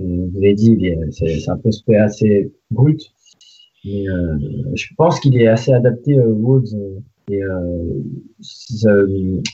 [0.00, 3.00] Et vous avez dit, c'est c'est un prospect assez brut.
[3.84, 4.38] Mais euh,
[4.74, 6.74] je pense qu'il est assez adapté Wolves.
[6.74, 8.00] euh, Et euh,
[8.40, 9.04] ça-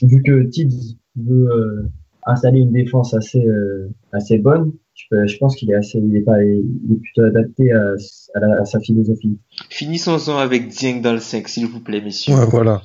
[0.03, 1.83] vu que Tibbs veut euh,
[2.29, 6.15] installer une défense assez euh, assez bonne, je, peux- je pense qu'il est assez, il
[6.15, 7.93] est pas, il est plutôt adapté à,
[8.35, 9.37] à, la- à sa philosophie.
[9.69, 12.35] Finissons-en avec Dieng dans le 5, s'il vous plaît, messieurs.
[12.35, 12.81] Ouais, voilà.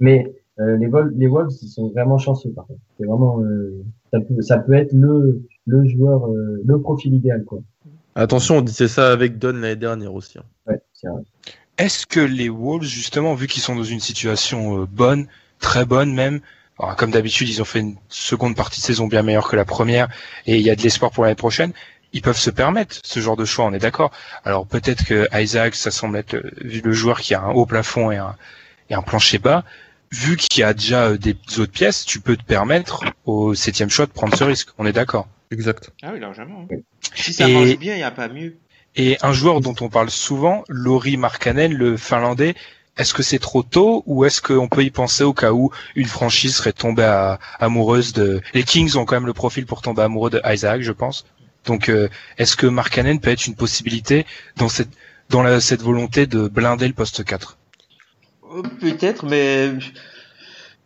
[0.00, 2.80] Mais euh, les, Vol les Wolves, ils sont vraiment chanceux par contre.
[2.98, 3.82] C'est vraiment, euh,
[4.12, 7.60] ça, peut, ça peut être le, le joueur, euh, le profil idéal quoi.
[8.14, 10.38] Attention, on disait ça avec Don l'année dernière aussi.
[10.38, 10.44] hein.
[10.66, 11.22] Ouais, c'est vrai.
[11.78, 15.26] Est-ce que les Wolves, justement, vu qu'ils sont dans une situation euh, bonne,
[15.60, 16.40] très bonne même,
[16.82, 19.64] alors, comme d'habitude, ils ont fait une seconde partie de saison bien meilleure que la
[19.64, 20.08] première,
[20.46, 21.72] et il y a de l'espoir pour l'année prochaine,
[22.12, 24.10] ils peuvent se permettre ce genre de choix, on est d'accord.
[24.44, 27.66] Alors peut-être que Isaac, ça semble être le, vu le joueur qui a un haut
[27.66, 28.34] plafond et un,
[28.88, 29.64] et un plancher bas,
[30.10, 33.90] vu qu'il y a déjà euh, des autres pièces, tu peux te permettre au septième
[33.90, 35.28] choix de prendre ce risque, on est d'accord.
[35.52, 35.90] Exact.
[36.02, 36.66] Ah oui, largement.
[37.14, 38.56] Si ça Et- marche bien, il n'y a pas mieux.
[38.96, 42.54] Et un joueur dont on parle souvent, Laurie Markkanen, le finlandais,
[42.96, 46.06] est-ce que c'est trop tôt ou est-ce qu'on peut y penser au cas où une
[46.06, 48.40] franchise serait tombée amoureuse de...
[48.54, 51.24] Les Kings ont quand même le profil pour tomber amoureux de Isaac, je pense.
[51.66, 52.08] Donc euh,
[52.38, 54.26] est-ce que Markkanen peut être une possibilité
[54.56, 54.90] dans cette
[55.28, 57.56] dans cette volonté de blinder le poste 4
[58.52, 59.70] Euh, Peut-être, mais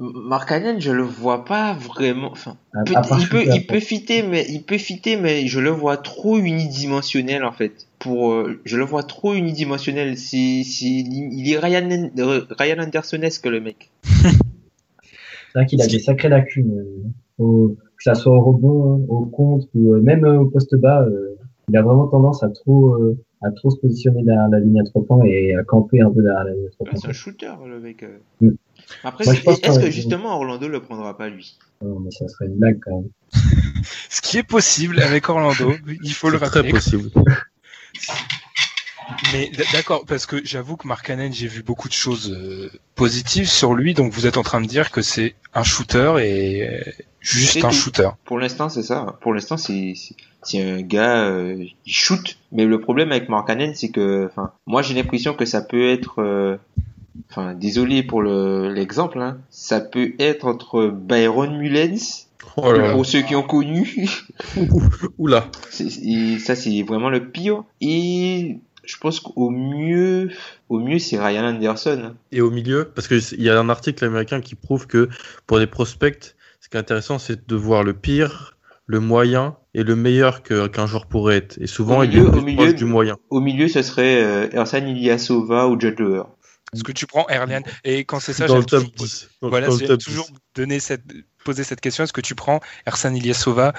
[0.00, 2.30] Markkanen, je le vois pas vraiment.
[2.32, 5.46] Enfin, À- peut- à part il peut, il peut fitter, mais il peut fitter, mais
[5.46, 7.86] je le vois trop unidimensionnel en fait.
[8.00, 10.18] Pour, euh, je le vois trop unidimensionnel.
[10.18, 13.90] C'est, c'est, il est Ryan, euh, Ryan Andersonesque le mec.
[15.52, 16.72] C'est vrai qu'il a des sacrées lacunes,
[17.38, 21.06] euh, au- que ça soit au rebond, au contre ou euh, même au poste bas.
[21.68, 22.96] il a vraiment tendance à trop,
[23.40, 26.22] à trop se positionner derrière la ligne à trois points et à camper un peu
[26.22, 27.00] derrière la ligne à trois Ouais, points.
[27.02, 28.04] c'est un shooter le mec.
[28.40, 28.48] Mm.
[29.02, 31.56] Après, est-ce que justement Orlando le prendra pas lui?
[31.82, 33.10] Non, mais ça serait une blague quand même.
[34.08, 35.72] Ce qui est possible avec Orlando,
[36.02, 36.72] il faut le C'est très rappeler.
[36.72, 37.10] possible.
[39.34, 43.74] Mais d'accord, parce que j'avoue que Markkanen, j'ai vu beaucoup de choses euh, positives sur
[43.74, 46.80] lui, donc vous êtes en train de dire que c'est un shooter et euh,
[47.20, 47.74] juste un tout.
[47.74, 48.08] shooter.
[48.24, 49.18] Pour l'instant, c'est ça.
[49.20, 49.94] Pour l'instant, c'est
[50.56, 51.54] un gars, euh,
[51.84, 52.38] il shoot.
[52.52, 56.22] Mais le problème avec Markkanen, c'est que, enfin, moi j'ai l'impression que ça peut être,
[56.22, 56.56] euh,
[57.31, 62.27] enfin, désolé pour le l'exemple, hein, ça peut être entre Byron Mullens,
[62.57, 62.93] Oh là là.
[62.93, 64.07] pour ceux qui ont connu,
[65.19, 65.47] Oula.
[65.81, 67.65] et ça c'est vraiment le pire.
[67.81, 70.31] Et je pense qu'au mieux,
[70.69, 72.15] au mieux c'est Ryan Anderson.
[72.32, 75.09] Et au milieu, parce qu'il y a un article américain qui prouve que
[75.47, 79.82] pour des prospects, ce qui est intéressant, c'est de voir le pire, le moyen et
[79.82, 81.59] le meilleur qu'un joueur pourrait être.
[81.61, 83.16] Et souvent, Au il milieu- est au plus milieu proche du moyen.
[83.31, 86.01] Au milieu, ce serait euh, Ersan Ilyasova ou Judd
[86.74, 89.28] Est-ce que tu prends Erlian Et quand c'est ça, top toujours, 10.
[89.42, 90.34] Dans- voilà, toujours 10.
[90.55, 91.02] donner cette,
[91.44, 92.05] poser cette question.
[92.05, 93.72] Est-ce que tu prends Ersan Ilyasova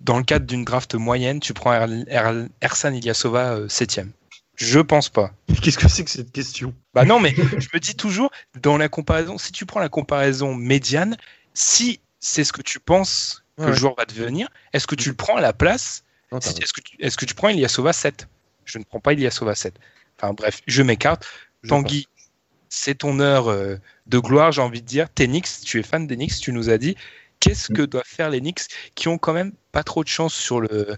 [0.00, 4.10] dans le cadre d'une draft moyenne Tu prends Er- Er- Ersan Ilyasova euh, septième?
[4.56, 5.32] Je pense pas.
[5.62, 6.74] Qu'est-ce que c'est que cette question?
[6.94, 8.30] Bah non, mais je me dis toujours,
[8.60, 11.16] dans la comparaison, si tu prends la comparaison médiane,
[11.54, 13.68] si c'est ce que tu penses que Ouais.
[13.68, 16.80] le joueur va devenir, est-ce que tu le prends à la place Est-ce que,
[17.16, 18.28] que tu prends Ilyasova 7
[18.64, 19.74] Je ne prends pas Ilyasova 7.
[20.18, 21.26] Enfin bref, je m'écarte.
[21.68, 22.06] Tanguy,
[22.74, 23.76] c'est ton heure euh,
[24.06, 25.10] de gloire, j'ai envie de dire.
[25.10, 26.96] T'es Knicks, tu es fan des Knicks, tu nous as dit.
[27.38, 28.62] Qu'est-ce que doivent faire les Knicks
[28.94, 30.96] qui ont quand même pas trop de chance sur le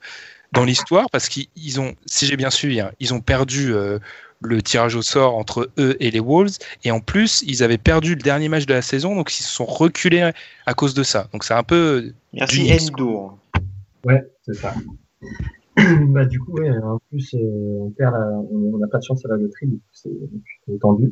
[0.53, 1.11] dans l'histoire?
[1.11, 3.99] Parce qu'ils ils ont, si j'ai bien suivi, hein, ils ont perdu euh,
[4.41, 8.11] le tirage au sort entre eux et les Wolves et en plus ils avaient perdu
[8.15, 10.31] le dernier match de la saison donc ils se sont reculés
[10.67, 11.29] à cause de ça.
[11.33, 13.37] Donc c'est un peu Merci Endur.
[14.05, 14.75] Ouais, c'est ça.
[16.09, 18.21] bah, du coup, ouais, en plus, euh, on perd la,
[18.53, 21.11] on on n'a pas de chance à la loterie, coup, c'est tendu.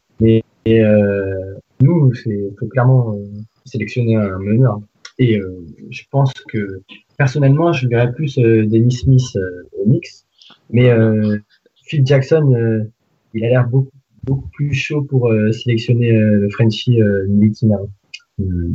[0.64, 3.24] Et, euh, nous, c'est, faut clairement, euh,
[3.64, 4.80] sélectionner un meneur.
[5.18, 6.82] Et euh, je pense que
[7.18, 9.36] personnellement, je verrais plus euh, Dennis Smith
[9.78, 10.24] au Knicks,
[10.70, 10.90] mais
[11.84, 12.86] Phil Jackson,
[13.34, 13.90] il a l'air beaucoup,
[14.24, 17.78] beaucoup plus chaud pour sélectionner le Frenchie Nilikina.
[18.40, 18.70] Euh,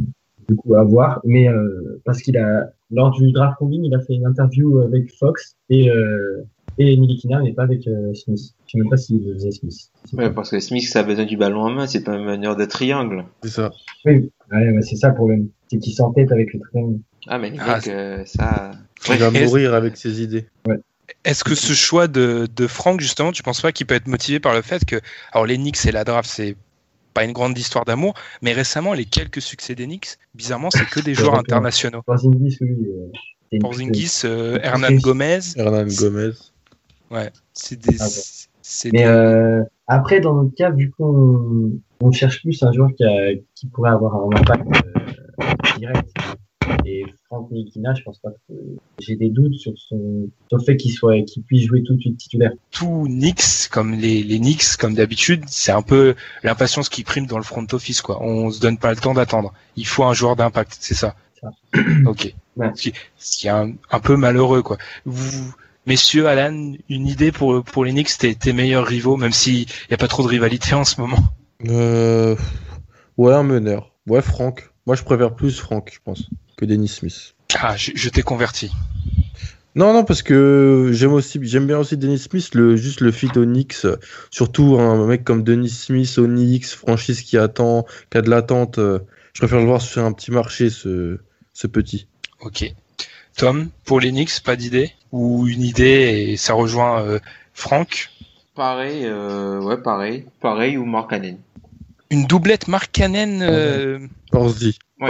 [0.48, 1.20] du coup, à voir.
[1.24, 1.48] Mais
[2.06, 5.90] parce qu'il a, lors du draft combine, il a fait une interview avec Fox et
[6.78, 8.40] et Nilikina, mais pas avec euh, Smith.
[8.66, 9.76] Je sais même pas s'il faisait Smith.
[10.14, 12.56] Ouais, parce que Smith, ça a besoin du ballon en main, c'est pas un meneur
[12.56, 13.26] de triangle.
[13.44, 13.72] C'est ça.
[14.06, 15.50] Oui, ouais, ouais, c'est ça le problème.
[15.72, 16.94] C'est qu'il s'entête avec le train.
[17.28, 18.72] Ah, mais Ah, euh, ça.
[19.10, 20.46] Il va Est-ce- mourir avec ses idées.
[21.24, 24.40] Est-ce que ce choix de, de Franck, justement, tu penses pas qu'il peut être motivé
[24.42, 24.98] par le fait que,
[25.32, 26.56] alors les Knicks et la draft, c'est
[27.14, 31.00] pas une grande histoire d'amour, mais récemment, les quelques succès des Knicks, bizarrement, c'est que
[31.00, 32.02] des joueurs Ouais, internationaux.
[32.06, 32.76] Porzingis, oui.
[33.54, 36.32] euh, Porzingis, euh, Hernan Gomez, Hernan Gomez.
[37.54, 38.06] C'est des, Ah
[38.62, 41.72] c'est Mais des- euh, après, dans notre cas, vu qu'on
[42.02, 45.46] on cherche plus un joueur qui, a, qui pourrait avoir un impact euh,
[45.78, 46.10] direct,
[46.86, 48.54] et Franck Nilikina, je pense pas que
[49.00, 52.00] j'ai des doutes sur, son, sur le fait qu'il soit, qu'il puisse jouer tout de
[52.02, 52.52] suite titulaire.
[52.72, 57.38] tout Knicks, comme les, les Knicks, comme d'habitude, c'est un peu l'impatience qui prime dans
[57.38, 58.22] le front office, quoi.
[58.22, 59.54] On se donne pas le temps d'attendre.
[59.78, 61.16] Il faut un joueur d'impact, c'est ça.
[61.42, 61.52] Ça.
[62.06, 62.36] ok.
[62.58, 62.72] Ouais.
[62.76, 64.78] Ce qui, ce qui est un, un peu malheureux, quoi.
[65.06, 65.54] Vous,
[65.88, 69.94] messieurs, Alan, une idée pour, pour les Knicks, tes, tes meilleurs rivaux, même s'il y
[69.94, 71.24] a pas trop de rivalité en ce moment?
[71.66, 72.36] Euh...
[73.18, 73.96] Ouais, un meneur.
[74.06, 74.70] Ouais, Franck.
[74.86, 77.34] Moi, je préfère plus Franck, je pense, que Dennis Smith.
[77.60, 78.72] Ah, je, je t'ai converti.
[79.74, 83.30] Non, non, parce que j'aime aussi, j'aime bien aussi Dennis Smith, le, juste le fit
[83.36, 83.86] Onyx.
[84.32, 88.78] Surtout un mec comme Dennis Smith, Onyx, franchise qui attend, qui a de l'attente.
[88.78, 91.20] Je préfère le voir sur un petit marché, ce,
[91.54, 92.08] ce petit.
[92.42, 92.74] Ok.
[93.36, 94.94] Tom, pour Knicks, pas d'idée?
[95.12, 97.20] Ou une idée et ça rejoint euh,
[97.54, 98.10] Franck
[98.56, 100.26] Pareil, euh, ouais, pareil.
[100.42, 101.38] Pareil ou Mark Cannon.
[102.10, 104.00] Une doublette Mark Cannon euh,
[104.32, 104.80] Orzi.
[105.00, 105.10] Ouais.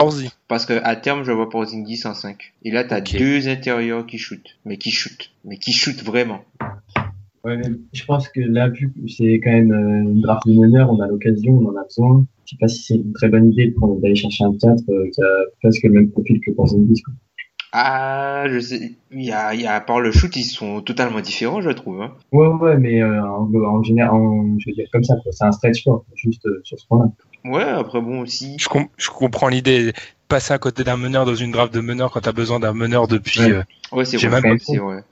[0.49, 2.53] Parce que à terme, je vois Porzingis en 5.
[2.63, 4.57] Et là, t'as deux intérieurs qui shootent.
[4.65, 5.31] Mais qui shootent.
[5.45, 6.41] Mais qui shootent vraiment.
[7.45, 10.91] Ouais, mais je pense que là, vu que c'est quand même une draft de meneur,
[10.91, 12.25] on a l'occasion, on en a besoin.
[12.45, 14.83] Je sais pas si c'est une très bonne idée de prendre- d'aller chercher un 4
[14.89, 15.27] euh, qui a
[15.61, 17.01] presque le même profil que Porzingis.
[17.03, 17.13] quoi.
[17.79, 18.93] Ah, je sais.
[19.11, 21.69] Il y a, il y a, à part le shoot, ils sont totalement différents, je
[21.69, 22.01] trouve.
[22.01, 22.13] Hein.
[22.31, 25.31] Ouais, ouais, mais euh, en, en général, en- je veux dire comme ça, quoi.
[25.31, 27.11] C'est un stretch sport, juste euh, sur ce point-là.
[27.45, 28.57] Ouais, après bon aussi.
[28.59, 29.93] Je, com- je comprends l'idée.
[30.27, 33.07] Passer à côté d'un meneur dans une draft de meneur quand t'as besoin d'un meneur
[33.07, 33.39] depuis.
[33.41, 33.51] Ouais.
[33.51, 33.63] euh,
[33.93, 34.41] Ouais, c'est vrai.
[34.41, 34.57] même.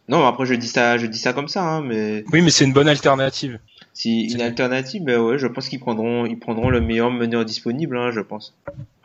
[0.10, 2.66] Non, après je dis ça, je dis ça comme ça, hein, mais Oui, mais c'est
[2.66, 3.60] une bonne alternative.
[3.96, 7.98] Si une alternative, ben ouais, je pense qu'ils prendront, ils prendront le meilleur meneur disponible,
[7.98, 8.54] hein, je pense.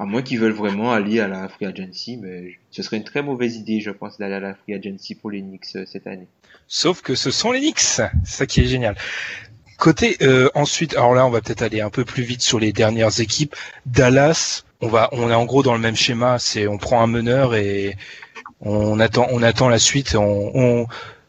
[0.01, 3.23] À moins qu'ils veulent vraiment aller à la free agency, mais ce serait une très
[3.23, 6.27] mauvaise idée, je pense, d'aller à la free agency pour les Knicks euh, cette année.
[6.67, 7.79] Sauf que ce sont les Knicks.
[7.79, 8.97] C'est ça qui est génial.
[9.79, 12.73] Côté euh, ensuite, alors là, on va peut-être aller un peu plus vite sur les
[12.73, 13.55] dernières équipes.
[13.87, 16.41] Dallas, on va, on est en gros dans le même schéma.
[16.41, 17.97] C'est on prend un meneur et
[18.61, 20.17] on attend, on attend la suite.
[20.17, 20.87] On, on,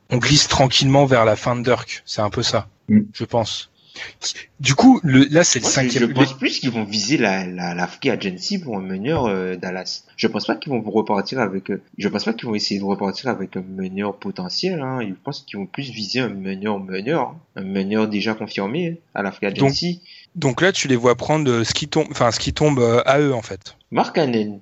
[0.09, 2.01] on glisse tranquillement vers la fin de Dirk.
[2.05, 3.02] C'est un peu ça, Mm.
[3.14, 3.70] je pense.
[4.62, 6.08] Du coup, le, là, c'est le Moi, je, cinquième.
[6.10, 9.58] je pense plus qu'ils vont viser la, la, la free agency pour un meneur euh,
[9.58, 10.06] Dallas.
[10.16, 11.70] Je pense pas qu'ils vont repartir avec.
[11.70, 14.82] euh, je pense pas qu'ils vont essayer de repartir avec un meneur potentiel.
[14.82, 14.99] Hein.
[15.02, 17.40] Je pense qu'ils vont plus viser un meneur meneur, hein.
[17.58, 20.02] un meneur déjà confirmé hein, à la free agency.
[20.36, 23.02] Donc là, tu les vois prendre euh, ce qui tombe, enfin ce qui tombe euh,
[23.06, 23.76] à eux en fait.
[23.91, 24.62] Mark Cannon.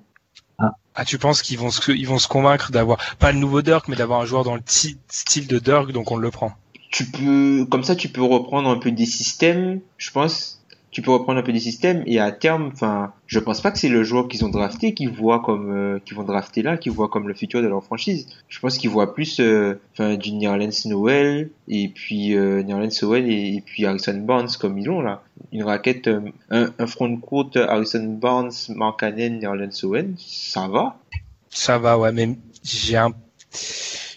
[0.96, 3.86] Ah, tu penses qu'ils vont se, ils vont se convaincre d'avoir pas le nouveau Dirk,
[3.86, 6.52] mais d'avoir un joueur dans le style de Dirk, donc on le prend.
[6.90, 10.56] Tu peux comme ça tu peux reprendre un peu des systèmes je pense.
[10.92, 13.78] Tu peux reprendre un peu des systèmes et à terme enfin je pense pas que
[13.78, 16.90] c'est le joueur qu'ils ont drafté qu'ils voient comme euh, qu'ils vont drafter là qu'ils
[16.90, 18.26] voient comme le futur de leur franchise.
[18.48, 23.30] Je pense qu'ils voient plus euh, enfin du Nerlens Noel et puis euh, Nerlens Noel
[23.30, 25.22] et, et puis Harrison Barnes comme ils l'ont là.
[25.52, 30.98] Une raquette euh, un, un front court Harrison Barnes Mark Cannon Nerlens Noel ça va.
[31.50, 33.10] Ça va, ouais, mais j'ai un.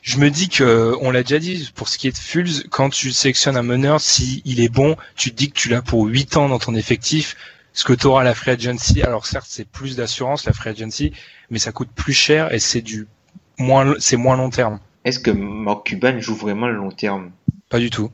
[0.04, 2.90] Je me dis que, on l'a déjà dit, pour ce qui est de Fulz, quand
[2.90, 6.04] tu sélectionnes un meneur, si il est bon, tu te dis que tu l'as pour
[6.06, 7.38] 8 ans dans ton effectif,
[7.72, 9.02] ce que tu auras à la free agency.
[9.02, 11.14] Alors certes, c'est plus d'assurance, la free agency,
[11.50, 13.08] mais ça coûte plus cher et c'est du
[13.58, 14.80] moins, c'est moins long terme.
[15.06, 17.32] est-ce que Mark Cuban joue vraiment le long terme?
[17.70, 18.12] Pas du tout.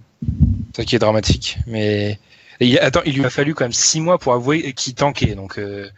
[0.76, 1.57] Ça qui est dramatique.
[1.66, 2.20] Mais
[2.60, 5.57] il- attends, il lui a fallu quand même six mois pour avouer qu'il tankait, donc
[5.57, 5.90] euh,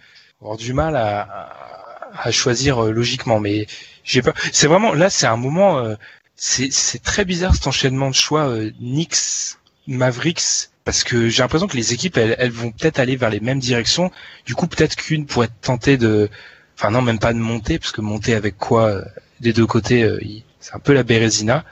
[0.41, 3.39] avoir du mal à, à- à choisir euh, logiquement.
[3.41, 3.67] Mais
[4.03, 4.33] j'ai pas.
[4.51, 5.79] C'est vraiment là, c'est un moment.
[5.79, 5.95] euh,
[6.35, 9.57] c'est très bizarre cet enchaînement de choix euh, Knicks,
[9.87, 13.39] Mavericks, parce que j'ai l'impression que les équipes elles, elles vont peut-être aller vers les
[13.39, 14.11] mêmes directions.
[14.45, 16.29] Du coup, peut-être qu'une pourrait tentée de,
[16.77, 19.01] enfin non, même pas de monter, parce que monter avec quoi euh,
[19.39, 20.19] des deux côtés, euh,
[20.59, 21.63] c'est un peu la Bérésina.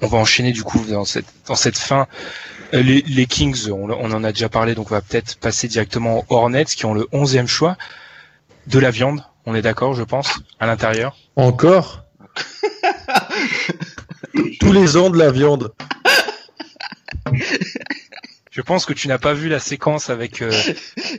[0.00, 2.06] On va enchaîner du coup dans cette dans cette fin.
[2.74, 5.68] Euh, Les, les Kings, on, on en a déjà parlé, donc on va peut-être passer
[5.68, 7.76] directement aux Hornets qui ont le 11e choix.
[8.66, 11.16] De la viande, on est d'accord, je pense, à l'intérieur.
[11.36, 12.04] Encore
[14.60, 15.72] Tous les ans de la viande.
[18.50, 20.50] Je pense que tu n'as pas vu la séquence avec euh,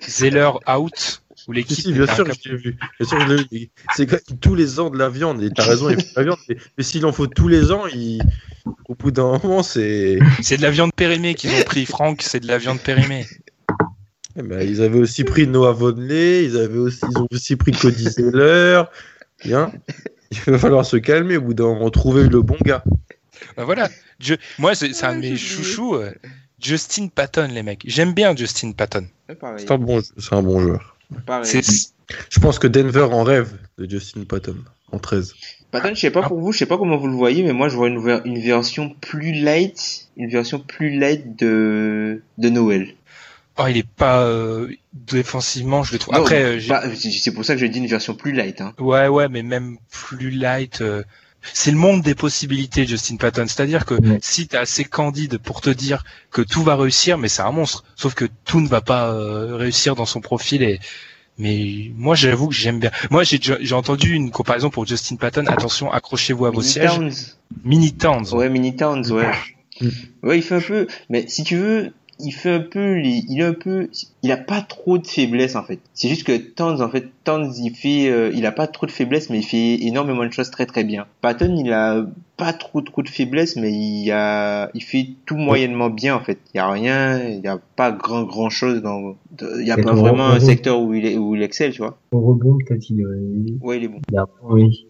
[0.08, 1.80] Zeller out où Si, l'équipe.
[1.80, 2.78] si, bien était sûr, incapable- je l'ai vu.
[3.00, 3.70] Bien sûr, je l'ai vu.
[3.96, 5.42] C'est que tous les ans de la viande.
[5.42, 6.38] Et t'as raison, il faut de la viande.
[6.50, 8.22] Mais, mais s'il en faut tous les ans, il...
[8.88, 10.20] au bout d'un moment, c'est.
[10.42, 12.22] C'est de la viande périmée qu'ils ont pris, Franck.
[12.22, 13.26] C'est de la viande périmée.
[14.40, 17.72] Eh ben, ils avaient aussi pris Noah Vonley, ils avaient aussi, ils ont aussi pris
[17.72, 18.84] Cody Zeller.
[19.44, 19.72] Bien.
[20.32, 22.84] Il va falloir se calmer au bout d'un moment, trouver le bon gars.
[23.58, 23.90] Bah voilà.
[24.20, 25.96] Je- Moi, c'est un de mes chouchous.
[25.96, 26.12] euh,
[26.62, 27.84] Justin Patton, les mecs.
[27.86, 29.08] J'aime bien Justin Patton.
[29.58, 30.98] C'est un bon, c'est un bon joueur.
[32.30, 34.56] Je pense que Denver en rêve de Justin Patton
[34.92, 35.34] en 13.
[35.72, 37.70] Patton, je sais pas pour vous, je sais pas comment vous le voyez, mais moi
[37.70, 42.88] je vois une, une version plus light, une version plus light de, de Noël.
[43.62, 46.14] Oh, il est pas euh, défensivement, je le trouve.
[46.16, 48.62] Non, Après, euh, j'ai- c'est pour ça que je dis une version plus light.
[48.62, 48.74] Hein.
[48.80, 50.82] ouais, ouais, mais même plus light.
[50.82, 51.04] euh,
[51.54, 53.46] C'est le monde des possibilités, Justin Patton.
[53.48, 54.20] C'est-à-dire que Ouais.
[54.22, 57.86] si t'es assez candide pour te dire que tout va réussir, mais c'est un monstre.
[57.96, 60.62] Sauf que tout ne va pas euh, réussir dans son profil.
[60.64, 60.80] Et
[61.38, 62.92] mais moi, j'avoue que j'aime bien.
[63.10, 65.46] Moi, j'ai j'ai entendu une comparaison pour Justin Patton.
[65.48, 66.96] Attention, accrochez-vous à vos Mini sièges.
[66.96, 67.14] Towns.
[67.64, 68.34] Mini Towns.
[68.34, 69.32] Ouais, Mini Towns, ouais.
[70.24, 73.44] Ouais, il fait un peu, mais si tu veux, il fait un peu, il est
[73.44, 73.90] un peu,
[74.24, 75.80] il a pas trop de faiblesse en fait.
[75.94, 78.92] C'est juste que Towns, en fait, Towns, il fait, euh, il a pas trop de
[78.92, 81.06] faiblesse, mais il fait énormément de choses très très bien.
[81.22, 82.06] Patton, il a
[82.38, 86.40] pas trop trop de faiblesse, mais il a, il fait tout moyennement bien en fait.
[86.54, 89.72] Il y a rien, il y a pas grand grand chose dans, de- il y
[89.72, 91.98] a Et pas vraiment un secteur où il est, où il excelle, tu vois.
[92.12, 94.00] Au rebond, peut-être il, euh, Ouais, il est bon.
[94.12, 94.88] il a, oui.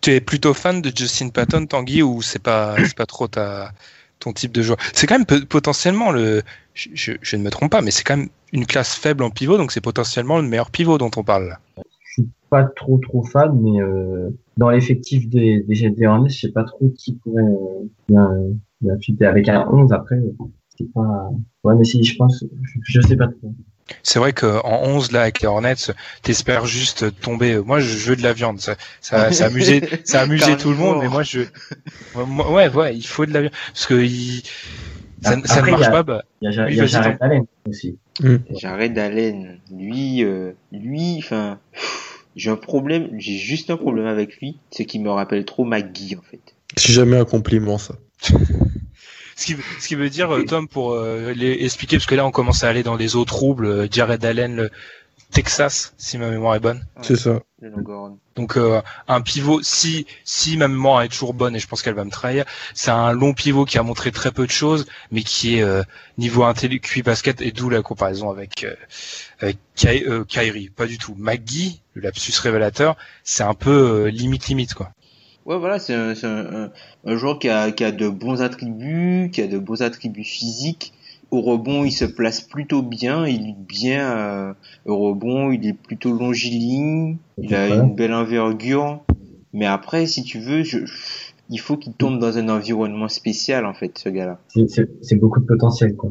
[0.00, 3.72] Tu es plutôt fan de Justin Patton, Tanguy, ou c'est pas, c'est pas trop ta,
[4.20, 6.42] ton type de joueur C'est quand même potentiellement le,
[6.74, 9.72] je, ne me trompe pas, mais c'est quand même une classe faible en pivot, donc
[9.72, 11.56] c'est potentiellement le meilleur pivot dont on parle.
[11.76, 16.52] Je suis pas trop trop fan, mais euh, dans l'effectif des, des, Hornets, je sais
[16.52, 18.30] pas trop qui pourrait euh, bien,
[18.80, 19.26] bien fitter.
[19.26, 20.32] Avec un 11 après, euh,
[20.76, 21.30] c'est pas.
[21.64, 23.54] Ouais, mais si, je pense, je, je sais pas trop.
[24.02, 25.74] C'est vrai qu'en 11, là, avec les Hornets,
[26.22, 27.58] t'espères juste tomber.
[27.58, 28.60] Moi, je veux de la viande.
[28.60, 31.40] Ça, ça, ça a amusé, ça a amusé tout le monde, mais moi, je,
[32.14, 33.54] moi, ouais, ouais, il faut de la viande.
[33.72, 34.42] Parce que il,
[35.22, 37.18] ça, Après, ça ne marche a- pas, bah, Il y a, Oui, y a Jared.
[37.20, 37.98] Allen aussi.
[38.50, 41.58] Jared Allen, lui, euh, lui, enfin,
[42.36, 46.16] j'ai un problème, j'ai juste un problème avec lui, c'est qu'il me rappelle trop McGee
[46.16, 46.40] en fait.
[46.76, 47.96] C'est jamais un compliment, ça.
[49.40, 52.26] Ce qui, ce qui veut dire, euh, Tom, pour euh, les expliquer, parce que là,
[52.26, 54.70] on commence à aller dans les eaux troubles, euh, Jared Allen, le
[55.32, 56.84] Texas, si ma mémoire est bonne.
[57.02, 57.40] C'est ça.
[58.36, 61.94] Donc euh, un pivot, si si ma mémoire est toujours bonne et je pense qu'elle
[61.94, 62.44] va me trahir,
[62.74, 65.82] c'est un long pivot qui a montré très peu de choses, mais qui est euh,
[66.18, 68.74] niveau QI basket et d'où la comparaison avec euh,
[69.40, 70.68] avec Ky- euh, Kyrie.
[70.68, 71.14] Pas du tout.
[71.16, 73.70] McGee, le lapsus révélateur, c'est un peu
[74.06, 74.90] euh, limite limite quoi.
[75.46, 76.70] Ouais, voilà, c'est un, c'est un, un,
[77.06, 80.92] un joueur qui a, qui a de bons attributs, qui a de bons attributs physiques.
[81.30, 84.52] Au rebond, il se place plutôt bien, il est bien euh,
[84.84, 87.76] au rebond, il est plutôt longiligne, il a Ouais.
[87.76, 89.00] une belle envergure.
[89.52, 90.78] Mais après, si tu veux, je,
[91.48, 94.40] il faut qu'il tombe dans un environnement spécial en fait, ce gars-là.
[94.48, 96.10] C'est- C'est c'est beaucoup de potentiel, quoi.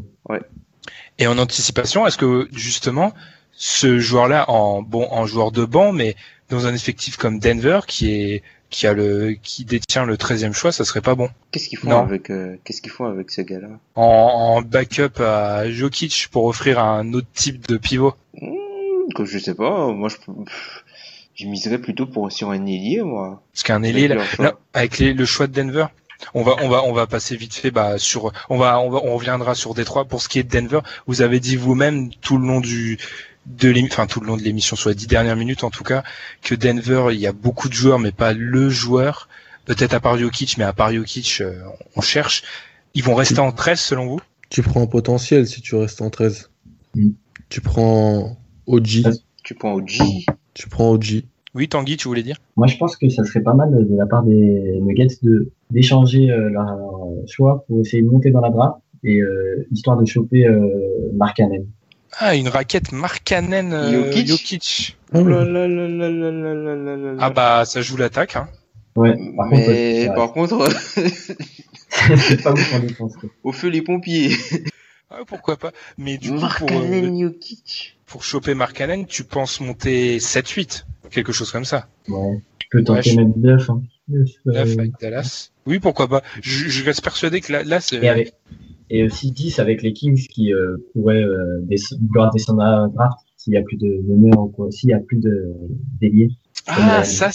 [1.17, 3.13] Et en anticipation, est-ce que justement
[3.51, 6.15] ce joueur-là, en bon en joueur de banc, mais
[6.49, 10.71] dans un effectif comme Denver, qui est qui a le qui détient le 13e choix,
[10.71, 11.29] ça serait pas bon.
[11.51, 11.99] Qu'est-ce qu'ils font Non.
[12.01, 13.69] avec, euh, qu'est-ce qu'ils font avec ce gars-là?
[13.95, 18.13] En, en backup à Jokic pour offrir un autre type de pivot.
[19.15, 20.17] Que je sais pas, moi je,
[21.35, 23.41] je miserais plutôt pour sur un ailier, moi.
[23.53, 24.17] Parce qu'un ailier, là,
[24.73, 25.85] avec les- le choix de Denver,
[26.35, 28.99] on va, on va, on va passer vite fait, bah, sur, on va, on va,
[29.03, 30.05] on reviendra sur Détroit.
[30.05, 32.99] Pour ce qui est de Denver, vous avez dit vous-même tout le long du,
[33.45, 36.03] de enfin tout le long de l'émission, sur les dix dernières minutes en tout cas,
[36.41, 39.27] que Denver, il y a beaucoup de joueurs, mais pas le joueur.
[39.65, 41.53] Peut-être à part Jokic, mais à part Jokic, euh,
[41.95, 42.43] on cherche.
[42.95, 44.19] Ils vont rester en 13 selon vous?
[44.49, 46.49] Tu prends un potentiel si tu restes en 13.
[46.95, 47.09] Mm.
[47.49, 49.03] Tu prends OG.
[49.43, 49.99] Tu prends OG.
[50.53, 51.23] Tu prends OG.
[51.55, 52.37] Oui, Tanguy, tu voulais dire?
[52.55, 56.29] Moi, je pense que ça serait pas mal de, la part des Nuggets de d'échanger
[56.29, 56.77] euh, leur
[57.27, 61.41] choix pour essayer de monter dans la draft et euh, histoire de choper euh, Mark.
[62.17, 64.97] Ah, une raquette Markkanen euh, Jokic.
[67.19, 68.35] Ah bah ça joue l'attaque.
[68.35, 68.49] Hein.
[68.95, 70.69] Ouais, par Mais contre, par contre, euh,
[73.43, 74.35] au feu les pompiers.
[75.09, 75.71] Ah, pourquoi pas.
[75.97, 77.31] Mais du coup, pour, euh,
[78.21, 81.87] choper Markkanen, tu penses monter 7-8, quelque chose comme ça.
[82.07, 83.69] Ouais, tu peux tenter ouais, même 9.
[83.69, 83.81] Hein.
[84.45, 85.51] 9 avec Dallas.
[85.65, 86.23] Oui, pourquoi pas.
[86.41, 87.99] Je, je reste persuadé que là, c'est
[88.89, 93.17] et aussi 10 avec les Kings qui euh, pourraient euh, des- vouloir descendre à draft.
[93.37, 95.53] s'il y a plus de meneurs ou quoi, s'il y a plus de
[95.99, 96.29] d'ailier.
[96.67, 97.31] Ah, ça,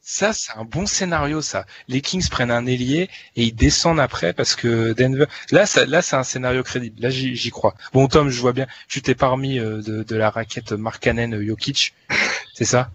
[0.00, 1.66] ça, c'est un bon scénario, ça.
[1.88, 5.24] Les Kings prennent un ailier et ils descendent après parce que Denver.
[5.50, 7.00] Là, ça, là, c'est un scénario crédible.
[7.00, 7.74] Là, j'y crois.
[7.92, 8.66] Bon, Tom, je vois bien.
[8.88, 11.94] Tu t'es parmi euh, de, de, la raquette Markkanen euh, Jokic,
[12.54, 12.90] c'est ça?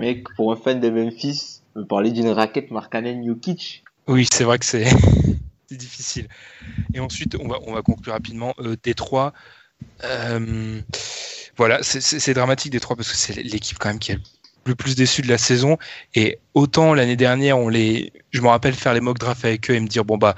[0.00, 3.84] Mec, pour un fan de Memphis, me parler d'une raquette Markkanen Jokic.
[4.06, 4.86] Oui, c'est vrai que c'est
[5.70, 6.28] difficile.
[6.94, 8.54] Et ensuite, on va, on va conclure rapidement.
[8.60, 9.32] Euh, Détroit.
[10.04, 10.80] Euh,
[11.56, 14.18] voilà, c'est dramatique Détroit parce que c'est l'équipe quand même qui est
[14.66, 15.78] le plus déçu de la saison.
[16.14, 19.74] Et autant l'année dernière, on les, je me rappelle faire les mock drafts avec eux
[19.74, 20.34] et me dire bon bah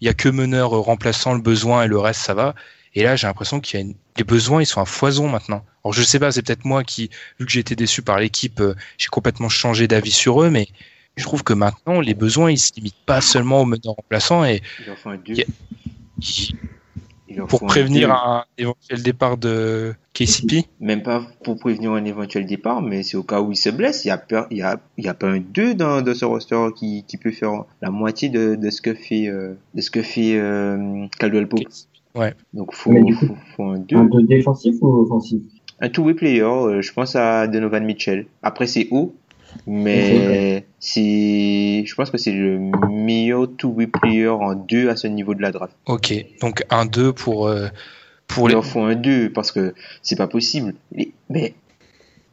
[0.00, 2.54] il y a que meneur remplaçant le besoin et le reste ça va.
[2.94, 3.94] Et là, j'ai l'impression qu'il y a une...
[4.16, 5.64] les besoins, ils sont à foison maintenant.
[5.84, 8.60] Alors je sais pas, c'est peut-être moi qui, vu que j'ai été déçu par l'équipe,
[8.60, 10.68] euh, j'ai complètement changé d'avis sur eux, mais
[11.16, 14.62] je trouve que maintenant les besoins, ils se limitent pas seulement aux meneurs remplaçants et
[17.48, 23.02] pour prévenir un éventuel départ de KCP Même pas pour prévenir un éventuel départ, mais
[23.02, 24.04] c'est au cas où il se blesse.
[24.04, 26.14] Il y a, peur, il y a, il y a pas un 2 dans, dans
[26.14, 29.80] ce roster qui, qui peut faire la moitié de, de ce que fait, euh, de
[29.80, 31.62] ce que fait euh, Caldwell Pope.
[32.14, 32.34] Ouais.
[32.54, 33.96] Donc faut, faut, faut, un 2.
[33.96, 35.42] Un 2 défensif ou offensif?
[35.82, 38.26] Un two-way player, euh, je pense à Donovan Mitchell.
[38.42, 39.14] Après c'est haut,
[39.66, 42.58] mais c'est, je pense que c'est le
[42.90, 45.74] meilleur two-way player en 2 à ce niveau de la draft.
[45.86, 47.68] Ok, donc un 2 pour, euh,
[48.26, 48.54] pour Il les.
[48.54, 50.74] leur faut un 2 parce que c'est pas possible.
[51.28, 51.54] Mais,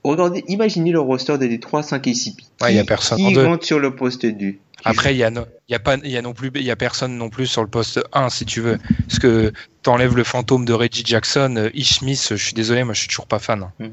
[0.04, 3.36] regardez, imaginez le roster de Détroit 5 et 6 Ouais, y a personne en Qui
[3.46, 6.10] rentre sur le poste 2 Après, il y a, no- il y a pas, il
[6.12, 8.46] y a non plus, il y a personne non plus sur le poste 1 si
[8.46, 8.78] tu veux,
[9.08, 12.94] parce que t'enlèves le fantôme de Reggie Jackson, euh, Ish Smith, je suis désolé, moi
[12.94, 13.64] je suis toujours pas fan.
[13.80, 13.90] hein.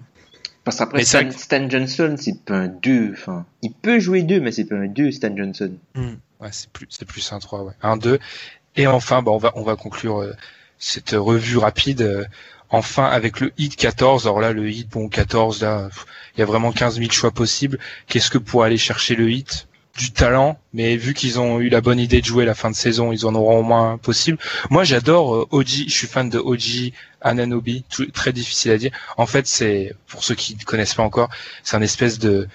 [0.65, 3.11] Parce qu'après, Stan, Stan Johnson, c'est pas un 2.
[3.13, 5.73] Enfin, il peut jouer 2, mais c'est pas un 2, Stan Johnson.
[5.95, 6.15] Hmm.
[6.41, 7.75] Ouais, c'est plus, c'est plus un 3, ouais.
[7.83, 8.19] Un 2.
[8.77, 10.33] Et enfin, bah, on va, on va conclure euh,
[10.79, 12.01] cette revue rapide.
[12.03, 12.25] euh,
[12.71, 14.27] enfin, avec le hit 14.
[14.27, 15.89] Alors là, le hit, bon, 14, là,
[16.37, 17.79] il y a vraiment 15 000 choix possibles.
[18.09, 19.69] Qu'est-ce que pour aller chercher le hit?
[19.97, 22.75] Du talent, mais vu qu'ils ont eu la bonne idée de jouer la fin de
[22.75, 24.39] saison, ils en auront au moins possible.
[24.69, 28.91] Moi, j'adore euh, OG, je suis fan de OG Ananobi, tout- très difficile à dire.
[29.17, 31.29] En fait, c'est, pour ceux qui ne connaissent pas encore,
[31.63, 32.49] c'est un espèce de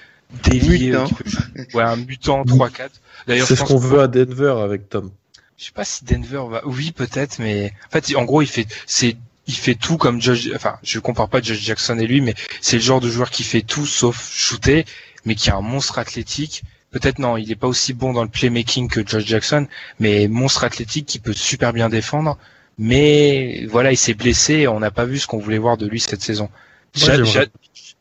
[0.44, 1.08] délié, Mutant.
[1.08, 2.90] peut ouais, un mutant 3-4.
[3.26, 5.10] D'ailleurs, C'est ce qu'on veut à Denver avec Tom.
[5.58, 6.62] je sais pas si Denver va.
[6.66, 9.16] Oui, peut-être, mais en fait, en gros, il fait, c'est,
[9.48, 10.50] il fait tout comme Josh.
[10.54, 13.44] Enfin, je compare pas Josh Jackson et lui, mais c'est le genre de joueur qui
[13.44, 14.84] fait tout sauf shooter,
[15.24, 16.64] mais qui a un monstre athlétique.
[16.92, 19.68] Peut-être non, il est pas aussi bon dans le playmaking que Josh Jackson,
[20.00, 22.38] mais monstre athlétique qui peut super bien défendre.
[22.78, 24.54] Mais voilà, il s'est blessé.
[24.54, 26.50] et On n'a pas vu ce qu'on voulait voir de lui cette saison.
[26.94, 27.46] J'aimerais- j'a-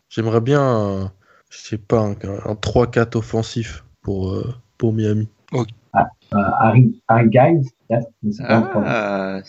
[0.08, 1.12] J'aimerais bien, un,
[1.50, 2.12] je sais pas, un,
[2.44, 5.28] un 3-4 offensif pour, euh, pour Miami.
[5.54, 7.62] Euh, Harry, Harry Giles.
[8.86, 9.40] Ah,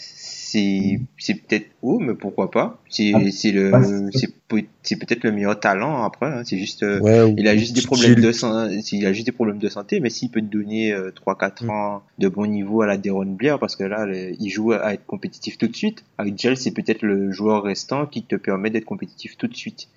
[0.52, 2.82] c'est, c'est peut-être haut, mais pourquoi pas?
[2.90, 3.72] C'est, Ah, c'est le,
[4.12, 6.42] c'est- c'est, peut- c'est peut-être le meilleur talent après, hein.
[6.46, 9.32] C'est juste, euh, Ouais, il a juste des problèmes de santé, il a juste des
[9.32, 11.70] problèmes de santé, mais s'il peut te donner euh, 3-4 Mm.
[11.70, 14.94] ans de bon niveau à la Deron Blair, parce que là, le- il joue à
[14.94, 16.04] être compétitif tout de suite.
[16.18, 19.88] Avec Gel, c'est peut-être le joueur restant qui te permet d'être compétitif tout de suite.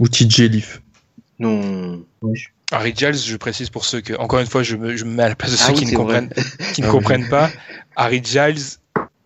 [0.00, 0.82] Ou TJ Leaf.
[1.38, 2.04] Non.
[2.32, 5.10] Je- Harry Giles, je précise pour ceux que, encore une fois, je me, je me
[5.14, 6.30] mets à la place de Ah ceux oui, qui ne comprennent,
[6.72, 6.96] qui ne Ah oui.
[6.96, 7.50] comprennent pas.
[7.94, 8.56] Harry Giles,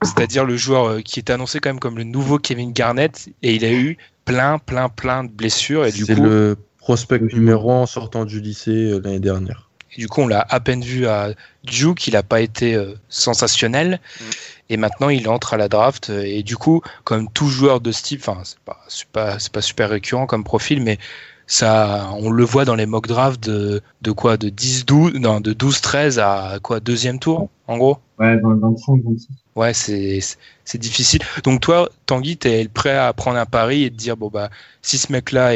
[0.03, 3.55] c'est-à-dire le joueur euh, qui est annoncé quand même comme le nouveau Kevin Garnett, et
[3.55, 7.73] il a eu plein, plein, plein de blessures, et du C'est coup, le prospect numéro
[7.73, 9.69] 1 sortant du lycée euh, l'année dernière.
[9.97, 11.31] et du coup, on l'a à peine vu à
[11.65, 14.25] Duke, il n'a pas été euh, sensationnel, Mm.
[14.70, 18.03] et maintenant il entre à la draft, et du coup, comme tout joueur de ce
[18.03, 18.43] type, enfin,
[18.89, 20.99] c'est pas, super récurrent comme profil, mais
[21.47, 25.41] ça, on le voit dans les mock drafts de, de quoi, de 10, 12, non,
[25.41, 27.97] de 12, 13 à quoi, deuxième tour, en gros?
[28.19, 29.29] Ouais, 20, 25, 26.
[29.59, 31.20] Ouais, c'est difficile.
[31.44, 34.51] Donc toi, Tanguy, t'es prêt à prendre un pari et te dire bon bah
[34.82, 35.51] si ce mec-là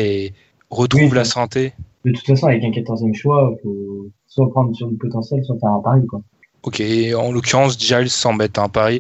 [0.71, 1.73] retrouve Oui, la santé,
[2.05, 5.71] De toute façon, avec un 14e choix, faut soit prendre sur du potentiel, soit faire
[5.71, 6.21] un pari, quoi.
[6.63, 6.83] ok.
[7.17, 8.99] En l'occurrence, Giles s'embête un pari.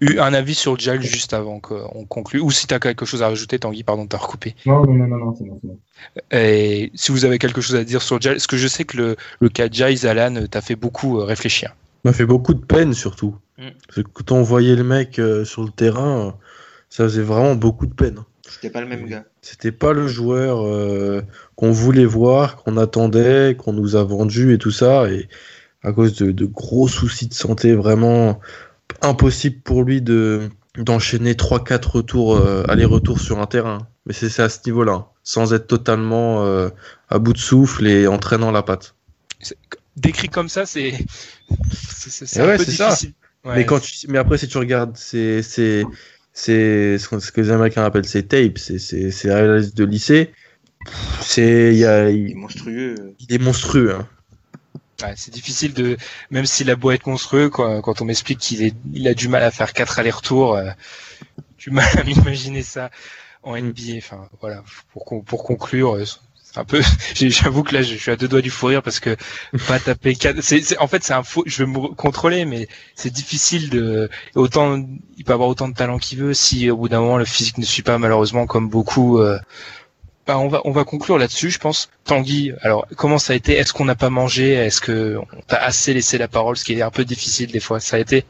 [0.00, 2.38] Eu un avis sur Giles juste avant qu'on conclue.
[2.40, 4.54] Ou si t'as quelque chose à rajouter, Tanguy, pardon, t'as recoupé.
[4.66, 5.78] Non, non, non, non, non, c'est bon, c'est bon.
[6.30, 8.96] Et si vous avez quelque chose à dire sur Giles, parce que je sais que
[8.98, 11.74] le, le cas Giles, Alan, t'a fait beaucoup euh, réfléchir.
[12.04, 13.34] m'a fait beaucoup de peine surtout.
[13.58, 13.68] Mm.
[13.86, 16.30] Parce que quand on voyait le mec euh, sur le terrain, euh,
[16.90, 18.20] ça faisait vraiment beaucoup de peine.
[18.48, 19.24] C'était pas le même gars.
[19.42, 21.22] C'était pas le joueur euh,
[21.56, 25.10] qu'on voulait voir, qu'on attendait, qu'on nous a vendu et tout ça.
[25.10, 25.28] Et
[25.82, 28.40] à cause de, de gros soucis de santé, vraiment
[29.02, 33.88] impossible pour lui de d'enchaîner 3-4 retours, euh, aller-retour sur un terrain.
[34.04, 36.68] Mais c'est à ce niveau-là, hein, sans être totalement euh,
[37.08, 38.94] à bout de souffle et entraînant la patte.
[39.96, 40.92] Décrit comme ça, c'est
[41.70, 42.88] c'est- ouais, peu c'est ça.
[42.90, 43.14] difficile.
[43.46, 43.56] Ouais.
[43.56, 48.26] Mais, quand tu- mais après, si tu regardes c'est ce que les Américains appellent ses
[48.26, 50.32] tapes, c'est c'est réaliste de lycée.
[51.20, 52.94] C'est il, y a, il, est monstrueux.
[53.20, 53.94] Il est monstrueux.
[53.94, 54.08] Hein.
[55.02, 55.96] Ouais, c'est difficile de,
[56.30, 59.28] même s'il a beau être monstrueux, quoi, quand on m'explique qu'il est, il a du
[59.28, 60.70] mal à faire quatre allers-retours, euh,
[61.58, 62.90] du mal à m'imaginer ça
[63.42, 63.56] en.
[63.56, 63.98] NBA.
[63.98, 66.04] Enfin, voilà, pour, pour conclure, euh,
[66.58, 66.80] un peu,
[67.14, 69.16] j'avoue que là, je suis à deux doigts du fou rire parce que
[69.66, 73.12] pas taper quatre, c'est, en fait, c'est un faux, je vais me contrôler, mais c'est
[73.12, 74.84] difficile de, autant,
[75.16, 76.34] il peut avoir autant de talent qu'il veut.
[76.34, 79.38] Si au bout d'un moment le physique ne suit pas, malheureusement, comme beaucoup, euh,
[80.26, 81.88] bah, on va on va conclure là-dessus, je pense.
[82.04, 83.52] Tanguy, alors comment ça a été?
[83.52, 84.52] Est-ce qu'on n'a pas mangé?
[84.54, 87.60] Est-ce que on t'a assez laissé la parole, ce qui est un peu difficile des
[87.60, 87.78] fois.
[87.78, 88.24] Ça a été?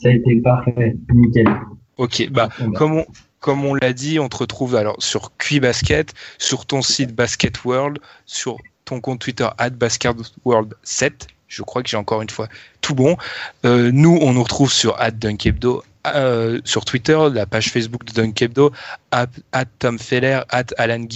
[0.00, 1.48] Ça a été parfait, nickel.
[1.96, 3.06] Ok, bah comme on
[3.40, 7.98] comme on l'a dit, on te retrouve alors sur Basket, sur ton site Basket World,
[8.26, 11.12] sur ton compte Twitter @basketworld7.
[11.46, 12.48] Je crois que j'ai encore une fois
[12.80, 13.16] tout bon.
[13.64, 15.82] Euh, nous, on nous retrouve sur @dunkebdo
[16.14, 18.72] euh, sur Twitter, la page Facebook de Dunkebdo,
[19.78, 21.06] Tom Feller, Alan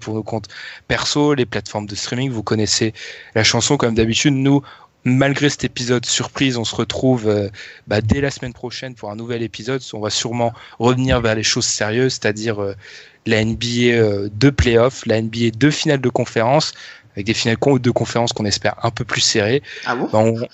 [0.00, 0.48] pour nos comptes
[0.88, 2.30] perso, les plateformes de streaming.
[2.30, 2.94] Vous connaissez
[3.34, 4.34] la chanson comme d'habitude.
[4.34, 4.62] Nous,
[5.06, 7.48] malgré cet épisode surprise, on se retrouve euh,
[7.86, 9.80] bah, dès la semaine prochaine pour un nouvel épisode.
[9.94, 12.74] On va sûrement revenir vers les choses sérieuses, c'est-à-dire euh,
[13.24, 16.74] la NBA de playoff, la NBA de finale de conférence,
[17.14, 19.62] avec des finales de conférence qu'on espère un peu plus serrées.
[19.86, 20.08] Ah bon?
[20.12, 20.48] Bah,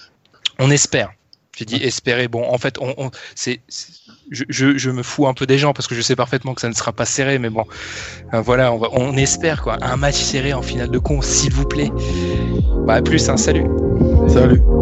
[0.59, 1.13] on espère.
[1.57, 2.29] J'ai dit espérer.
[2.29, 3.61] Bon, en fait, on, c'est,
[4.31, 6.63] je, je, je, me fous un peu des gens parce que je sais parfaitement que
[6.63, 7.65] ça ne sera pas serré, mais bon,
[8.33, 11.53] euh, voilà, on, va, on espère quoi, un match serré en finale de con, s'il
[11.53, 11.91] vous plaît.
[12.87, 13.67] Bah, à plus, un hein, salut.
[14.33, 14.82] Salut.